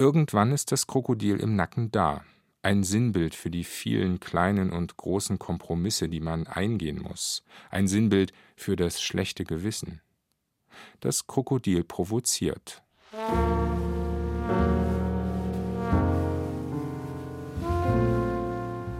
Irgendwann 0.00 0.50
ist 0.50 0.72
das 0.72 0.88
Krokodil 0.88 1.36
im 1.36 1.54
Nacken 1.54 1.92
da. 1.92 2.24
Ein 2.62 2.82
Sinnbild 2.82 3.36
für 3.36 3.48
die 3.48 3.62
vielen 3.62 4.18
kleinen 4.18 4.72
und 4.72 4.96
großen 4.96 5.38
Kompromisse, 5.38 6.08
die 6.08 6.18
man 6.18 6.48
eingehen 6.48 7.00
muss. 7.00 7.44
Ein 7.70 7.86
Sinnbild 7.86 8.32
für 8.56 8.74
das 8.74 9.00
schlechte 9.00 9.44
Gewissen. 9.44 10.00
Das 10.98 11.28
Krokodil 11.28 11.84
provoziert. 11.84 12.82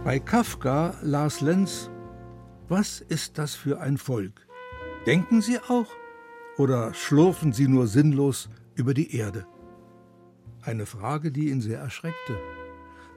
Bei 0.05 0.19
Kafka 0.19 0.95
las 1.01 1.41
Lenz 1.41 1.90
was 2.71 3.01
ist 3.01 3.37
das 3.37 3.53
für 3.53 3.81
ein 3.81 3.97
Volk? 3.97 4.47
Denken 5.05 5.41
Sie 5.41 5.59
auch 5.59 5.87
oder 6.57 6.93
schlurfen 6.93 7.51
Sie 7.51 7.67
nur 7.67 7.85
sinnlos 7.85 8.49
über 8.75 8.93
die 8.93 9.13
Erde? 9.13 9.45
Eine 10.61 10.85
Frage, 10.85 11.33
die 11.33 11.49
ihn 11.49 11.59
sehr 11.59 11.79
erschreckte, 11.79 12.37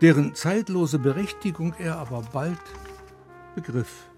deren 0.00 0.34
zeitlose 0.34 0.98
Berechtigung 0.98 1.72
er 1.78 1.98
aber 1.98 2.22
bald 2.32 2.58
begriff. 3.54 4.10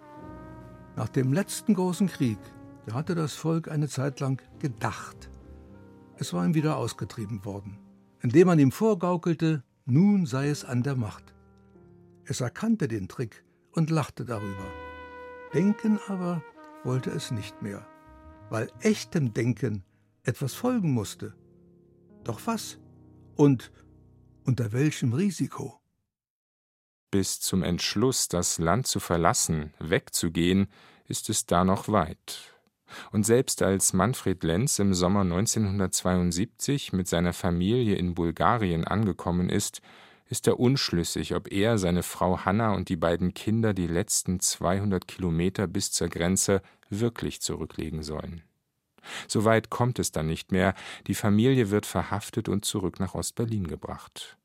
Nach 0.96 1.10
dem 1.10 1.34
letzten 1.34 1.74
großen 1.74 2.06
Krieg, 2.06 2.38
da 2.86 2.94
hatte 2.94 3.14
das 3.14 3.34
Volk 3.34 3.70
eine 3.70 3.88
Zeit 3.88 4.20
lang 4.20 4.40
gedacht. 4.58 5.28
Es 6.16 6.32
war 6.32 6.46
ihm 6.46 6.54
wieder 6.54 6.78
ausgetrieben 6.78 7.44
worden, 7.44 7.78
indem 8.22 8.46
man 8.46 8.58
ihm 8.58 8.72
vorgaukelte, 8.72 9.62
nun 9.84 10.24
sei 10.24 10.48
es 10.48 10.64
an 10.64 10.82
der 10.82 10.96
Macht. 10.96 11.34
Es 12.24 12.40
erkannte 12.40 12.88
den 12.88 13.06
Trick 13.06 13.44
und 13.72 13.90
lachte 13.90 14.24
darüber. 14.24 14.85
Denken 15.56 15.98
aber 16.06 16.42
wollte 16.84 17.08
es 17.08 17.30
nicht 17.30 17.62
mehr, 17.62 17.86
weil 18.50 18.70
echtem 18.80 19.32
Denken 19.32 19.84
etwas 20.22 20.52
folgen 20.52 20.92
musste. 20.92 21.34
Doch 22.24 22.42
was? 22.44 22.78
Und 23.36 23.72
unter 24.44 24.72
welchem 24.72 25.14
Risiko? 25.14 25.80
Bis 27.10 27.40
zum 27.40 27.62
Entschluss, 27.62 28.28
das 28.28 28.58
Land 28.58 28.86
zu 28.86 29.00
verlassen, 29.00 29.72
wegzugehen, 29.78 30.66
ist 31.06 31.30
es 31.30 31.46
da 31.46 31.64
noch 31.64 31.88
weit. 31.88 32.54
Und 33.10 33.24
selbst 33.24 33.62
als 33.62 33.94
Manfred 33.94 34.44
Lenz 34.44 34.78
im 34.78 34.92
Sommer 34.92 35.22
1972 35.22 36.92
mit 36.92 37.08
seiner 37.08 37.32
Familie 37.32 37.96
in 37.96 38.14
Bulgarien 38.14 38.84
angekommen 38.84 39.48
ist, 39.48 39.80
ist 40.28 40.46
er 40.46 40.58
unschlüssig, 40.58 41.34
ob 41.34 41.50
er, 41.52 41.78
seine 41.78 42.02
Frau 42.02 42.44
Hanna 42.44 42.74
und 42.74 42.88
die 42.88 42.96
beiden 42.96 43.34
Kinder 43.34 43.74
die 43.74 43.86
letzten 43.86 44.40
200 44.40 45.06
Kilometer 45.06 45.66
bis 45.66 45.92
zur 45.92 46.08
Grenze 46.08 46.62
wirklich 46.90 47.40
zurücklegen 47.40 48.02
sollen. 48.02 48.42
So 49.28 49.44
weit 49.44 49.70
kommt 49.70 49.98
es 49.98 50.10
dann 50.12 50.26
nicht 50.26 50.52
mehr, 50.52 50.74
die 51.06 51.14
Familie 51.14 51.70
wird 51.70 51.86
verhaftet 51.86 52.48
und 52.48 52.64
zurück 52.64 52.98
nach 52.98 53.14
Ostberlin 53.14 53.68
gebracht. 53.68 54.36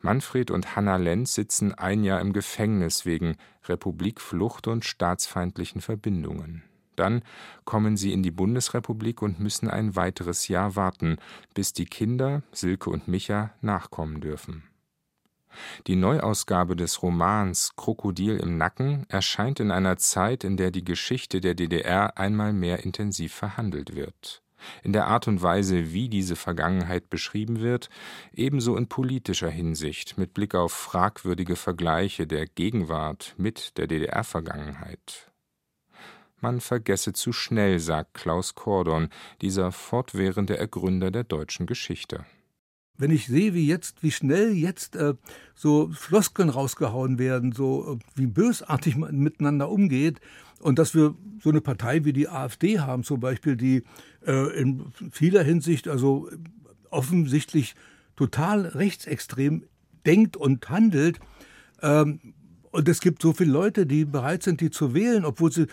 Manfred 0.00 0.50
und 0.50 0.76
Hanna 0.76 0.96
Lenz 0.96 1.34
sitzen 1.34 1.72
ein 1.72 2.04
Jahr 2.04 2.20
im 2.20 2.32
Gefängnis 2.32 3.06
wegen 3.06 3.36
Republikflucht 3.64 4.66
und 4.66 4.84
staatsfeindlichen 4.84 5.80
Verbindungen. 5.80 6.62
Dann 6.96 7.22
kommen 7.64 7.96
sie 7.96 8.12
in 8.12 8.22
die 8.22 8.30
Bundesrepublik 8.30 9.22
und 9.22 9.40
müssen 9.40 9.68
ein 9.68 9.96
weiteres 9.96 10.48
Jahr 10.48 10.76
warten, 10.76 11.16
bis 11.54 11.72
die 11.72 11.86
Kinder, 11.86 12.42
Silke 12.52 12.90
und 12.90 13.08
Micha, 13.08 13.54
nachkommen 13.62 14.20
dürfen. 14.20 14.64
Die 15.86 15.96
Neuausgabe 15.96 16.76
des 16.76 17.02
Romans 17.02 17.72
Krokodil 17.76 18.36
im 18.36 18.56
Nacken 18.56 19.06
erscheint 19.08 19.60
in 19.60 19.70
einer 19.70 19.96
Zeit, 19.96 20.44
in 20.44 20.56
der 20.56 20.70
die 20.70 20.84
Geschichte 20.84 21.40
der 21.40 21.54
DDR 21.54 22.18
einmal 22.18 22.52
mehr 22.52 22.84
intensiv 22.84 23.34
verhandelt 23.34 23.94
wird. 23.94 24.42
In 24.82 24.92
der 24.92 25.06
Art 25.06 25.26
und 25.26 25.42
Weise, 25.42 25.92
wie 25.92 26.08
diese 26.08 26.36
Vergangenheit 26.36 27.10
beschrieben 27.10 27.60
wird, 27.60 27.88
ebenso 28.32 28.76
in 28.76 28.86
politischer 28.86 29.50
Hinsicht 29.50 30.18
mit 30.18 30.34
Blick 30.34 30.54
auf 30.54 30.72
fragwürdige 30.72 31.56
Vergleiche 31.56 32.26
der 32.26 32.46
Gegenwart 32.46 33.34
mit 33.36 33.76
der 33.76 33.88
DDR-Vergangenheit. 33.88 35.32
Man 36.40 36.60
vergesse 36.60 37.12
zu 37.12 37.32
schnell, 37.32 37.78
sagt 37.78 38.14
Klaus 38.14 38.54
Kordon, 38.54 39.10
dieser 39.40 39.70
fortwährende 39.72 40.56
Ergründer 40.56 41.10
der 41.10 41.24
deutschen 41.24 41.66
Geschichte 41.66 42.24
wenn 42.98 43.10
ich 43.10 43.26
sehe, 43.26 43.54
wie 43.54 43.66
jetzt, 43.66 44.02
wie 44.02 44.10
schnell 44.10 44.52
jetzt 44.52 44.96
äh, 44.96 45.14
so 45.54 45.90
Floskeln 45.92 46.48
rausgehauen 46.48 47.18
werden, 47.18 47.52
so 47.52 47.94
äh, 47.94 47.98
wie 48.14 48.26
bösartig 48.26 48.96
man 48.96 49.18
miteinander 49.18 49.70
umgeht 49.70 50.20
und 50.60 50.78
dass 50.78 50.94
wir 50.94 51.14
so 51.42 51.50
eine 51.50 51.60
Partei 51.60 52.04
wie 52.04 52.12
die 52.12 52.28
AfD 52.28 52.78
haben 52.78 53.02
zum 53.02 53.20
Beispiel, 53.20 53.56
die 53.56 53.82
äh, 54.26 54.60
in 54.60 54.92
vieler 55.10 55.42
Hinsicht 55.42 55.88
also 55.88 56.28
offensichtlich 56.90 57.74
total 58.16 58.66
rechtsextrem 58.66 59.64
denkt 60.06 60.36
und 60.36 60.68
handelt. 60.68 61.18
Ähm, 61.80 62.34
und 62.70 62.88
es 62.88 63.00
gibt 63.00 63.22
so 63.22 63.32
viele 63.32 63.52
Leute, 63.52 63.86
die 63.86 64.04
bereit 64.04 64.42
sind, 64.42 64.60
die 64.60 64.70
zu 64.70 64.94
wählen, 64.94 65.24
obwohl 65.24 65.52
sie 65.52 65.66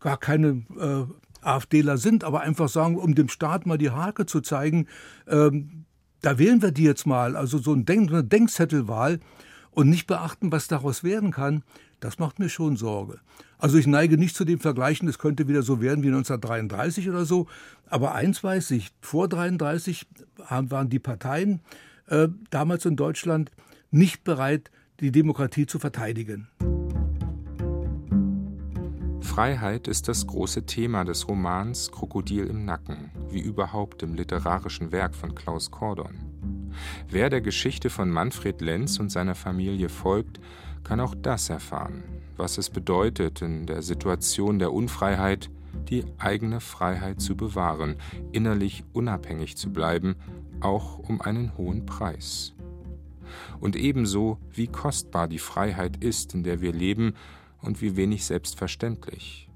gar 0.00 0.18
keine 0.18 0.64
äh, 0.78 1.04
AfDler 1.40 1.98
sind, 1.98 2.24
aber 2.24 2.40
einfach 2.40 2.68
sagen, 2.68 2.96
um 2.96 3.14
dem 3.14 3.28
Staat 3.28 3.66
mal 3.66 3.78
die 3.78 3.90
Hake 3.90 4.26
zu 4.26 4.40
zeigen, 4.40 4.86
ähm, 5.26 5.84
da 6.24 6.38
wählen 6.38 6.62
wir 6.62 6.72
die 6.72 6.84
jetzt 6.84 7.06
mal, 7.06 7.36
also 7.36 7.58
so 7.58 7.72
eine 7.74 7.84
Denkzettelwahl 7.84 9.20
und 9.72 9.90
nicht 9.90 10.06
beachten, 10.06 10.50
was 10.50 10.68
daraus 10.68 11.04
werden 11.04 11.32
kann, 11.32 11.62
das 12.00 12.18
macht 12.18 12.38
mir 12.38 12.48
schon 12.48 12.76
Sorge. 12.76 13.20
Also 13.58 13.76
ich 13.76 13.86
neige 13.86 14.16
nicht 14.16 14.34
zu 14.34 14.46
dem 14.46 14.58
Vergleichen, 14.58 15.06
es 15.06 15.18
könnte 15.18 15.48
wieder 15.48 15.62
so 15.62 15.82
werden 15.82 16.02
wie 16.02 16.08
1933 16.08 17.10
oder 17.10 17.26
so, 17.26 17.46
aber 17.86 18.14
eins 18.14 18.42
weiß 18.42 18.70
ich, 18.70 18.90
vor 19.02 19.24
1933 19.24 20.06
waren 20.70 20.88
die 20.88 20.98
Parteien 20.98 21.60
äh, 22.06 22.28
damals 22.48 22.86
in 22.86 22.96
Deutschland 22.96 23.50
nicht 23.90 24.24
bereit, 24.24 24.70
die 25.00 25.12
Demokratie 25.12 25.66
zu 25.66 25.78
verteidigen. 25.78 26.48
Freiheit 29.24 29.88
ist 29.88 30.06
das 30.06 30.26
große 30.26 30.66
Thema 30.66 31.02
des 31.02 31.26
Romans 31.28 31.90
Krokodil 31.90 32.46
im 32.46 32.66
Nacken, 32.66 33.10
wie 33.30 33.40
überhaupt 33.40 34.02
im 34.02 34.14
literarischen 34.14 34.92
Werk 34.92 35.14
von 35.14 35.34
Klaus 35.34 35.70
Kordon. 35.70 36.70
Wer 37.08 37.30
der 37.30 37.40
Geschichte 37.40 37.90
von 37.90 38.10
Manfred 38.10 38.60
Lenz 38.60 39.00
und 39.00 39.10
seiner 39.10 39.34
Familie 39.34 39.88
folgt, 39.88 40.40
kann 40.84 41.00
auch 41.00 41.14
das 41.20 41.48
erfahren, 41.48 42.04
was 42.36 42.58
es 42.58 42.68
bedeutet, 42.70 43.40
in 43.40 43.66
der 43.66 43.82
Situation 43.82 44.58
der 44.58 44.72
Unfreiheit 44.72 45.50
die 45.88 46.04
eigene 46.18 46.60
Freiheit 46.60 47.20
zu 47.20 47.34
bewahren, 47.34 47.96
innerlich 48.30 48.84
unabhängig 48.92 49.56
zu 49.56 49.72
bleiben, 49.72 50.16
auch 50.60 50.98
um 50.98 51.20
einen 51.22 51.56
hohen 51.56 51.86
Preis. 51.86 52.54
Und 53.58 53.74
ebenso, 53.74 54.38
wie 54.52 54.68
kostbar 54.68 55.28
die 55.28 55.38
Freiheit 55.38 56.04
ist, 56.04 56.34
in 56.34 56.44
der 56.44 56.60
wir 56.60 56.72
leben, 56.72 57.14
und 57.64 57.80
wie 57.80 57.96
wenig 57.96 58.24
selbstverständlich. 58.24 59.48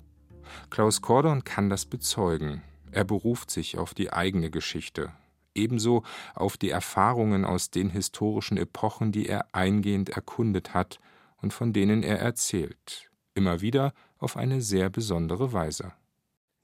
Klaus 0.70 1.00
Kordon 1.02 1.44
kann 1.44 1.70
das 1.70 1.86
bezeugen. 1.86 2.62
Er 2.90 3.04
beruft 3.04 3.50
sich 3.50 3.78
auf 3.78 3.94
die 3.94 4.12
eigene 4.12 4.50
Geschichte, 4.50 5.12
ebenso 5.54 6.02
auf 6.34 6.56
die 6.56 6.70
Erfahrungen 6.70 7.44
aus 7.44 7.70
den 7.70 7.90
historischen 7.90 8.56
Epochen, 8.56 9.12
die 9.12 9.28
er 9.28 9.54
eingehend 9.54 10.08
erkundet 10.10 10.74
hat 10.74 10.98
und 11.40 11.52
von 11.52 11.72
denen 11.72 12.02
er 12.02 12.18
erzählt, 12.18 13.10
immer 13.34 13.60
wieder 13.60 13.92
auf 14.18 14.36
eine 14.36 14.62
sehr 14.62 14.90
besondere 14.90 15.52
Weise. 15.52 15.92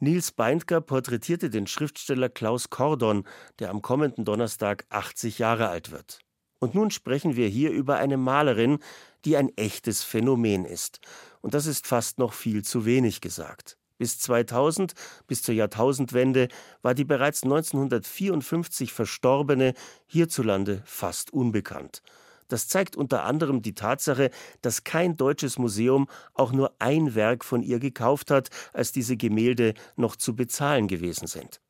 Nils 0.00 0.32
Beindker 0.32 0.80
porträtierte 0.80 1.50
den 1.50 1.66
Schriftsteller 1.66 2.28
Klaus 2.28 2.68
Kordon, 2.68 3.24
der 3.58 3.70
am 3.70 3.80
kommenden 3.80 4.24
Donnerstag 4.24 4.84
80 4.90 5.38
Jahre 5.38 5.68
alt 5.68 5.92
wird. 5.92 6.18
Und 6.58 6.74
nun 6.74 6.90
sprechen 6.90 7.36
wir 7.36 7.48
hier 7.48 7.70
über 7.70 7.96
eine 7.96 8.16
Malerin, 8.16 8.78
die 9.24 9.36
ein 9.36 9.50
echtes 9.56 10.02
Phänomen 10.02 10.64
ist. 10.64 11.00
Und 11.44 11.52
das 11.52 11.66
ist 11.66 11.86
fast 11.86 12.18
noch 12.18 12.32
viel 12.32 12.64
zu 12.64 12.86
wenig 12.86 13.20
gesagt. 13.20 13.76
Bis 13.98 14.18
2000, 14.18 14.94
bis 15.26 15.42
zur 15.42 15.54
Jahrtausendwende, 15.54 16.48
war 16.80 16.94
die 16.94 17.04
bereits 17.04 17.42
1954 17.42 18.94
verstorbene 18.94 19.74
hierzulande 20.06 20.80
fast 20.86 21.34
unbekannt. 21.34 22.00
Das 22.48 22.66
zeigt 22.66 22.96
unter 22.96 23.24
anderem 23.24 23.60
die 23.60 23.74
Tatsache, 23.74 24.30
dass 24.62 24.84
kein 24.84 25.18
deutsches 25.18 25.58
Museum 25.58 26.08
auch 26.32 26.52
nur 26.52 26.74
ein 26.78 27.14
Werk 27.14 27.44
von 27.44 27.62
ihr 27.62 27.78
gekauft 27.78 28.30
hat, 28.30 28.48
als 28.72 28.92
diese 28.92 29.18
Gemälde 29.18 29.74
noch 29.96 30.16
zu 30.16 30.34
bezahlen 30.34 30.88
gewesen 30.88 31.26
sind. 31.26 31.60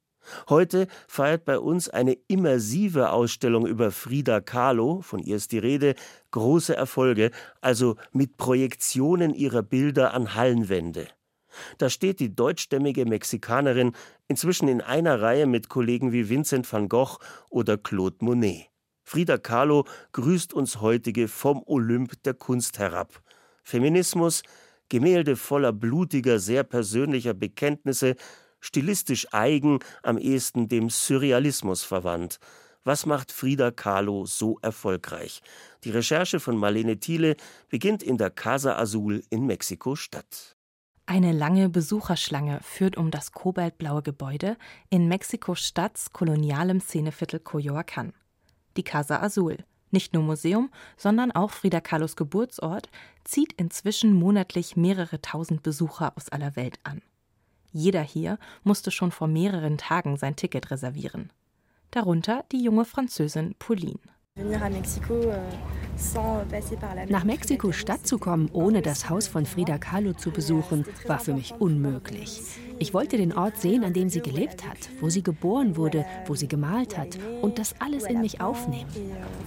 Heute 0.48 0.86
feiert 1.06 1.44
bei 1.44 1.58
uns 1.58 1.88
eine 1.88 2.16
immersive 2.28 3.10
Ausstellung 3.10 3.66
über 3.66 3.90
Frida 3.90 4.40
Kahlo, 4.40 5.00
von 5.00 5.20
ihr 5.20 5.36
ist 5.36 5.52
die 5.52 5.58
Rede, 5.58 5.94
große 6.30 6.76
Erfolge, 6.76 7.30
also 7.60 7.96
mit 8.12 8.36
Projektionen 8.36 9.34
ihrer 9.34 9.62
Bilder 9.62 10.14
an 10.14 10.34
Hallenwände. 10.34 11.08
Da 11.78 11.88
steht 11.88 12.20
die 12.20 12.34
deutschstämmige 12.34 13.06
Mexikanerin 13.06 13.92
inzwischen 14.28 14.68
in 14.68 14.80
einer 14.80 15.20
Reihe 15.20 15.46
mit 15.46 15.68
Kollegen 15.68 16.12
wie 16.12 16.28
Vincent 16.28 16.70
van 16.72 16.88
Gogh 16.88 17.18
oder 17.50 17.78
Claude 17.78 18.16
Monet. 18.20 18.66
Frida 19.04 19.38
Kahlo 19.38 19.84
grüßt 20.12 20.54
uns 20.54 20.80
heutige 20.80 21.28
vom 21.28 21.62
Olymp 21.66 22.22
der 22.24 22.34
Kunst 22.34 22.78
herab. 22.78 23.22
Feminismus, 23.62 24.42
Gemälde 24.88 25.36
voller 25.36 25.72
blutiger, 25.72 26.38
sehr 26.38 26.64
persönlicher 26.64 27.34
Bekenntnisse, 27.34 28.16
stilistisch 28.64 29.26
eigen, 29.32 29.80
am 30.02 30.18
ehesten 30.18 30.68
dem 30.68 30.88
Surrealismus 30.88 31.84
verwandt. 31.84 32.38
Was 32.82 33.06
macht 33.06 33.32
Frida 33.32 33.70
Kahlo 33.70 34.26
so 34.26 34.58
erfolgreich? 34.60 35.42
Die 35.84 35.90
Recherche 35.90 36.40
von 36.40 36.56
Marlene 36.56 36.98
Thiele 36.98 37.36
beginnt 37.68 38.02
in 38.02 38.18
der 38.18 38.30
Casa 38.30 38.76
Azul 38.76 39.22
in 39.30 39.46
Mexiko-Stadt. 39.46 40.54
Eine 41.06 41.32
lange 41.32 41.68
Besucherschlange 41.68 42.60
führt 42.62 42.96
um 42.96 43.10
das 43.10 43.32
kobaltblaue 43.32 44.02
Gebäude 44.02 44.56
in 44.88 45.08
Mexiko-Stadts 45.08 46.12
kolonialem 46.12 46.80
Szeneviertel 46.80 47.40
Coyoacán. 47.40 48.12
Die 48.76 48.84
Casa 48.84 49.20
Azul, 49.20 49.58
nicht 49.90 50.14
nur 50.14 50.22
Museum, 50.22 50.70
sondern 50.96 51.32
auch 51.32 51.50
Frida 51.50 51.80
Kahlos 51.80 52.16
Geburtsort, 52.16 52.88
zieht 53.24 53.52
inzwischen 53.54 54.14
monatlich 54.14 54.76
mehrere 54.76 55.20
tausend 55.20 55.62
Besucher 55.62 56.12
aus 56.16 56.30
aller 56.30 56.56
Welt 56.56 56.78
an. 56.84 57.02
Jeder 57.74 58.02
hier 58.02 58.38
musste 58.62 58.92
schon 58.92 59.10
vor 59.10 59.26
mehreren 59.26 59.78
Tagen 59.78 60.16
sein 60.16 60.36
Ticket 60.36 60.70
reservieren. 60.70 61.32
Darunter 61.90 62.44
die 62.52 62.62
junge 62.62 62.84
Französin 62.84 63.56
Pauline. 63.58 63.98
Euh, 64.36 64.58
Nach 67.08 67.24
Mexiko-Stadt 67.24 68.06
zu 68.06 68.18
kommen, 68.18 68.48
ohne 68.52 68.80
das 68.80 69.10
Haus 69.10 69.26
von 69.26 69.44
Frida 69.44 69.78
Kahlo 69.78 70.12
zu 70.12 70.30
besuchen, 70.30 70.86
war 71.08 71.18
für 71.18 71.34
mich 71.34 71.54
unmöglich. 71.58 72.42
Ich 72.78 72.94
wollte 72.94 73.16
den 73.16 73.32
Ort 73.32 73.56
sehen, 73.56 73.82
an 73.82 73.92
dem 73.92 74.08
sie 74.08 74.20
gelebt 74.20 74.68
hat, 74.68 74.78
wo 75.00 75.08
sie 75.08 75.24
geboren 75.24 75.76
wurde, 75.76 76.06
wo 76.26 76.36
sie 76.36 76.48
gemalt 76.48 76.96
hat 76.96 77.18
und 77.42 77.58
das 77.58 77.74
alles 77.80 78.04
in 78.04 78.20
mich 78.20 78.40
aufnehmen. 78.40 78.90
Euh, 78.96 79.42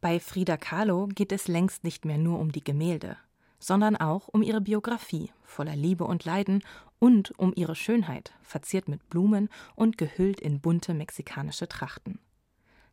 Bei 0.00 0.20
Frida 0.20 0.56
Kahlo 0.56 1.08
geht 1.08 1.32
es 1.32 1.48
längst 1.48 1.82
nicht 1.82 2.04
mehr 2.04 2.18
nur 2.18 2.38
um 2.38 2.52
die 2.52 2.62
Gemälde 2.62 3.16
sondern 3.60 3.96
auch 3.96 4.26
um 4.28 4.42
ihre 4.42 4.60
Biografie 4.60 5.30
voller 5.44 5.76
Liebe 5.76 6.04
und 6.04 6.24
Leiden 6.24 6.62
und 6.98 7.38
um 7.38 7.52
ihre 7.54 7.76
Schönheit, 7.76 8.32
verziert 8.42 8.88
mit 8.88 9.08
Blumen 9.08 9.48
und 9.76 9.98
gehüllt 9.98 10.40
in 10.40 10.60
bunte 10.60 10.94
mexikanische 10.94 11.68
Trachten. 11.68 12.18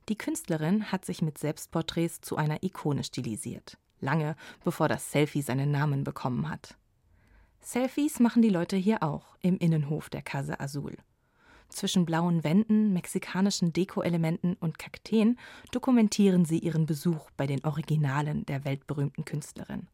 Die 0.09 0.17
Künstlerin 0.17 0.91
hat 0.91 1.03
sich 1.05 1.21
mit 1.21 1.37
Selbstporträts 1.37 2.21
zu 2.21 2.37
einer 2.37 2.63
Ikone 2.63 3.03
stilisiert, 3.03 3.77
lange 3.99 4.35
bevor 4.63 4.87
das 4.87 5.11
Selfie 5.11 5.41
seinen 5.41 5.71
Namen 5.71 6.03
bekommen 6.03 6.49
hat. 6.49 6.77
Selfies 7.61 8.19
machen 8.19 8.41
die 8.41 8.49
Leute 8.49 8.77
hier 8.77 9.03
auch 9.03 9.35
im 9.41 9.57
Innenhof 9.57 10.09
der 10.09 10.21
Casa 10.21 10.55
Azul. 10.59 10.95
Zwischen 11.67 12.05
blauen 12.05 12.45
Wänden, 12.45 12.93
mexikanischen 12.93 13.73
Dekoelementen 13.73 14.53
und 14.53 14.79
Kakteen 14.79 15.37
dokumentieren 15.71 16.45
sie 16.45 16.59
ihren 16.59 16.85
Besuch 16.85 17.29
bei 17.35 17.45
den 17.45 17.65
Originalen 17.65 18.45
der 18.45 18.63
weltberühmten 18.63 19.25
Künstlerin. 19.25 19.87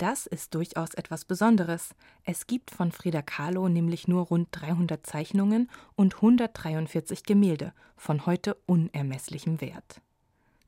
Das 0.00 0.24
ist 0.24 0.54
durchaus 0.54 0.94
etwas 0.94 1.26
Besonderes. 1.26 1.94
Es 2.24 2.46
gibt 2.46 2.70
von 2.70 2.90
Frida 2.90 3.20
Kahlo 3.20 3.68
nämlich 3.68 4.08
nur 4.08 4.28
rund 4.28 4.48
300 4.52 5.04
Zeichnungen 5.04 5.70
und 5.94 6.14
143 6.14 7.24
Gemälde 7.24 7.74
von 7.98 8.24
heute 8.24 8.54
unermesslichem 8.64 9.60
Wert. 9.60 10.00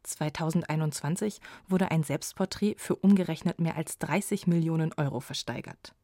2021 0.02 1.40
wurde 1.66 1.90
ein 1.90 2.02
Selbstporträt 2.02 2.74
für 2.76 2.94
umgerechnet 2.96 3.58
mehr 3.58 3.74
als 3.74 3.96
30 4.00 4.46
Millionen 4.48 4.92
Euro 4.98 5.20
versteigert. 5.20 5.94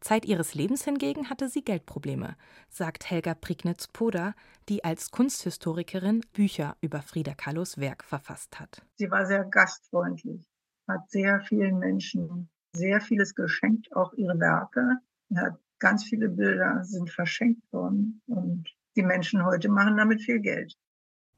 Zeit 0.00 0.24
ihres 0.24 0.54
Lebens 0.54 0.82
hingegen 0.82 1.28
hatte 1.28 1.50
sie 1.50 1.62
Geldprobleme, 1.62 2.34
sagt 2.70 3.10
Helga 3.10 3.34
Prignitz-Poda, 3.34 4.32
die 4.70 4.84
als 4.84 5.10
Kunsthistorikerin 5.10 6.22
Bücher 6.32 6.78
über 6.80 7.02
Frida 7.02 7.34
Kahlos 7.34 7.76
Werk 7.76 8.04
verfasst 8.04 8.58
hat. 8.58 8.80
Sie 8.94 9.10
war 9.10 9.26
sehr 9.26 9.44
gastfreundlich, 9.44 10.48
hat 10.88 11.10
sehr 11.10 11.42
vielen 11.42 11.78
Menschen 11.78 12.48
sehr 12.72 13.00
vieles 13.00 13.34
geschenkt, 13.34 13.94
auch 13.94 14.12
ihre 14.14 14.38
Werke. 14.38 14.98
Ja, 15.28 15.58
ganz 15.78 16.04
viele 16.04 16.28
Bilder 16.28 16.84
sind 16.84 17.10
verschenkt 17.10 17.72
worden 17.72 18.22
und 18.26 18.68
die 18.96 19.02
Menschen 19.02 19.44
heute 19.44 19.68
machen 19.68 19.96
damit 19.96 20.20
viel 20.22 20.40
Geld. 20.40 20.76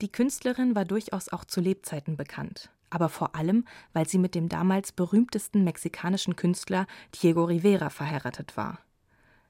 Die 0.01 0.11
Künstlerin 0.11 0.74
war 0.74 0.85
durchaus 0.85 1.28
auch 1.28 1.45
zu 1.45 1.61
Lebzeiten 1.61 2.16
bekannt, 2.16 2.70
aber 2.91 3.09
vor 3.09 3.37
allem, 3.37 3.64
weil 3.93 4.09
sie 4.09 4.18
mit 4.18 4.35
dem 4.35 4.49
damals 4.49 4.93
berühmtesten 4.93 5.62
mexikanischen 5.64 6.35
Künstler 6.35 6.87
Diego 7.14 7.45
Rivera 7.45 7.89
verheiratet 7.89 8.57
war. 8.57 8.80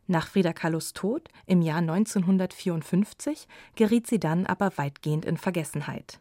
Nach 0.09 0.26
Frida 0.26 0.53
Kahlos 0.53 0.93
Tod 0.93 1.28
im 1.47 1.62
Jahr 1.62 1.78
1954 1.78 3.47
geriet 3.76 4.07
sie 4.09 4.18
dann 4.18 4.47
aber 4.47 4.76
weitgehend 4.76 5.24
in 5.24 5.37
Vergessenheit, 5.37 6.20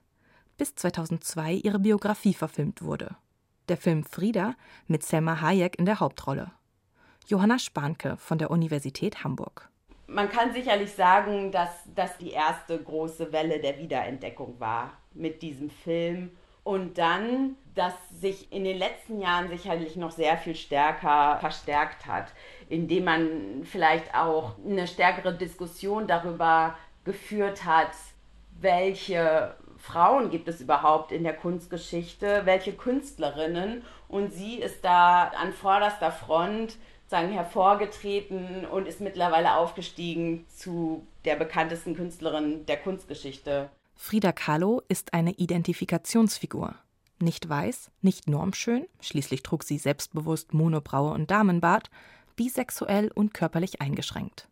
bis 0.58 0.76
2002 0.76 1.56
ihre 1.56 1.80
Biografie 1.80 2.36
verfilmt 2.36 2.84
wurde 2.84 3.18
der 3.70 3.78
Film 3.78 4.04
Frieda 4.04 4.56
mit 4.88 5.04
Selma 5.04 5.42
Hayek 5.42 5.78
in 5.78 5.86
der 5.86 6.00
Hauptrolle. 6.00 6.52
Johanna 7.28 7.60
Spanke 7.60 8.18
von 8.18 8.38
der 8.38 8.52
Universität 8.52 9.24
Hamburg. 9.24 9.70
Man 10.08 10.30
kann 10.30 10.54
sicherlich 10.54 10.92
sagen, 10.92 11.52
dass 11.52 11.70
das 11.96 12.18
die 12.18 12.32
erste 12.32 12.78
große 12.78 13.32
Welle 13.32 13.60
der 13.60 13.78
Wiederentdeckung 13.78 14.60
war 14.60 14.92
mit 15.14 15.42
diesem 15.42 15.70
Film. 15.70 16.32
Und 16.64 16.98
dann, 16.98 17.56
dass 17.74 17.94
sich 18.20 18.52
in 18.52 18.66
den 18.66 18.78
letzten 18.78 19.22
Jahren 19.22 19.48
sicherlich 19.48 19.96
noch 19.96 20.12
sehr 20.12 20.38
viel 20.38 20.56
stärker 20.56 21.38
verstärkt 21.40 22.06
hat, 22.06 22.34
indem 22.70 23.06
man 23.06 23.64
vielleicht 23.64 24.14
auch 24.14 24.58
eine 24.64 24.86
stärkere 24.86 25.34
Diskussion 25.34 26.08
darüber 26.08 26.76
geführt 27.04 27.66
hat, 27.66 27.92
welche 28.60 29.56
Frauen 29.82 30.30
gibt 30.30 30.48
es 30.48 30.62
überhaupt 30.62 31.12
in 31.12 31.24
der 31.24 31.36
Kunstgeschichte, 31.36 32.42
welche 32.46 32.74
Künstlerinnen 32.74 33.84
und 34.08 34.32
sie 34.32 34.56
ist 34.56 34.86
da 34.86 35.30
an 35.30 35.54
vorderster 35.54 36.12
Front 36.12 36.78
sagen, 37.08 37.32
hervorgetreten 37.32 38.66
und 38.66 38.88
ist 38.88 39.02
mittlerweile 39.02 39.56
aufgestiegen 39.56 40.46
zu 40.48 41.06
der 41.26 41.36
bekanntesten 41.36 41.96
Künstlerin 41.96 42.66
der 42.68 42.78
Kunstgeschichte. 42.78 43.70
Frida 43.96 44.32
Kahlo 44.32 44.82
ist 44.88 45.14
eine 45.14 45.32
Identifikationsfigur. 45.32 46.76
Nicht 47.20 47.50
weiß, 47.50 47.92
nicht 48.02 48.28
normschön, 48.30 48.88
schließlich 49.02 49.44
trug 49.44 49.64
sie 49.64 49.78
selbstbewusst 49.78 50.54
Monobraue 50.54 51.12
und 51.12 51.30
Damenbart, 51.30 51.90
bisexuell 52.36 53.12
und 53.14 53.34
körperlich 53.34 53.82
eingeschränkt. 53.82 54.48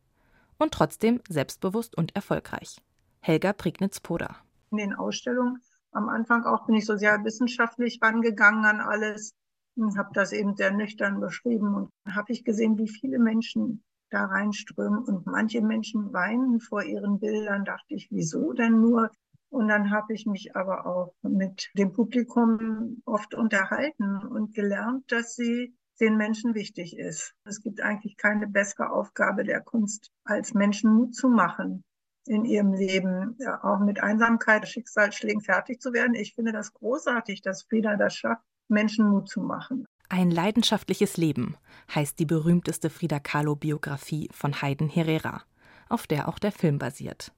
Und 0.57 0.73
trotzdem 0.73 1.21
selbstbewusst 1.29 1.95
und 1.95 2.15
erfolgreich. 2.15 2.77
Helga 3.21 3.53
Prignitz-Poda 3.53 4.35
in 4.71 4.77
den 4.77 4.93
Ausstellungen 4.93 5.61
am 5.91 6.07
Anfang 6.09 6.45
auch 6.45 6.65
bin 6.65 6.75
ich 6.75 6.85
sozialwissenschaftlich 6.85 7.99
rangegangen 8.01 8.65
an 8.65 8.79
alles 8.79 9.33
und 9.75 9.97
habe 9.97 10.09
das 10.13 10.33
eben 10.33 10.55
sehr 10.55 10.71
nüchtern 10.71 11.19
beschrieben 11.19 11.73
und 11.73 11.89
habe 12.15 12.31
ich 12.31 12.43
gesehen, 12.43 12.77
wie 12.77 12.89
viele 12.89 13.17
Menschen 13.17 13.83
da 14.11 14.25
reinströmen 14.25 15.03
und 15.03 15.25
manche 15.25 15.61
Menschen 15.61 16.13
weinen 16.13 16.59
vor 16.59 16.83
ihren 16.83 17.19
Bildern. 17.19 17.65
Dachte 17.65 17.95
ich, 17.95 18.07
wieso 18.11 18.53
denn 18.53 18.81
nur? 18.81 19.11
Und 19.49 19.67
dann 19.67 19.89
habe 19.89 20.13
ich 20.13 20.25
mich 20.27 20.55
aber 20.55 20.85
auch 20.85 21.15
mit 21.23 21.71
dem 21.75 21.91
Publikum 21.91 23.01
oft 23.05 23.33
unterhalten 23.33 24.17
und 24.27 24.53
gelernt, 24.53 25.11
dass 25.11 25.35
sie 25.35 25.75
den 25.99 26.17
Menschen 26.17 26.53
wichtig 26.53 26.97
ist. 26.97 27.33
Es 27.45 27.61
gibt 27.61 27.81
eigentlich 27.81 28.15
keine 28.15 28.47
bessere 28.47 28.91
Aufgabe 28.91 29.43
der 29.43 29.61
Kunst, 29.61 30.11
als 30.23 30.53
Menschen 30.53 30.93
Mut 30.93 31.15
zu 31.15 31.29
machen 31.29 31.83
in 32.25 32.45
ihrem 32.45 32.73
Leben, 32.73 33.35
ja, 33.39 33.63
auch 33.63 33.79
mit 33.79 34.01
Einsamkeit, 34.01 34.67
Schicksalsschlägen 34.67 35.41
fertig 35.41 35.81
zu 35.81 35.93
werden. 35.93 36.15
Ich 36.15 36.35
finde 36.35 36.51
das 36.51 36.73
großartig, 36.73 37.41
dass 37.41 37.63
Frieda 37.63 37.95
das 37.95 38.15
schafft, 38.15 38.43
Menschen 38.67 39.09
Mut 39.09 39.29
zu 39.29 39.41
machen. 39.41 39.85
Ein 40.09 40.31
leidenschaftliches 40.31 41.17
Leben 41.17 41.55
heißt 41.93 42.17
die 42.17 42.25
berühmteste 42.25 42.89
Frida 42.89 43.19
Kahlo-Biografie 43.19 44.29
von 44.31 44.61
Hayden 44.61 44.89
Herrera, 44.89 45.43
auf 45.87 46.07
der 46.07 46.27
auch 46.27 46.39
der 46.39 46.51
Film 46.51 46.79
basiert. 46.79 47.31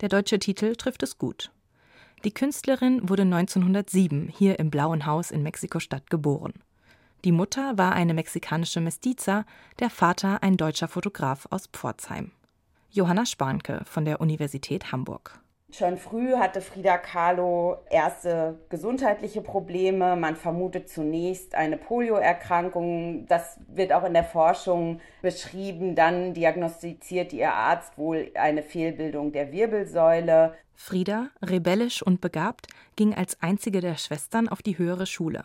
Der 0.00 0.08
deutsche 0.08 0.38
Titel 0.38 0.74
trifft 0.76 1.02
es 1.02 1.18
gut. 1.18 1.50
Die 2.24 2.32
Künstlerin 2.32 3.08
wurde 3.08 3.22
1907 3.22 4.28
hier 4.28 4.58
im 4.58 4.70
Blauen 4.70 5.06
Haus 5.06 5.30
in 5.30 5.42
Mexiko-Stadt 5.42 6.08
geboren. 6.08 6.54
Die 7.24 7.32
Mutter 7.32 7.78
war 7.78 7.92
eine 7.92 8.14
mexikanische 8.14 8.80
Mestiza, 8.80 9.44
der 9.78 9.90
Vater 9.90 10.42
ein 10.42 10.56
deutscher 10.56 10.88
Fotograf 10.88 11.46
aus 11.50 11.66
Pforzheim. 11.66 12.32
Johanna 12.94 13.26
Spanke 13.26 13.80
von 13.86 14.04
der 14.04 14.20
Universität 14.20 14.92
Hamburg. 14.92 15.40
Schon 15.72 15.98
früh 15.98 16.36
hatte 16.36 16.60
Frida 16.60 16.96
Kahlo 16.96 17.78
erste 17.90 18.60
gesundheitliche 18.68 19.40
Probleme. 19.40 20.14
Man 20.14 20.36
vermutet 20.36 20.88
zunächst 20.88 21.56
eine 21.56 21.76
Polioerkrankung. 21.76 23.26
Das 23.26 23.58
wird 23.66 23.92
auch 23.92 24.04
in 24.04 24.14
der 24.14 24.22
Forschung 24.22 25.00
beschrieben. 25.22 25.96
Dann 25.96 26.34
diagnostiziert 26.34 27.32
ihr 27.32 27.52
Arzt 27.52 27.98
wohl 27.98 28.30
eine 28.36 28.62
Fehlbildung 28.62 29.32
der 29.32 29.50
Wirbelsäule. 29.50 30.54
Frida, 30.76 31.30
rebellisch 31.42 32.00
und 32.00 32.20
begabt, 32.20 32.68
ging 32.94 33.12
als 33.12 33.42
einzige 33.42 33.80
der 33.80 33.96
Schwestern 33.96 34.48
auf 34.48 34.62
die 34.62 34.78
höhere 34.78 35.06
Schule. 35.06 35.42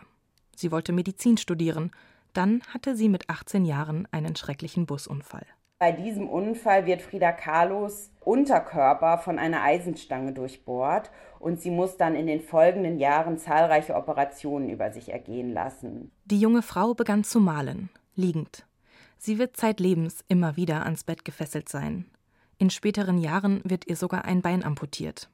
Sie 0.54 0.70
wollte 0.70 0.92
Medizin 0.92 1.36
studieren. 1.36 1.90
Dann 2.32 2.62
hatte 2.72 2.94
sie 2.94 3.08
mit 3.08 3.28
18 3.28 3.64
Jahren 3.64 4.06
einen 4.12 4.36
schrecklichen 4.36 4.86
Busunfall. 4.86 5.46
Bei 5.80 5.92
diesem 5.92 6.28
Unfall 6.28 6.84
wird 6.84 7.00
Frida 7.00 7.32
Kahlos 7.32 8.10
Unterkörper 8.20 9.16
von 9.16 9.38
einer 9.38 9.62
Eisenstange 9.62 10.34
durchbohrt 10.34 11.10
und 11.38 11.58
sie 11.58 11.70
muss 11.70 11.96
dann 11.96 12.14
in 12.14 12.26
den 12.26 12.42
folgenden 12.42 12.98
Jahren 12.98 13.38
zahlreiche 13.38 13.94
Operationen 13.94 14.68
über 14.68 14.92
sich 14.92 15.10
ergehen 15.10 15.54
lassen. 15.54 16.12
Die 16.26 16.38
junge 16.38 16.60
Frau 16.60 16.92
begann 16.92 17.24
zu 17.24 17.40
malen, 17.40 17.88
liegend. 18.14 18.66
Sie 19.16 19.38
wird 19.38 19.56
zeitlebens 19.56 20.22
immer 20.28 20.54
wieder 20.58 20.84
ans 20.84 21.04
Bett 21.04 21.24
gefesselt 21.24 21.70
sein. 21.70 22.04
In 22.58 22.68
späteren 22.68 23.16
Jahren 23.16 23.62
wird 23.64 23.86
ihr 23.86 23.96
sogar 23.96 24.26
ein 24.26 24.42
Bein 24.42 24.62
amputiert. 24.62 25.30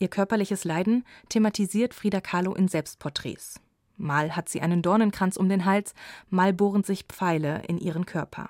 Ihr 0.00 0.08
körperliches 0.08 0.64
Leiden 0.64 1.04
thematisiert 1.28 1.94
Frida 1.94 2.20
Kahlo 2.20 2.52
in 2.54 2.66
Selbstporträts. 2.66 3.60
Mal 3.96 4.34
hat 4.34 4.48
sie 4.48 4.60
einen 4.60 4.82
Dornenkranz 4.82 5.36
um 5.36 5.48
den 5.48 5.64
Hals, 5.64 5.94
mal 6.30 6.52
bohren 6.52 6.82
sich 6.82 7.04
Pfeile 7.04 7.62
in 7.68 7.78
ihren 7.78 8.06
Körper. 8.06 8.48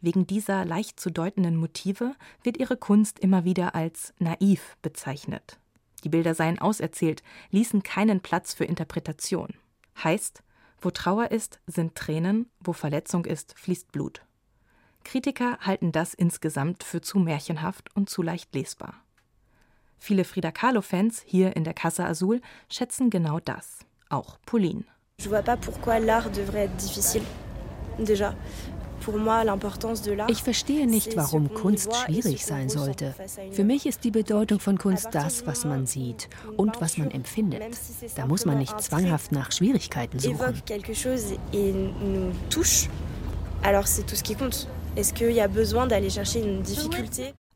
Wegen 0.00 0.26
dieser 0.26 0.64
leicht 0.64 0.98
zu 0.98 1.10
deutenden 1.10 1.56
Motive 1.56 2.14
wird 2.42 2.56
ihre 2.56 2.76
Kunst 2.76 3.18
immer 3.18 3.44
wieder 3.44 3.74
als 3.74 4.14
naiv 4.18 4.76
bezeichnet. 4.82 5.58
Die 6.04 6.08
Bilder 6.08 6.34
seien 6.34 6.58
auserzählt, 6.58 7.22
ließen 7.50 7.82
keinen 7.82 8.20
Platz 8.20 8.54
für 8.54 8.64
Interpretation. 8.64 9.48
Heißt, 10.02 10.42
wo 10.80 10.90
Trauer 10.90 11.30
ist, 11.30 11.60
sind 11.66 11.94
Tränen, 11.94 12.50
wo 12.60 12.72
Verletzung 12.72 13.24
ist, 13.24 13.54
fließt 13.58 13.92
Blut. 13.92 14.22
Kritiker 15.04 15.58
halten 15.60 15.92
das 15.92 16.14
insgesamt 16.14 16.82
für 16.82 17.00
zu 17.00 17.18
märchenhaft 17.18 17.94
und 17.94 18.10
zu 18.10 18.22
leicht 18.22 18.54
lesbar. 18.54 18.94
Viele 19.98 20.24
Frida 20.24 20.50
Kahlo-Fans 20.50 21.22
hier 21.24 21.54
in 21.54 21.62
der 21.62 21.74
Casa 21.74 22.06
Azul 22.06 22.40
schätzen 22.68 23.10
genau 23.10 23.38
das. 23.38 23.78
Auch 24.08 24.38
Pauline. 24.44 24.84
Je 25.20 25.28
vois 25.28 25.42
pas 25.42 25.56
pourquoi 25.56 26.00
l'art 26.00 26.30
devrait 26.30 26.64
être 26.64 26.76
difficile. 26.76 27.22
Déjà, 27.98 28.34
ich 30.28 30.42
verstehe 30.42 30.86
nicht, 30.86 31.16
warum 31.16 31.52
Kunst 31.54 31.94
schwierig 31.94 32.44
sein 32.44 32.68
sollte. 32.68 33.14
Für 33.52 33.64
mich 33.64 33.86
ist 33.86 34.04
die 34.04 34.10
Bedeutung 34.10 34.60
von 34.60 34.78
Kunst 34.78 35.08
das, 35.12 35.46
was 35.46 35.64
man 35.64 35.86
sieht 35.86 36.28
und 36.56 36.80
was 36.80 36.98
man 36.98 37.10
empfindet. 37.10 37.62
Da 38.16 38.26
muss 38.26 38.44
man 38.44 38.58
nicht 38.58 38.80
zwanghaft 38.80 39.32
nach 39.32 39.52
Schwierigkeiten 39.52 40.18
suchen. 40.18 40.62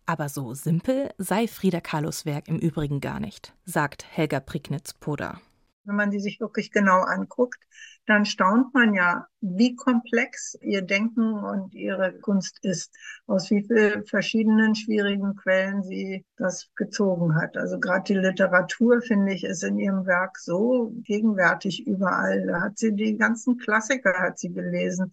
Aber 0.09 0.28
so 0.28 0.55
simpel 0.55 1.11
sei 1.18 1.49
Frida 1.49 1.80
Kahlos 1.80 2.24
Werk 2.24 2.49
im 2.49 2.59
Übrigen 2.59 3.01
gar 3.01 3.18
nicht, 3.18 3.55
sagt 3.64 4.07
Helga 4.09 4.38
Prignitz-Poda. 4.38 5.40
Wenn 5.84 5.97
man 5.97 6.11
die 6.11 6.20
sich 6.20 6.40
wirklich 6.40 6.70
genau 6.70 7.01
anguckt, 7.03 7.61
dann 8.07 8.25
staunt 8.25 8.73
man 8.73 8.95
ja, 8.95 9.27
wie 9.41 9.75
komplex 9.75 10.57
ihr 10.63 10.83
Denken 10.83 11.35
und 11.35 11.75
ihre 11.75 12.13
Kunst 12.21 12.59
ist, 12.63 12.95
aus 13.27 13.51
wie 13.51 13.65
vielen 13.65 14.05
verschiedenen 14.07 14.75
schwierigen 14.75 15.35
Quellen 15.37 15.83
sie 15.83 16.25
das 16.37 16.71
gezogen 16.77 17.35
hat. 17.35 17.57
Also 17.57 17.79
gerade 17.79 18.05
die 18.05 18.19
Literatur, 18.19 19.03
finde 19.03 19.35
ich, 19.35 19.45
ist 19.45 19.65
in 19.65 19.79
ihrem 19.79 20.07
Werk 20.07 20.39
so 20.39 20.93
gegenwärtig 21.03 21.87
überall. 21.87 22.47
Da 22.47 22.61
hat 22.63 22.79
sie 22.79 22.95
die 22.95 23.17
ganzen 23.17 23.59
Klassiker 23.59 24.15
hat 24.19 24.39
sie 24.39 24.53
gelesen. 24.53 25.13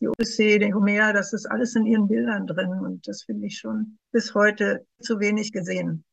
Die 0.00 0.08
Odyssee, 0.08 0.58
den 0.58 0.74
Homer, 0.74 1.12
das 1.12 1.32
ist 1.32 1.46
alles 1.46 1.74
in 1.76 1.86
ihren 1.86 2.08
Bildern 2.08 2.46
drin 2.46 2.72
und 2.72 3.08
das 3.08 3.22
finde 3.22 3.46
ich 3.46 3.58
schon 3.58 3.98
bis 4.12 4.34
heute 4.34 4.86
zu 5.00 5.18
wenig 5.18 5.52
gesehen. 5.52 6.04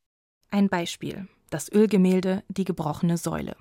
Ein 0.49 0.69
Beispiel. 0.69 1.27
Das 1.49 1.69
Ölgemälde 1.69 2.43
Die 2.47 2.63
gebrochene 2.63 3.17
Säule. 3.17 3.55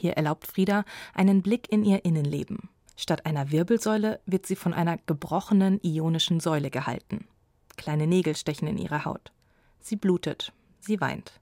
Hier 0.00 0.14
erlaubt 0.14 0.46
Frieda 0.46 0.84
einen 1.12 1.42
Blick 1.42 1.70
in 1.70 1.84
ihr 1.84 2.06
Innenleben. 2.06 2.70
Statt 2.96 3.26
einer 3.26 3.50
Wirbelsäule 3.50 4.20
wird 4.24 4.46
sie 4.46 4.56
von 4.56 4.72
einer 4.72 4.96
gebrochenen 4.96 5.78
ionischen 5.82 6.40
Säule 6.40 6.70
gehalten. 6.70 7.28
Kleine 7.76 8.06
Nägel 8.06 8.34
stechen 8.34 8.66
in 8.66 8.78
ihre 8.78 9.04
Haut. 9.04 9.30
Sie 9.78 9.96
blutet, 9.96 10.54
sie 10.80 11.02
weint. 11.02 11.38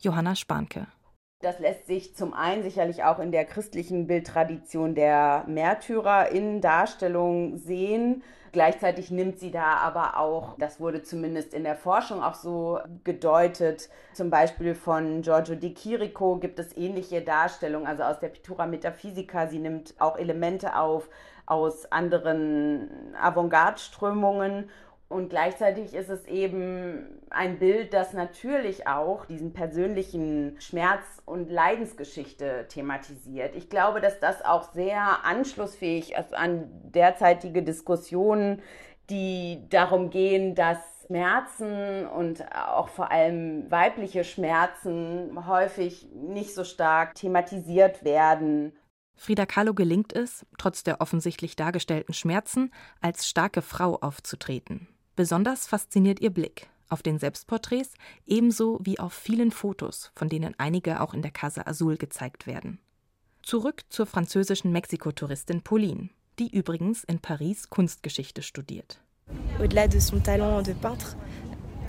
Johanna 0.00 0.34
Spanke. 0.34 0.88
Das 1.40 1.60
lässt 1.60 1.86
sich 1.86 2.16
zum 2.16 2.34
einen 2.34 2.64
sicherlich 2.64 3.04
auch 3.04 3.20
in 3.20 3.30
der 3.30 3.44
christlichen 3.44 4.08
Bildtradition 4.08 4.96
der 4.96 5.44
Märtyrer 5.46 6.30
in 6.30 6.60
Darstellung 6.60 7.58
sehen. 7.58 8.24
Gleichzeitig 8.54 9.10
nimmt 9.10 9.40
sie 9.40 9.50
da 9.50 9.78
aber 9.78 10.16
auch, 10.16 10.56
das 10.58 10.78
wurde 10.78 11.02
zumindest 11.02 11.52
in 11.54 11.64
der 11.64 11.74
Forschung 11.74 12.22
auch 12.22 12.34
so 12.34 12.78
gedeutet, 13.02 13.88
zum 14.12 14.30
Beispiel 14.30 14.76
von 14.76 15.22
Giorgio 15.22 15.56
Di 15.56 15.74
Chirico 15.74 16.36
gibt 16.36 16.60
es 16.60 16.76
ähnliche 16.76 17.20
Darstellungen, 17.20 17.88
also 17.88 18.04
aus 18.04 18.20
der 18.20 18.28
Pittura 18.28 18.66
Metaphysica. 18.66 19.48
Sie 19.48 19.58
nimmt 19.58 19.94
auch 19.98 20.16
Elemente 20.16 20.76
auf 20.76 21.08
aus 21.46 21.90
anderen 21.90 23.14
Avantgarde-Strömungen 23.20 24.70
und 25.08 25.28
gleichzeitig 25.28 25.94
ist 25.94 26.08
es 26.08 26.26
eben 26.26 27.20
ein 27.30 27.58
Bild, 27.58 27.92
das 27.92 28.14
natürlich 28.14 28.86
auch 28.86 29.26
diesen 29.26 29.52
persönlichen 29.52 30.56
Schmerz- 30.60 31.22
und 31.24 31.50
Leidensgeschichte 31.50 32.66
thematisiert. 32.68 33.54
Ich 33.54 33.68
glaube, 33.68 34.00
dass 34.00 34.18
das 34.18 34.44
auch 34.44 34.72
sehr 34.72 35.24
anschlussfähig 35.24 36.14
ist 36.14 36.34
an 36.34 36.70
derzeitige 36.94 37.62
Diskussionen, 37.62 38.62
die 39.10 39.68
darum 39.68 40.10
gehen, 40.10 40.54
dass 40.54 40.78
Schmerzen 41.06 42.06
und 42.06 42.44
auch 42.54 42.88
vor 42.88 43.10
allem 43.10 43.70
weibliche 43.70 44.24
Schmerzen 44.24 45.46
häufig 45.46 46.08
nicht 46.14 46.54
so 46.54 46.64
stark 46.64 47.14
thematisiert 47.14 48.04
werden. 48.04 48.72
Frida 49.16 49.46
Kahlo 49.46 49.74
gelingt 49.74 50.12
es, 50.12 50.44
trotz 50.58 50.82
der 50.82 51.00
offensichtlich 51.00 51.56
dargestellten 51.56 52.14
Schmerzen, 52.14 52.72
als 53.00 53.28
starke 53.28 53.62
Frau 53.62 53.96
aufzutreten. 53.96 54.88
Besonders 55.16 55.66
fasziniert 55.66 56.20
ihr 56.20 56.30
Blick 56.30 56.68
auf 56.88 57.02
den 57.02 57.18
Selbstporträts 57.18 57.94
ebenso 58.26 58.78
wie 58.82 58.98
auf 58.98 59.12
vielen 59.12 59.50
Fotos, 59.50 60.12
von 60.14 60.28
denen 60.28 60.54
einige 60.58 61.00
auch 61.00 61.14
in 61.14 61.22
der 61.22 61.30
Casa 61.30 61.62
Azul 61.66 61.96
gezeigt 61.96 62.46
werden. 62.46 62.78
Zurück 63.42 63.82
zur 63.88 64.06
französischen 64.06 64.72
Mexiko-Touristin 64.72 65.62
Pauline, 65.62 66.10
die 66.38 66.54
übrigens 66.54 67.04
in 67.04 67.18
Paris 67.18 67.68
Kunstgeschichte 67.68 68.42
studiert. 68.42 69.00
Au-delà 69.58 69.88
de 69.88 70.00
son 70.00 70.22
talent 70.22 70.62
de 70.62 70.74
peintre, 70.74 71.16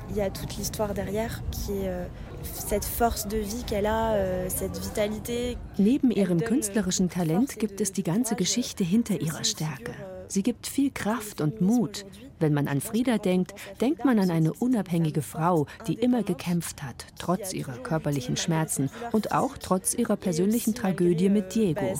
il 0.09 0.17
y 0.17 0.21
a 0.21 0.29
toute 0.29 0.57
l'histoire 0.57 0.93
derrière 0.93 1.41
qui 1.51 1.73
est 1.73 2.07
euh, 4.15 4.47
euh. 5.29 5.55
Neben 5.77 6.11
ihrem 6.11 6.39
künstlerischen 6.39 7.09
Talent 7.09 7.59
gibt 7.59 7.81
es 7.81 7.91
die 7.91 8.03
ganze 8.03 8.35
Geschichte 8.35 8.83
hinter 8.83 9.19
ihrer 9.21 9.43
Stärke. 9.43 9.93
Sie 10.27 10.43
gibt 10.43 10.67
viel 10.67 10.91
Kraft 10.91 11.41
und 11.41 11.61
Mut. 11.61 12.05
Wenn 12.39 12.53
man 12.53 12.67
an 12.67 12.81
Frieda 12.81 13.17
denkt, 13.17 13.53
denkt 13.79 14.03
man 14.03 14.19
an 14.19 14.29
eine 14.29 14.53
unabhängige 14.53 15.21
Frau, 15.21 15.67
die 15.87 15.93
immer 15.93 16.23
gekämpft 16.23 16.83
hat, 16.83 17.05
trotz 17.17 17.53
ihrer 17.53 17.77
körperlichen 17.77 18.35
Schmerzen 18.35 18.89
und 19.11 19.31
auch 19.31 19.57
trotz 19.57 19.93
ihrer 19.93 20.17
persönlichen 20.17 20.75
Tragödie 20.75 21.29
mit 21.29 21.55
Diego. 21.55 21.93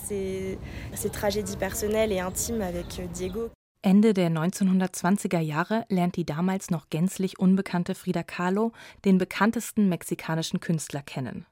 Ende 3.86 4.16
der 4.16 4.32
1920er 4.32 5.38
Jahre 5.38 5.86
lernt 5.90 6.16
die 6.16 6.26
damals 6.26 6.72
noch 6.72 6.90
gänzlich 6.90 7.38
unbekannte 7.38 7.94
Frida 7.94 8.24
Kahlo 8.24 8.72
den 9.06 9.20
bekanntesten 9.20 9.90
mexikanischen 9.90 10.60
Künstler 10.60 11.04
kennen, 11.04 11.46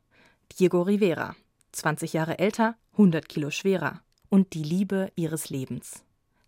Diego 0.58 0.82
Rivera, 0.82 1.36
20 1.74 2.12
Jahre 2.14 2.40
älter, 2.40 2.74
100 2.94 3.30
Kilo 3.30 3.52
schwerer 3.52 4.02
und 4.30 4.56
die 4.56 4.64
Liebe 4.64 5.12
ihres 5.16 5.52
Lebens. 5.52 6.04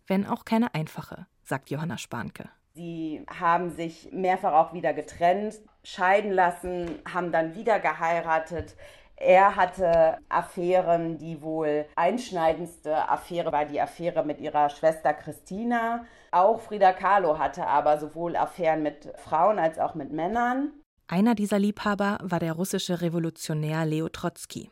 Wenn 0.08 0.26
auch 0.26 0.44
keine 0.44 0.74
einfache, 0.74 1.28
sagt 1.44 1.70
Johanna 1.70 1.98
Spanke. 1.98 2.48
Sie 2.74 3.24
haben 3.28 3.70
sich 3.70 4.08
mehrfach 4.10 4.54
auch 4.54 4.74
wieder 4.74 4.92
getrennt, 4.92 5.60
scheiden 5.84 6.32
lassen, 6.32 6.98
haben 7.08 7.30
dann 7.30 7.54
wieder 7.54 7.78
geheiratet. 7.78 8.74
Er 9.16 9.56
hatte 9.56 10.18
Affären, 10.28 11.16
die 11.16 11.40
wohl 11.40 11.86
einschneidendste 11.96 13.08
Affäre 13.08 13.50
war 13.50 13.64
die 13.64 13.80
Affäre 13.80 14.24
mit 14.24 14.40
ihrer 14.40 14.68
Schwester 14.68 15.14
Christina. 15.14 16.04
Auch 16.30 16.60
Frida 16.60 16.92
Kahlo 16.92 17.38
hatte 17.38 17.66
aber 17.66 17.98
sowohl 17.98 18.36
Affären 18.36 18.82
mit 18.82 19.10
Frauen 19.16 19.58
als 19.58 19.78
auch 19.78 19.94
mit 19.94 20.12
Männern. 20.12 20.72
Einer 21.08 21.34
dieser 21.34 21.58
Liebhaber 21.58 22.18
war 22.22 22.40
der 22.40 22.52
russische 22.52 23.00
Revolutionär 23.00 23.86
Leo 23.86 24.08
Trotzki. 24.08 24.70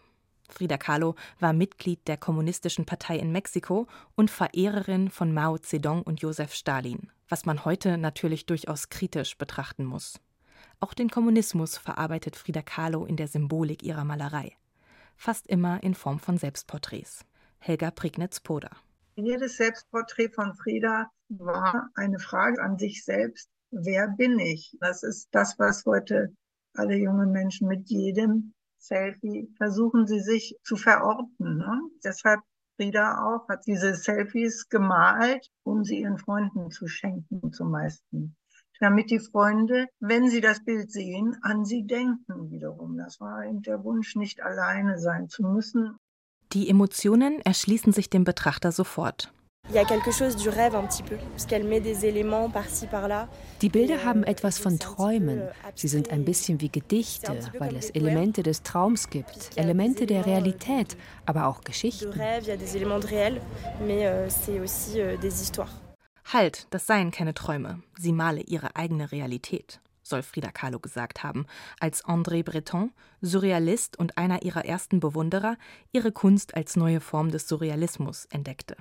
Frida 0.51 0.77
Kahlo 0.77 1.15
war 1.41 1.53
Mitglied 1.53 2.07
der 2.07 2.19
Kommunistischen 2.19 2.85
Partei 2.85 3.17
in 3.17 3.33
Mexiko 3.33 3.87
und 4.15 4.31
Verehrerin 4.31 5.09
von 5.11 5.33
Mao 5.33 5.57
Zedong 5.57 6.03
und 6.03 6.21
Josef 6.21 6.53
Stalin, 6.53 7.11
was 7.29 7.47
man 7.47 7.65
heute 7.65 7.97
natürlich 7.97 8.45
durchaus 8.45 8.91
kritisch 8.91 9.39
betrachten 9.39 9.85
muss. 9.85 10.21
Auch 10.81 10.95
den 10.95 11.11
Kommunismus 11.11 11.79
verarbeitet 11.79 12.37
Frida 12.37 12.63
Kahlo 12.63 13.05
in 13.05 13.17
der 13.17 13.29
Symbolik 13.29 13.83
ihrer 13.83 14.05
Malerei. 14.05 14.57
Fast 15.17 15.47
immer 15.47 15.83
in 15.83 15.95
Form 15.95 16.19
von 16.19 16.39
Selbstporträts. 16.39 17.25
Helga 17.59 17.91
Prignitz-Poder. 17.91 18.71
Jedes 19.17 19.57
Selbstporträt 19.57 20.31
von 20.31 20.55
Frida 20.55 21.11
war 21.29 21.89
eine 21.95 22.19
Frage 22.19 22.61
an 22.63 22.79
sich 22.79 23.05
selbst. 23.05 23.49
Wer 23.71 24.09
bin 24.09 24.39
ich? 24.39 24.77
Das 24.81 25.03
ist 25.03 25.29
das, 25.31 25.59
was 25.59 25.85
heute 25.87 26.35
alle 26.75 26.97
jungen 26.97 27.31
Menschen 27.31 27.69
mit 27.69 27.89
jedem 27.89 28.53
Selfie 28.79 29.49
versuchen 29.57 30.07
sie 30.07 30.21
sich 30.21 30.57
zu 30.63 30.77
verorten. 30.77 31.59
Ne? 31.59 31.81
Deshalb 32.05 32.41
Frida 32.77 33.25
auch 33.25 33.49
hat 33.49 33.67
diese 33.67 33.95
Selfies 33.95 34.69
gemalt, 34.69 35.49
um 35.63 35.85
sie 35.85 36.01
ihren 36.01 36.19
Freunden 36.19 36.71
zu 36.71 36.89
schenken 36.89 37.53
zum 37.53 37.71
meisten 37.71 38.37
damit 38.81 39.11
die 39.11 39.19
Freunde, 39.19 39.87
wenn 40.01 40.29
sie 40.29 40.41
das 40.41 40.65
Bild 40.65 40.91
sehen, 40.91 41.37
an 41.43 41.65
sie 41.65 41.87
denken 41.87 42.51
wiederum. 42.51 42.97
Das 42.97 43.21
war 43.21 43.45
eben 43.45 43.63
der 43.63 43.85
Wunsch, 43.85 44.17
nicht 44.17 44.43
alleine 44.43 44.99
sein 44.99 45.29
zu 45.29 45.43
müssen. 45.43 45.97
Die 46.53 46.69
Emotionen 46.69 47.41
erschließen 47.41 47.93
sich 47.93 48.11
dem 48.11 48.25
Betrachter 48.25 48.73
sofort. 48.73 49.33
Die 53.63 53.69
Bilder 53.71 54.05
haben 54.05 54.23
etwas 54.25 54.59
von 54.59 54.79
Träumen. 54.79 55.43
Sie 55.75 55.89
sind 55.89 56.11
ein 56.11 56.25
bisschen 56.27 56.61
wie 56.61 56.69
Gedichte, 56.69 57.39
weil 57.59 57.75
es 57.77 57.89
Elemente 57.91 58.43
des 58.43 58.63
Traums 58.63 59.09
gibt, 59.09 59.57
Elemente 59.57 60.05
der 60.05 60.27
Realität, 60.27 60.99
aber 61.25 61.47
auch 61.47 61.63
Geschichten. 61.63 62.13
Halt, 66.33 66.67
das 66.71 66.87
seien 66.87 67.11
keine 67.11 67.35
Träume. 67.35 67.83
Sie 67.97 68.13
male 68.13 68.41
ihre 68.41 68.77
eigene 68.77 69.13
Realität, 69.13 69.81
soll 70.03 70.23
Frida 70.23 70.51
Kahlo 70.51 70.81
gesagt 70.81 71.23
haben, 71.23 71.47
als 71.81 72.05
André 72.05 72.43
Breton, 72.43 72.93
Surrealist 73.21 73.99
und 73.99 74.17
einer 74.17 74.43
ihrer 74.43 74.65
ersten 74.65 75.01
Bewunderer, 75.01 75.57
ihre 75.93 76.13
Kunst 76.13 76.57
als 76.57 76.77
neue 76.77 77.01
Form 77.01 77.31
des 77.31 77.47
Surrealismus 77.47 78.27
entdeckte. 78.27 78.77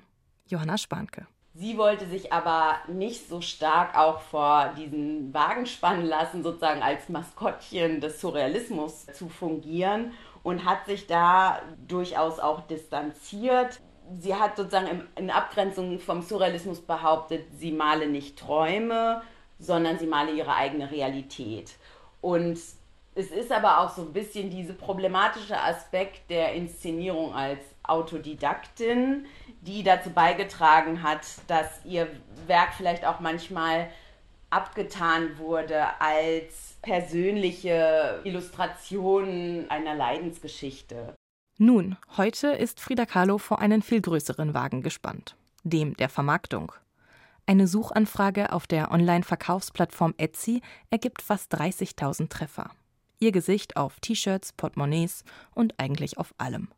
Johanna 0.48 0.78
Spanke. 0.78 1.28
Sie 1.56 1.78
wollte 1.78 2.08
sich 2.08 2.34
aber 2.34 2.78
nicht 2.88 3.30
so 3.30 3.39
stark 3.39 3.96
auch 3.96 4.22
vor 4.22 4.74
diesen 4.76 5.32
Wagen 5.36 5.68
spannen 5.68 6.06
lassen, 6.06 6.41
sozusagen 6.41 6.82
als 6.82 7.10
Maskottchen 7.10 8.02
des 8.02 8.20
Surrealismus 8.20 9.06
zu 9.14 9.30
fungieren 9.30 10.14
und 10.41 10.66
hat 10.66 10.88
sich 10.88 11.06
da 11.06 11.62
durchaus 11.88 12.39
auch 12.39 12.62
distanziert 12.62 13.80
sie 14.20 14.36
hat 14.36 14.57
sozusagen 14.57 15.07
in 15.16 15.30
Abgrenzung 15.30 15.99
vom 15.99 16.22
Surrealismus 16.22 16.82
behauptet, 16.82 17.45
sie 17.57 17.72
male 17.72 18.07
nicht 18.07 18.38
Träume, 18.38 19.22
sondern 19.59 19.99
sie 19.99 20.07
male 20.07 20.32
ihre 20.32 20.55
eigene 20.55 20.91
Realität. 20.91 21.72
Und 22.22 22.59
es 23.16 23.32
ist 23.32 23.51
aber 23.51 23.80
auch 23.80 23.89
so 23.89 24.01
ein 24.01 24.14
bisschen 24.14 24.49
dieser 24.49 24.74
problematische 24.74 25.59
Aspekt 25.59 26.30
der 26.30 26.53
Inszenierung 26.53 27.34
als 27.34 27.59
Autodidaktin, 27.84 29.26
die 29.61 29.84
dazu 29.84 30.09
beigetragen 30.09 31.03
hat, 31.03 31.22
dass 31.47 31.86
ihr 31.86 32.07
Werk 32.47 32.74
vielleicht 32.76 33.05
auch 33.05 33.20
manchmal 33.20 33.89
abgetan 34.49 35.38
wurde 35.38 35.99
als 35.99 36.78
persönliche 36.82 38.22
Illustration 38.24 39.66
einer 39.70 39.95
Leidensgeschichte. 39.95 41.14
Nun, 41.60 41.97
heute 42.18 42.47
ist 42.47 42.80
Frida 42.80 43.06
Kahlo 43.06 43.38
vor 43.38 43.60
einen 43.60 43.84
viel 43.84 44.01
größeren 44.01 44.56
Wagen 44.56 44.82
gespannt, 44.82 45.36
dem 45.64 45.95
der 45.95 46.10
Vermarktung. 46.10 46.72
Eine 47.45 47.68
Suchanfrage 47.68 48.51
auf 48.51 48.66
der 48.66 48.89
Online-Verkaufsplattform 48.91 50.16
Etsy 50.18 50.62
ergibt 50.89 51.22
fast 51.22 51.54
30.000 51.54 52.30
Treffer. 52.30 52.72
Ihr 53.20 53.32
Gesicht 53.32 53.78
auf 53.78 53.99
T-Shirts, 53.99 54.54
Portemonnaies 54.54 55.24
und 55.54 55.80
eigentlich 55.80 56.18
auf 56.18 56.34
allem. 56.39 56.70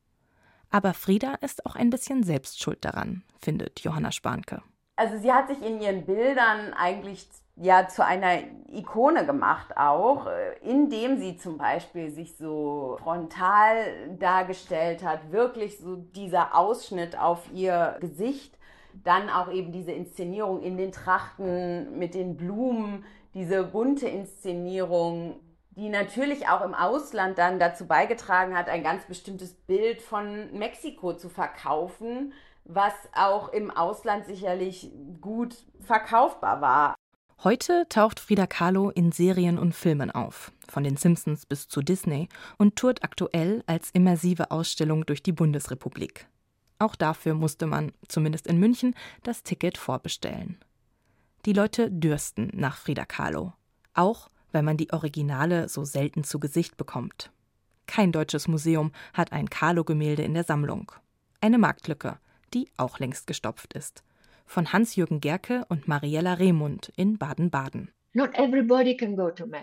Aber 0.72 0.94
Frida 0.94 1.36
ist 1.36 1.66
auch 1.66 1.78
ein 1.78 1.90
bisschen 1.90 2.24
selbst 2.24 2.62
schuld 2.62 2.84
daran, 2.84 3.24
findet 3.40 3.80
Johanna 3.80 4.12
Spanke. 4.12 4.62
Also 4.96 5.18
sie 5.18 5.32
hat 5.32 5.48
sich 5.50 5.62
in 5.62 5.82
ihren 5.82 6.06
Bildern 6.06 6.74
eigentlich 6.74 7.28
ja 7.58 7.88
zu 7.88 8.04
einer 8.06 8.40
Ikone 8.72 9.26
gemacht 9.26 9.78
auch, 9.78 10.28
äh, 10.28 10.58
indem 10.62 11.18
sie 11.18 11.38
zum 11.38 11.58
Beispiel 11.58 12.12
sich 12.12 12.36
so 12.38 12.98
frontal 13.02 13.76
dargestellt 14.20 15.04
hat, 15.04 15.32
wirklich 15.32 15.78
so 15.78 15.96
dieser 15.96 16.56
Ausschnitt 16.56 17.18
auf 17.18 17.50
ihr 17.54 17.98
Gesicht, 18.02 18.58
dann 19.04 19.30
auch 19.30 19.52
eben 19.52 19.72
diese 19.72 19.92
Inszenierung 19.92 20.62
in 20.62 20.78
den 20.78 20.92
Trachten 20.92 21.98
mit 21.98 22.14
den 22.14 22.38
Blumen, 22.38 23.06
diese 23.34 23.64
bunte 23.64 24.08
Inszenierung, 24.08 25.40
die 25.72 25.90
natürlich 25.90 26.48
auch 26.48 26.62
im 26.62 26.74
Ausland 26.74 27.38
dann 27.38 27.60
dazu 27.60 27.86
beigetragen 27.86 28.58
hat, 28.58 28.70
ein 28.70 28.84
ganz 28.84 29.04
bestimmtes 29.06 29.54
Bild 29.54 30.02
von 30.02 30.58
Mexiko 30.58 31.14
zu 31.14 31.28
verkaufen, 31.28 32.34
was 32.66 32.94
auch 33.14 33.50
im 33.50 33.72
Ausland 33.72 34.26
sicherlich 34.26 34.92
gut 35.22 35.56
verkaufbar 35.80 36.62
war. 36.62 36.96
Heute 37.44 37.86
taucht 37.90 38.20
Frida 38.20 38.48
Kahlo 38.48 38.90
in 38.90 39.12
Serien 39.12 39.60
und 39.60 39.74
Filmen 39.76 40.10
auf, 40.10 40.52
von 40.68 40.84
den 40.84 40.98
Simpsons 40.98 41.46
bis 41.46 41.68
zu 41.68 41.82
Disney, 41.82 42.28
und 42.58 42.76
tourt 42.76 43.04
aktuell 43.04 43.64
als 43.68 43.92
immersive 43.92 44.52
Ausstellung 44.52 45.06
durch 45.06 45.22
die 45.22 45.34
Bundesrepublik. 45.34 46.28
Auch 46.80 46.96
dafür 46.96 47.34
musste 47.34 47.68
man, 47.68 47.92
zumindest 48.08 48.48
in 48.48 48.60
München, 48.60 48.96
das 49.24 49.44
Ticket 49.44 49.78
vorbestellen. 49.78 50.58
Die 51.46 51.54
Leute 51.54 51.92
dürsten 51.92 52.50
nach 52.54 52.78
Frida 52.78 53.06
Kahlo, 53.06 53.54
auch 53.94 54.30
weil 54.52 54.64
man 54.64 54.78
die 54.78 54.92
Originale 54.92 55.70
so 55.70 55.84
selten 55.84 56.24
zu 56.24 56.40
Gesicht 56.40 56.78
bekommt. 56.78 57.32
Kein 57.86 58.12
deutsches 58.12 58.48
Museum 58.48 58.92
hat 59.14 59.32
ein 59.32 59.50
Kahlo-Gemälde 59.50 60.24
in 60.24 60.34
der 60.34 60.44
Sammlung. 60.44 60.92
Eine 61.42 61.60
Marktlücke, 61.60 62.18
die 62.56 62.72
auch 62.78 62.98
längst 62.98 63.28
gestopft 63.28 63.74
ist 63.74 64.04
von 64.46 64.72
Hans-Jürgen 64.72 65.22
Gerke 65.22 65.66
und 65.70 65.88
Mariella 65.88 66.36
Remund 66.36 66.92
in 66.96 67.18
Baden-Baden. 67.18 67.92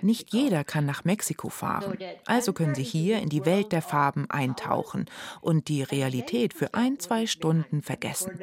Nicht 0.03 0.35
jeder 0.35 0.63
kann 0.63 0.85
nach 0.85 1.05
Mexiko 1.07 1.49
fahren. 1.49 1.97
Also 2.27 2.53
können 2.53 2.75
Sie 2.75 2.83
hier 2.83 3.19
in 3.21 3.31
die 3.31 3.47
Welt 3.47 3.73
der 3.73 3.81
Farben 3.81 4.29
eintauchen 4.29 5.07
und 5.41 5.69
die 5.69 5.83
Realität 5.83 6.53
für 6.53 6.75
ein, 6.75 6.99
zwei 6.99 7.27
Stunden 7.27 7.81
vergessen. 7.81 8.39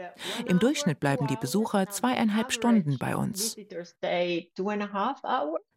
Im 0.48 0.58
Durchschnitt 0.58 1.00
bleiben 1.00 1.28
die 1.28 1.36
Besucher 1.36 1.90
zweieinhalb 1.90 2.52
Stunden 2.52 2.98
bei 2.98 3.16
uns. 3.16 3.56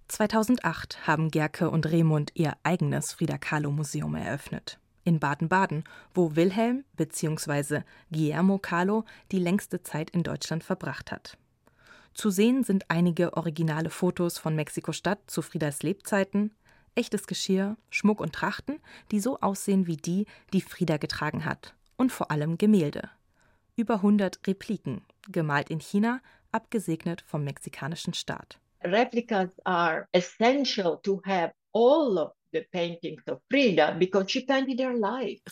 2008 0.09 1.07
haben 1.07 1.31
Gerke 1.31 1.70
und 1.70 1.91
Remund 1.91 2.33
ihr 2.35 2.55
eigenes 2.62 3.12
Frida 3.12 3.37
Kahlo 3.37 3.70
Museum 3.70 4.14
eröffnet 4.14 4.79
in 5.05 5.18
Baden-Baden, 5.18 5.84
wo 6.14 6.36
Wilhelm 6.36 6.84
bzw. 6.96 7.82
Guillermo 8.11 8.59
Kahlo 8.59 9.05
die 9.30 9.38
längste 9.38 9.82
Zeit 9.82 10.11
in 10.11 10.22
Deutschland 10.22 10.64
verbracht 10.64 11.11
hat. 11.11 11.36
Zu 12.14 12.30
sehen 12.30 12.62
sind 12.62 12.90
einige 12.90 13.36
originale 13.36 13.90
Fotos 13.90 14.38
von 14.38 14.55
Mexiko-Stadt 14.55 15.18
zu 15.26 15.40
Friedas 15.40 15.82
Lebzeiten, 15.82 16.55
echtes 16.94 17.26
Geschirr, 17.26 17.76
Schmuck 17.90 18.20
und 18.20 18.34
Trachten, 18.34 18.80
die 19.11 19.20
so 19.20 19.40
aussehen 19.40 19.86
wie 19.86 19.96
die, 19.96 20.26
die 20.53 20.61
Frieda 20.61 20.98
getragen 20.98 21.44
hat, 21.44 21.74
und 21.96 22.12
vor 22.12 22.30
allem 22.30 22.59
Gemälde. 22.59 23.09
Über 23.76 23.94
100 23.94 24.46
Repliken, 24.46 25.03
gemalt 25.28 25.70
in 25.70 25.80
China, 25.80 26.20
abgesegnet 26.53 27.22
vom 27.22 27.44
mexikanischen 27.44 28.12
Staat. 28.12 28.59
Replicas 28.84 29.50
are 29.64 30.07
essential 30.12 31.00
to 31.03 31.22
have 31.24 31.55
all 31.72 32.32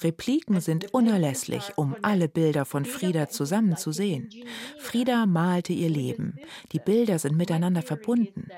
Repliken 0.03 0.61
sind 0.61 0.93
unerlässlich, 0.93 1.73
um 1.77 1.97
alle 2.03 2.29
Bilder 2.29 2.65
von 2.65 2.85
Frida 2.85 3.29
zusammenzusehen. 3.29 4.31
Frida 4.79 5.27
malte 5.27 5.73
ihr 5.73 5.89
Leben. 5.89 6.39
Die 6.73 6.79
Bilder 6.79 7.19
sind 7.19 7.37
miteinander 7.37 7.83
verbunden. 7.83 8.49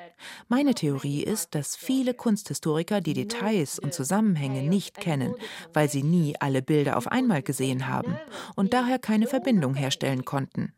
Meine 0.48 0.74
Theorie 0.74 1.22
ist, 1.22 1.54
dass 1.54 1.76
viele 1.76 2.14
Kunsthistoriker 2.14 3.00
die 3.00 3.14
Details 3.14 3.78
und 3.78 3.94
Zusammenhänge 3.94 4.62
nicht 4.62 4.98
kennen, 4.98 5.34
weil 5.72 5.88
sie 5.88 6.02
nie 6.02 6.34
alle 6.40 6.62
Bilder 6.62 6.96
auf 6.96 7.06
einmal 7.06 7.42
gesehen 7.42 7.88
haben 7.88 8.18
und 8.56 8.72
daher 8.72 8.98
keine 8.98 9.26
Verbindung 9.26 9.74
herstellen 9.74 10.24
konnten. 10.24 10.74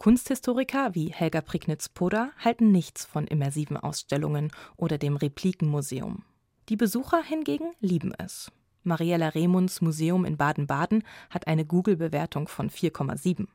Kunsthistoriker 0.00 0.94
wie 0.94 1.12
Helga 1.12 1.42
Prignitz-Poda 1.42 2.30
halten 2.42 2.72
nichts 2.72 3.04
von 3.04 3.26
immersiven 3.26 3.76
Ausstellungen 3.76 4.50
oder 4.78 4.96
dem 4.96 5.14
Replikenmuseum. 5.14 6.24
Die 6.70 6.76
Besucher 6.76 7.22
hingegen 7.22 7.72
lieben 7.80 8.14
es. 8.16 8.50
Mariella 8.82 9.28
Remunds 9.28 9.82
Museum 9.82 10.24
in 10.24 10.38
Baden-Baden 10.38 11.04
hat 11.28 11.46
eine 11.46 11.66
Google-Bewertung 11.66 12.48
von 12.48 12.70
4,7. 12.70 13.46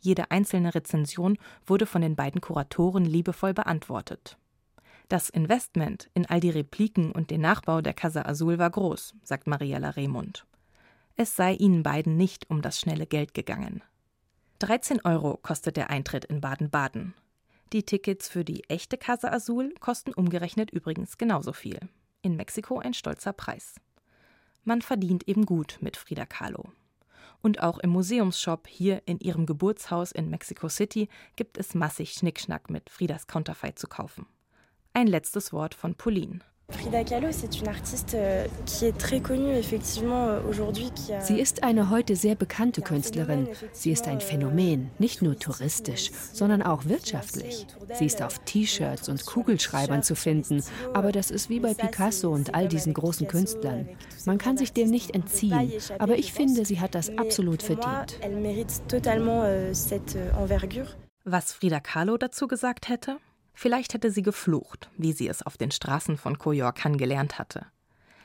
Jede 0.00 0.30
einzelne 0.30 0.74
Rezension 0.74 1.36
wurde 1.66 1.84
von 1.84 2.00
den 2.00 2.16
beiden 2.16 2.40
Kuratoren 2.40 3.04
liebevoll 3.04 3.52
beantwortet. 3.52 4.38
Das 5.10 5.28
Investment 5.28 6.08
in 6.14 6.24
all 6.24 6.40
die 6.40 6.48
Repliken 6.48 7.12
und 7.12 7.28
den 7.28 7.42
Nachbau 7.42 7.82
der 7.82 7.92
Casa 7.92 8.22
Azul 8.22 8.58
war 8.58 8.70
groß, 8.70 9.16
sagt 9.22 9.46
Mariella 9.46 9.90
Remund. 9.90 10.46
Es 11.16 11.36
sei 11.36 11.52
ihnen 11.52 11.82
beiden 11.82 12.16
nicht 12.16 12.48
um 12.48 12.62
das 12.62 12.80
schnelle 12.80 13.06
Geld 13.06 13.34
gegangen. 13.34 13.82
13 14.60 15.00
Euro 15.04 15.36
kostet 15.42 15.76
der 15.76 15.90
Eintritt 15.90 16.24
in 16.24 16.40
Baden-Baden. 16.40 17.14
Die 17.72 17.82
Tickets 17.82 18.28
für 18.28 18.44
die 18.44 18.62
echte 18.70 18.96
Casa 18.96 19.32
Azul 19.32 19.74
kosten 19.80 20.14
umgerechnet 20.14 20.70
übrigens 20.70 21.18
genauso 21.18 21.52
viel. 21.52 21.80
In 22.22 22.36
Mexiko 22.36 22.78
ein 22.78 22.94
stolzer 22.94 23.32
Preis. 23.32 23.74
Man 24.62 24.80
verdient 24.80 25.26
eben 25.28 25.44
gut 25.44 25.78
mit 25.80 25.96
Frida 25.96 26.24
Kahlo. 26.24 26.70
Und 27.42 27.62
auch 27.62 27.78
im 27.78 27.90
Museumsshop 27.90 28.68
hier 28.68 29.02
in 29.06 29.18
ihrem 29.18 29.44
Geburtshaus 29.44 30.12
in 30.12 30.30
Mexico 30.30 30.68
City 30.68 31.08
gibt 31.34 31.58
es 31.58 31.74
massig 31.74 32.12
Schnickschnack 32.12 32.70
mit 32.70 32.88
Fridas 32.88 33.26
Counterfeit 33.26 33.78
zu 33.78 33.88
kaufen. 33.88 34.24
Ein 34.92 35.08
letztes 35.08 35.52
Wort 35.52 35.74
von 35.74 35.96
Pauline. 35.96 36.38
Frida 36.70 37.04
Kahlo, 37.04 37.28
c'est 37.30 37.60
une 37.60 37.68
artiste 37.68 38.14
euh, 38.14 38.46
qui 38.64 38.86
est 38.86 38.96
très 38.96 39.20
connue 39.20 39.54
effectivement 39.54 40.28
euh, 40.28 40.40
aujourd'hui. 40.48 40.90
Sie 41.20 41.38
ist 41.38 41.62
eine 41.62 41.90
heute 41.90 42.16
sehr 42.16 42.34
bekannte 42.34 42.80
Künstlerin. 42.80 43.48
Sie 43.72 43.90
ist 43.90 44.08
ein 44.08 44.20
Phänomen, 44.20 44.90
nicht 44.98 45.20
nur 45.20 45.38
touristisch, 45.38 46.10
sondern 46.32 46.62
auch 46.62 46.86
wirtschaftlich. 46.86 47.66
Sie 47.94 48.06
ist 48.06 48.22
auf 48.22 48.38
T-Shirts 48.40 49.08
und 49.08 49.26
Kugelschreibern 49.26 50.02
zu 50.02 50.14
finden, 50.14 50.62
aber 50.94 51.12
das 51.12 51.30
ist 51.30 51.50
wie 51.50 51.60
bei 51.60 51.74
Picasso 51.74 52.30
und 52.30 52.54
all 52.54 52.66
diesen 52.68 52.94
großen 52.94 53.28
Künstlern. 53.28 53.88
Man 54.24 54.38
kann 54.38 54.56
sich 54.56 54.72
dem 54.72 54.90
nicht 54.90 55.14
entziehen, 55.14 55.72
aber 55.98 56.16
ich 56.16 56.32
finde, 56.32 56.64
sie 56.64 56.80
hat 56.80 56.94
das 56.94 57.16
absolut 57.18 57.62
verdient. 57.62 58.18
Euh, 58.22 58.64
Was 61.24 61.52
Frida 61.52 61.80
Kahlo 61.80 62.16
dazu 62.16 62.48
gesagt 62.48 62.88
hätte? 62.88 63.18
Vielleicht 63.54 63.94
hätte 63.94 64.10
sie 64.10 64.22
geflucht, 64.22 64.90
wie 64.96 65.12
sie 65.12 65.28
es 65.28 65.42
auf 65.42 65.56
den 65.56 65.70
Straßen 65.70 66.18
von 66.18 66.36
Coyoacán 66.36 66.96
gelernt 66.96 67.38
hatte. 67.38 67.66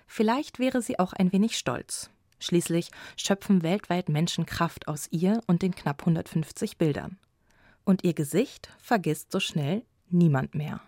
Vielleicht 0.08 0.60
wäre 0.60 0.82
sie 0.82 0.98
auch 1.00 1.14
ein 1.14 1.32
wenig 1.32 1.58
stolz. 1.58 2.10
Schließlich 2.40 2.90
schöpfen 3.16 3.64
weltweit 3.64 4.10
Menschen 4.10 4.46
Kraft 4.46 4.88
aus 4.88 5.08
ihr 5.12 5.42
und 5.46 5.62
den 5.62 5.76
knapp 5.76 6.02
150 6.02 6.78
Bildern. 6.78 7.20
Und 7.84 8.04
ihr 8.04 8.14
Gesicht 8.14 8.70
vergisst 8.82 9.32
so 9.32 9.40
schnell 9.40 9.84
niemand 10.10 10.56
mehr. 10.56 10.82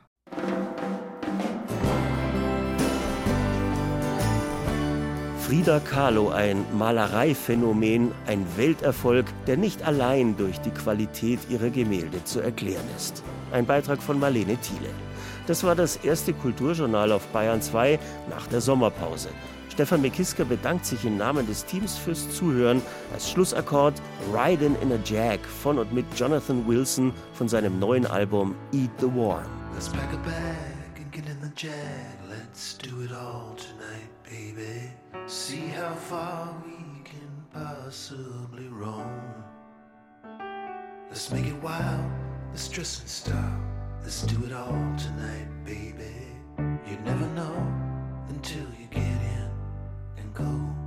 Frida 5.52 5.82
Kahlo 5.82 6.30
ein 6.30 6.64
Malereiphänomen, 6.78 8.14
ein 8.26 8.46
Welterfolg, 8.56 9.26
der 9.48 9.58
nicht 9.58 9.84
allein 9.84 10.38
durch 10.38 10.62
die 10.62 10.70
Qualität 10.70 11.42
ihrer 11.50 11.70
Gemälde 11.70 12.24
zu 12.24 12.40
erklären 12.40 12.86
ist. 12.96 13.22
Ein 13.52 13.66
Beitrag 13.66 14.02
von 14.02 14.18
Marlene 14.18 14.56
Thiele. 14.56 14.90
Das 15.48 15.66
war 15.66 15.76
das 15.76 15.98
erste 15.98 16.32
Kulturjournal 16.32 17.12
auf 17.12 17.28
Bayern 17.34 17.62
2 17.62 18.00
nach 18.30 18.48
der 18.48 18.62
Sommerpause. 18.62 19.28
Stefan 19.68 20.02
Mekiska 20.02 20.46
bedankt 20.46 20.86
sich 20.86 21.04
im 21.04 21.18
Namen 21.18 21.46
des 21.46 21.66
Teams 21.66 21.98
fürs 21.98 22.30
Zuhören. 22.34 22.82
Als 23.12 23.30
Schlussakkord 23.30 24.02
Riding 24.34 24.78
in 24.82 24.94
a 24.94 25.00
Jag 25.04 25.42
von 25.46 25.80
und 25.80 25.92
mit 25.92 26.06
Jonathan 26.16 26.66
Wilson 26.66 27.12
von 27.34 27.50
seinem 27.50 27.78
neuen 27.78 28.06
Album 28.06 28.56
Eat 28.72 28.92
the 29.02 29.08
Warm. 29.08 29.44
Let's 29.74 29.90
pack 29.90 30.14
a 30.14 30.18
bag 30.26 30.96
and 30.96 31.12
get 31.12 31.26
in 31.26 31.42
the 31.42 31.52
jag. 31.58 31.74
Let's 32.30 32.78
do 32.78 33.04
it 33.04 33.12
all 33.12 33.54
tonight, 33.58 34.08
baby. 34.24 35.01
See 35.28 35.68
how 35.68 35.94
far 35.94 36.54
we 36.66 37.04
can 37.04 37.46
possibly 37.54 38.68
roam. 38.68 39.44
Let's 41.10 41.32
make 41.32 41.46
it 41.46 41.62
wild. 41.62 42.12
Let's 42.50 42.68
dress 42.68 43.02
in 43.02 43.08
style. 43.08 43.62
Let's 44.02 44.24
do 44.24 44.46
it 44.46 44.52
all 44.54 44.96
tonight, 44.98 45.48
baby. 45.64 46.28
You 46.58 46.98
never 47.06 47.28
know 47.28 47.56
until 48.30 48.66
you 48.80 48.88
get 48.90 49.04
in 49.04 49.52
and 50.18 50.34
go. 50.34 50.81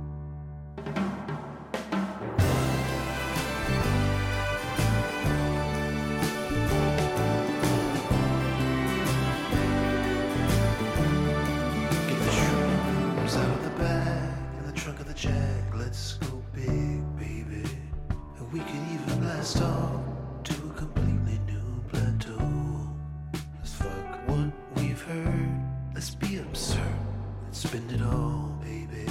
Baby. 28.61 29.05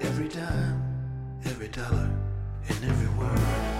Every 0.00 0.28
dime, 0.28 0.82
every 1.44 1.68
dollar, 1.68 2.10
and 2.68 2.84
every 2.84 3.08
word. 3.18 3.77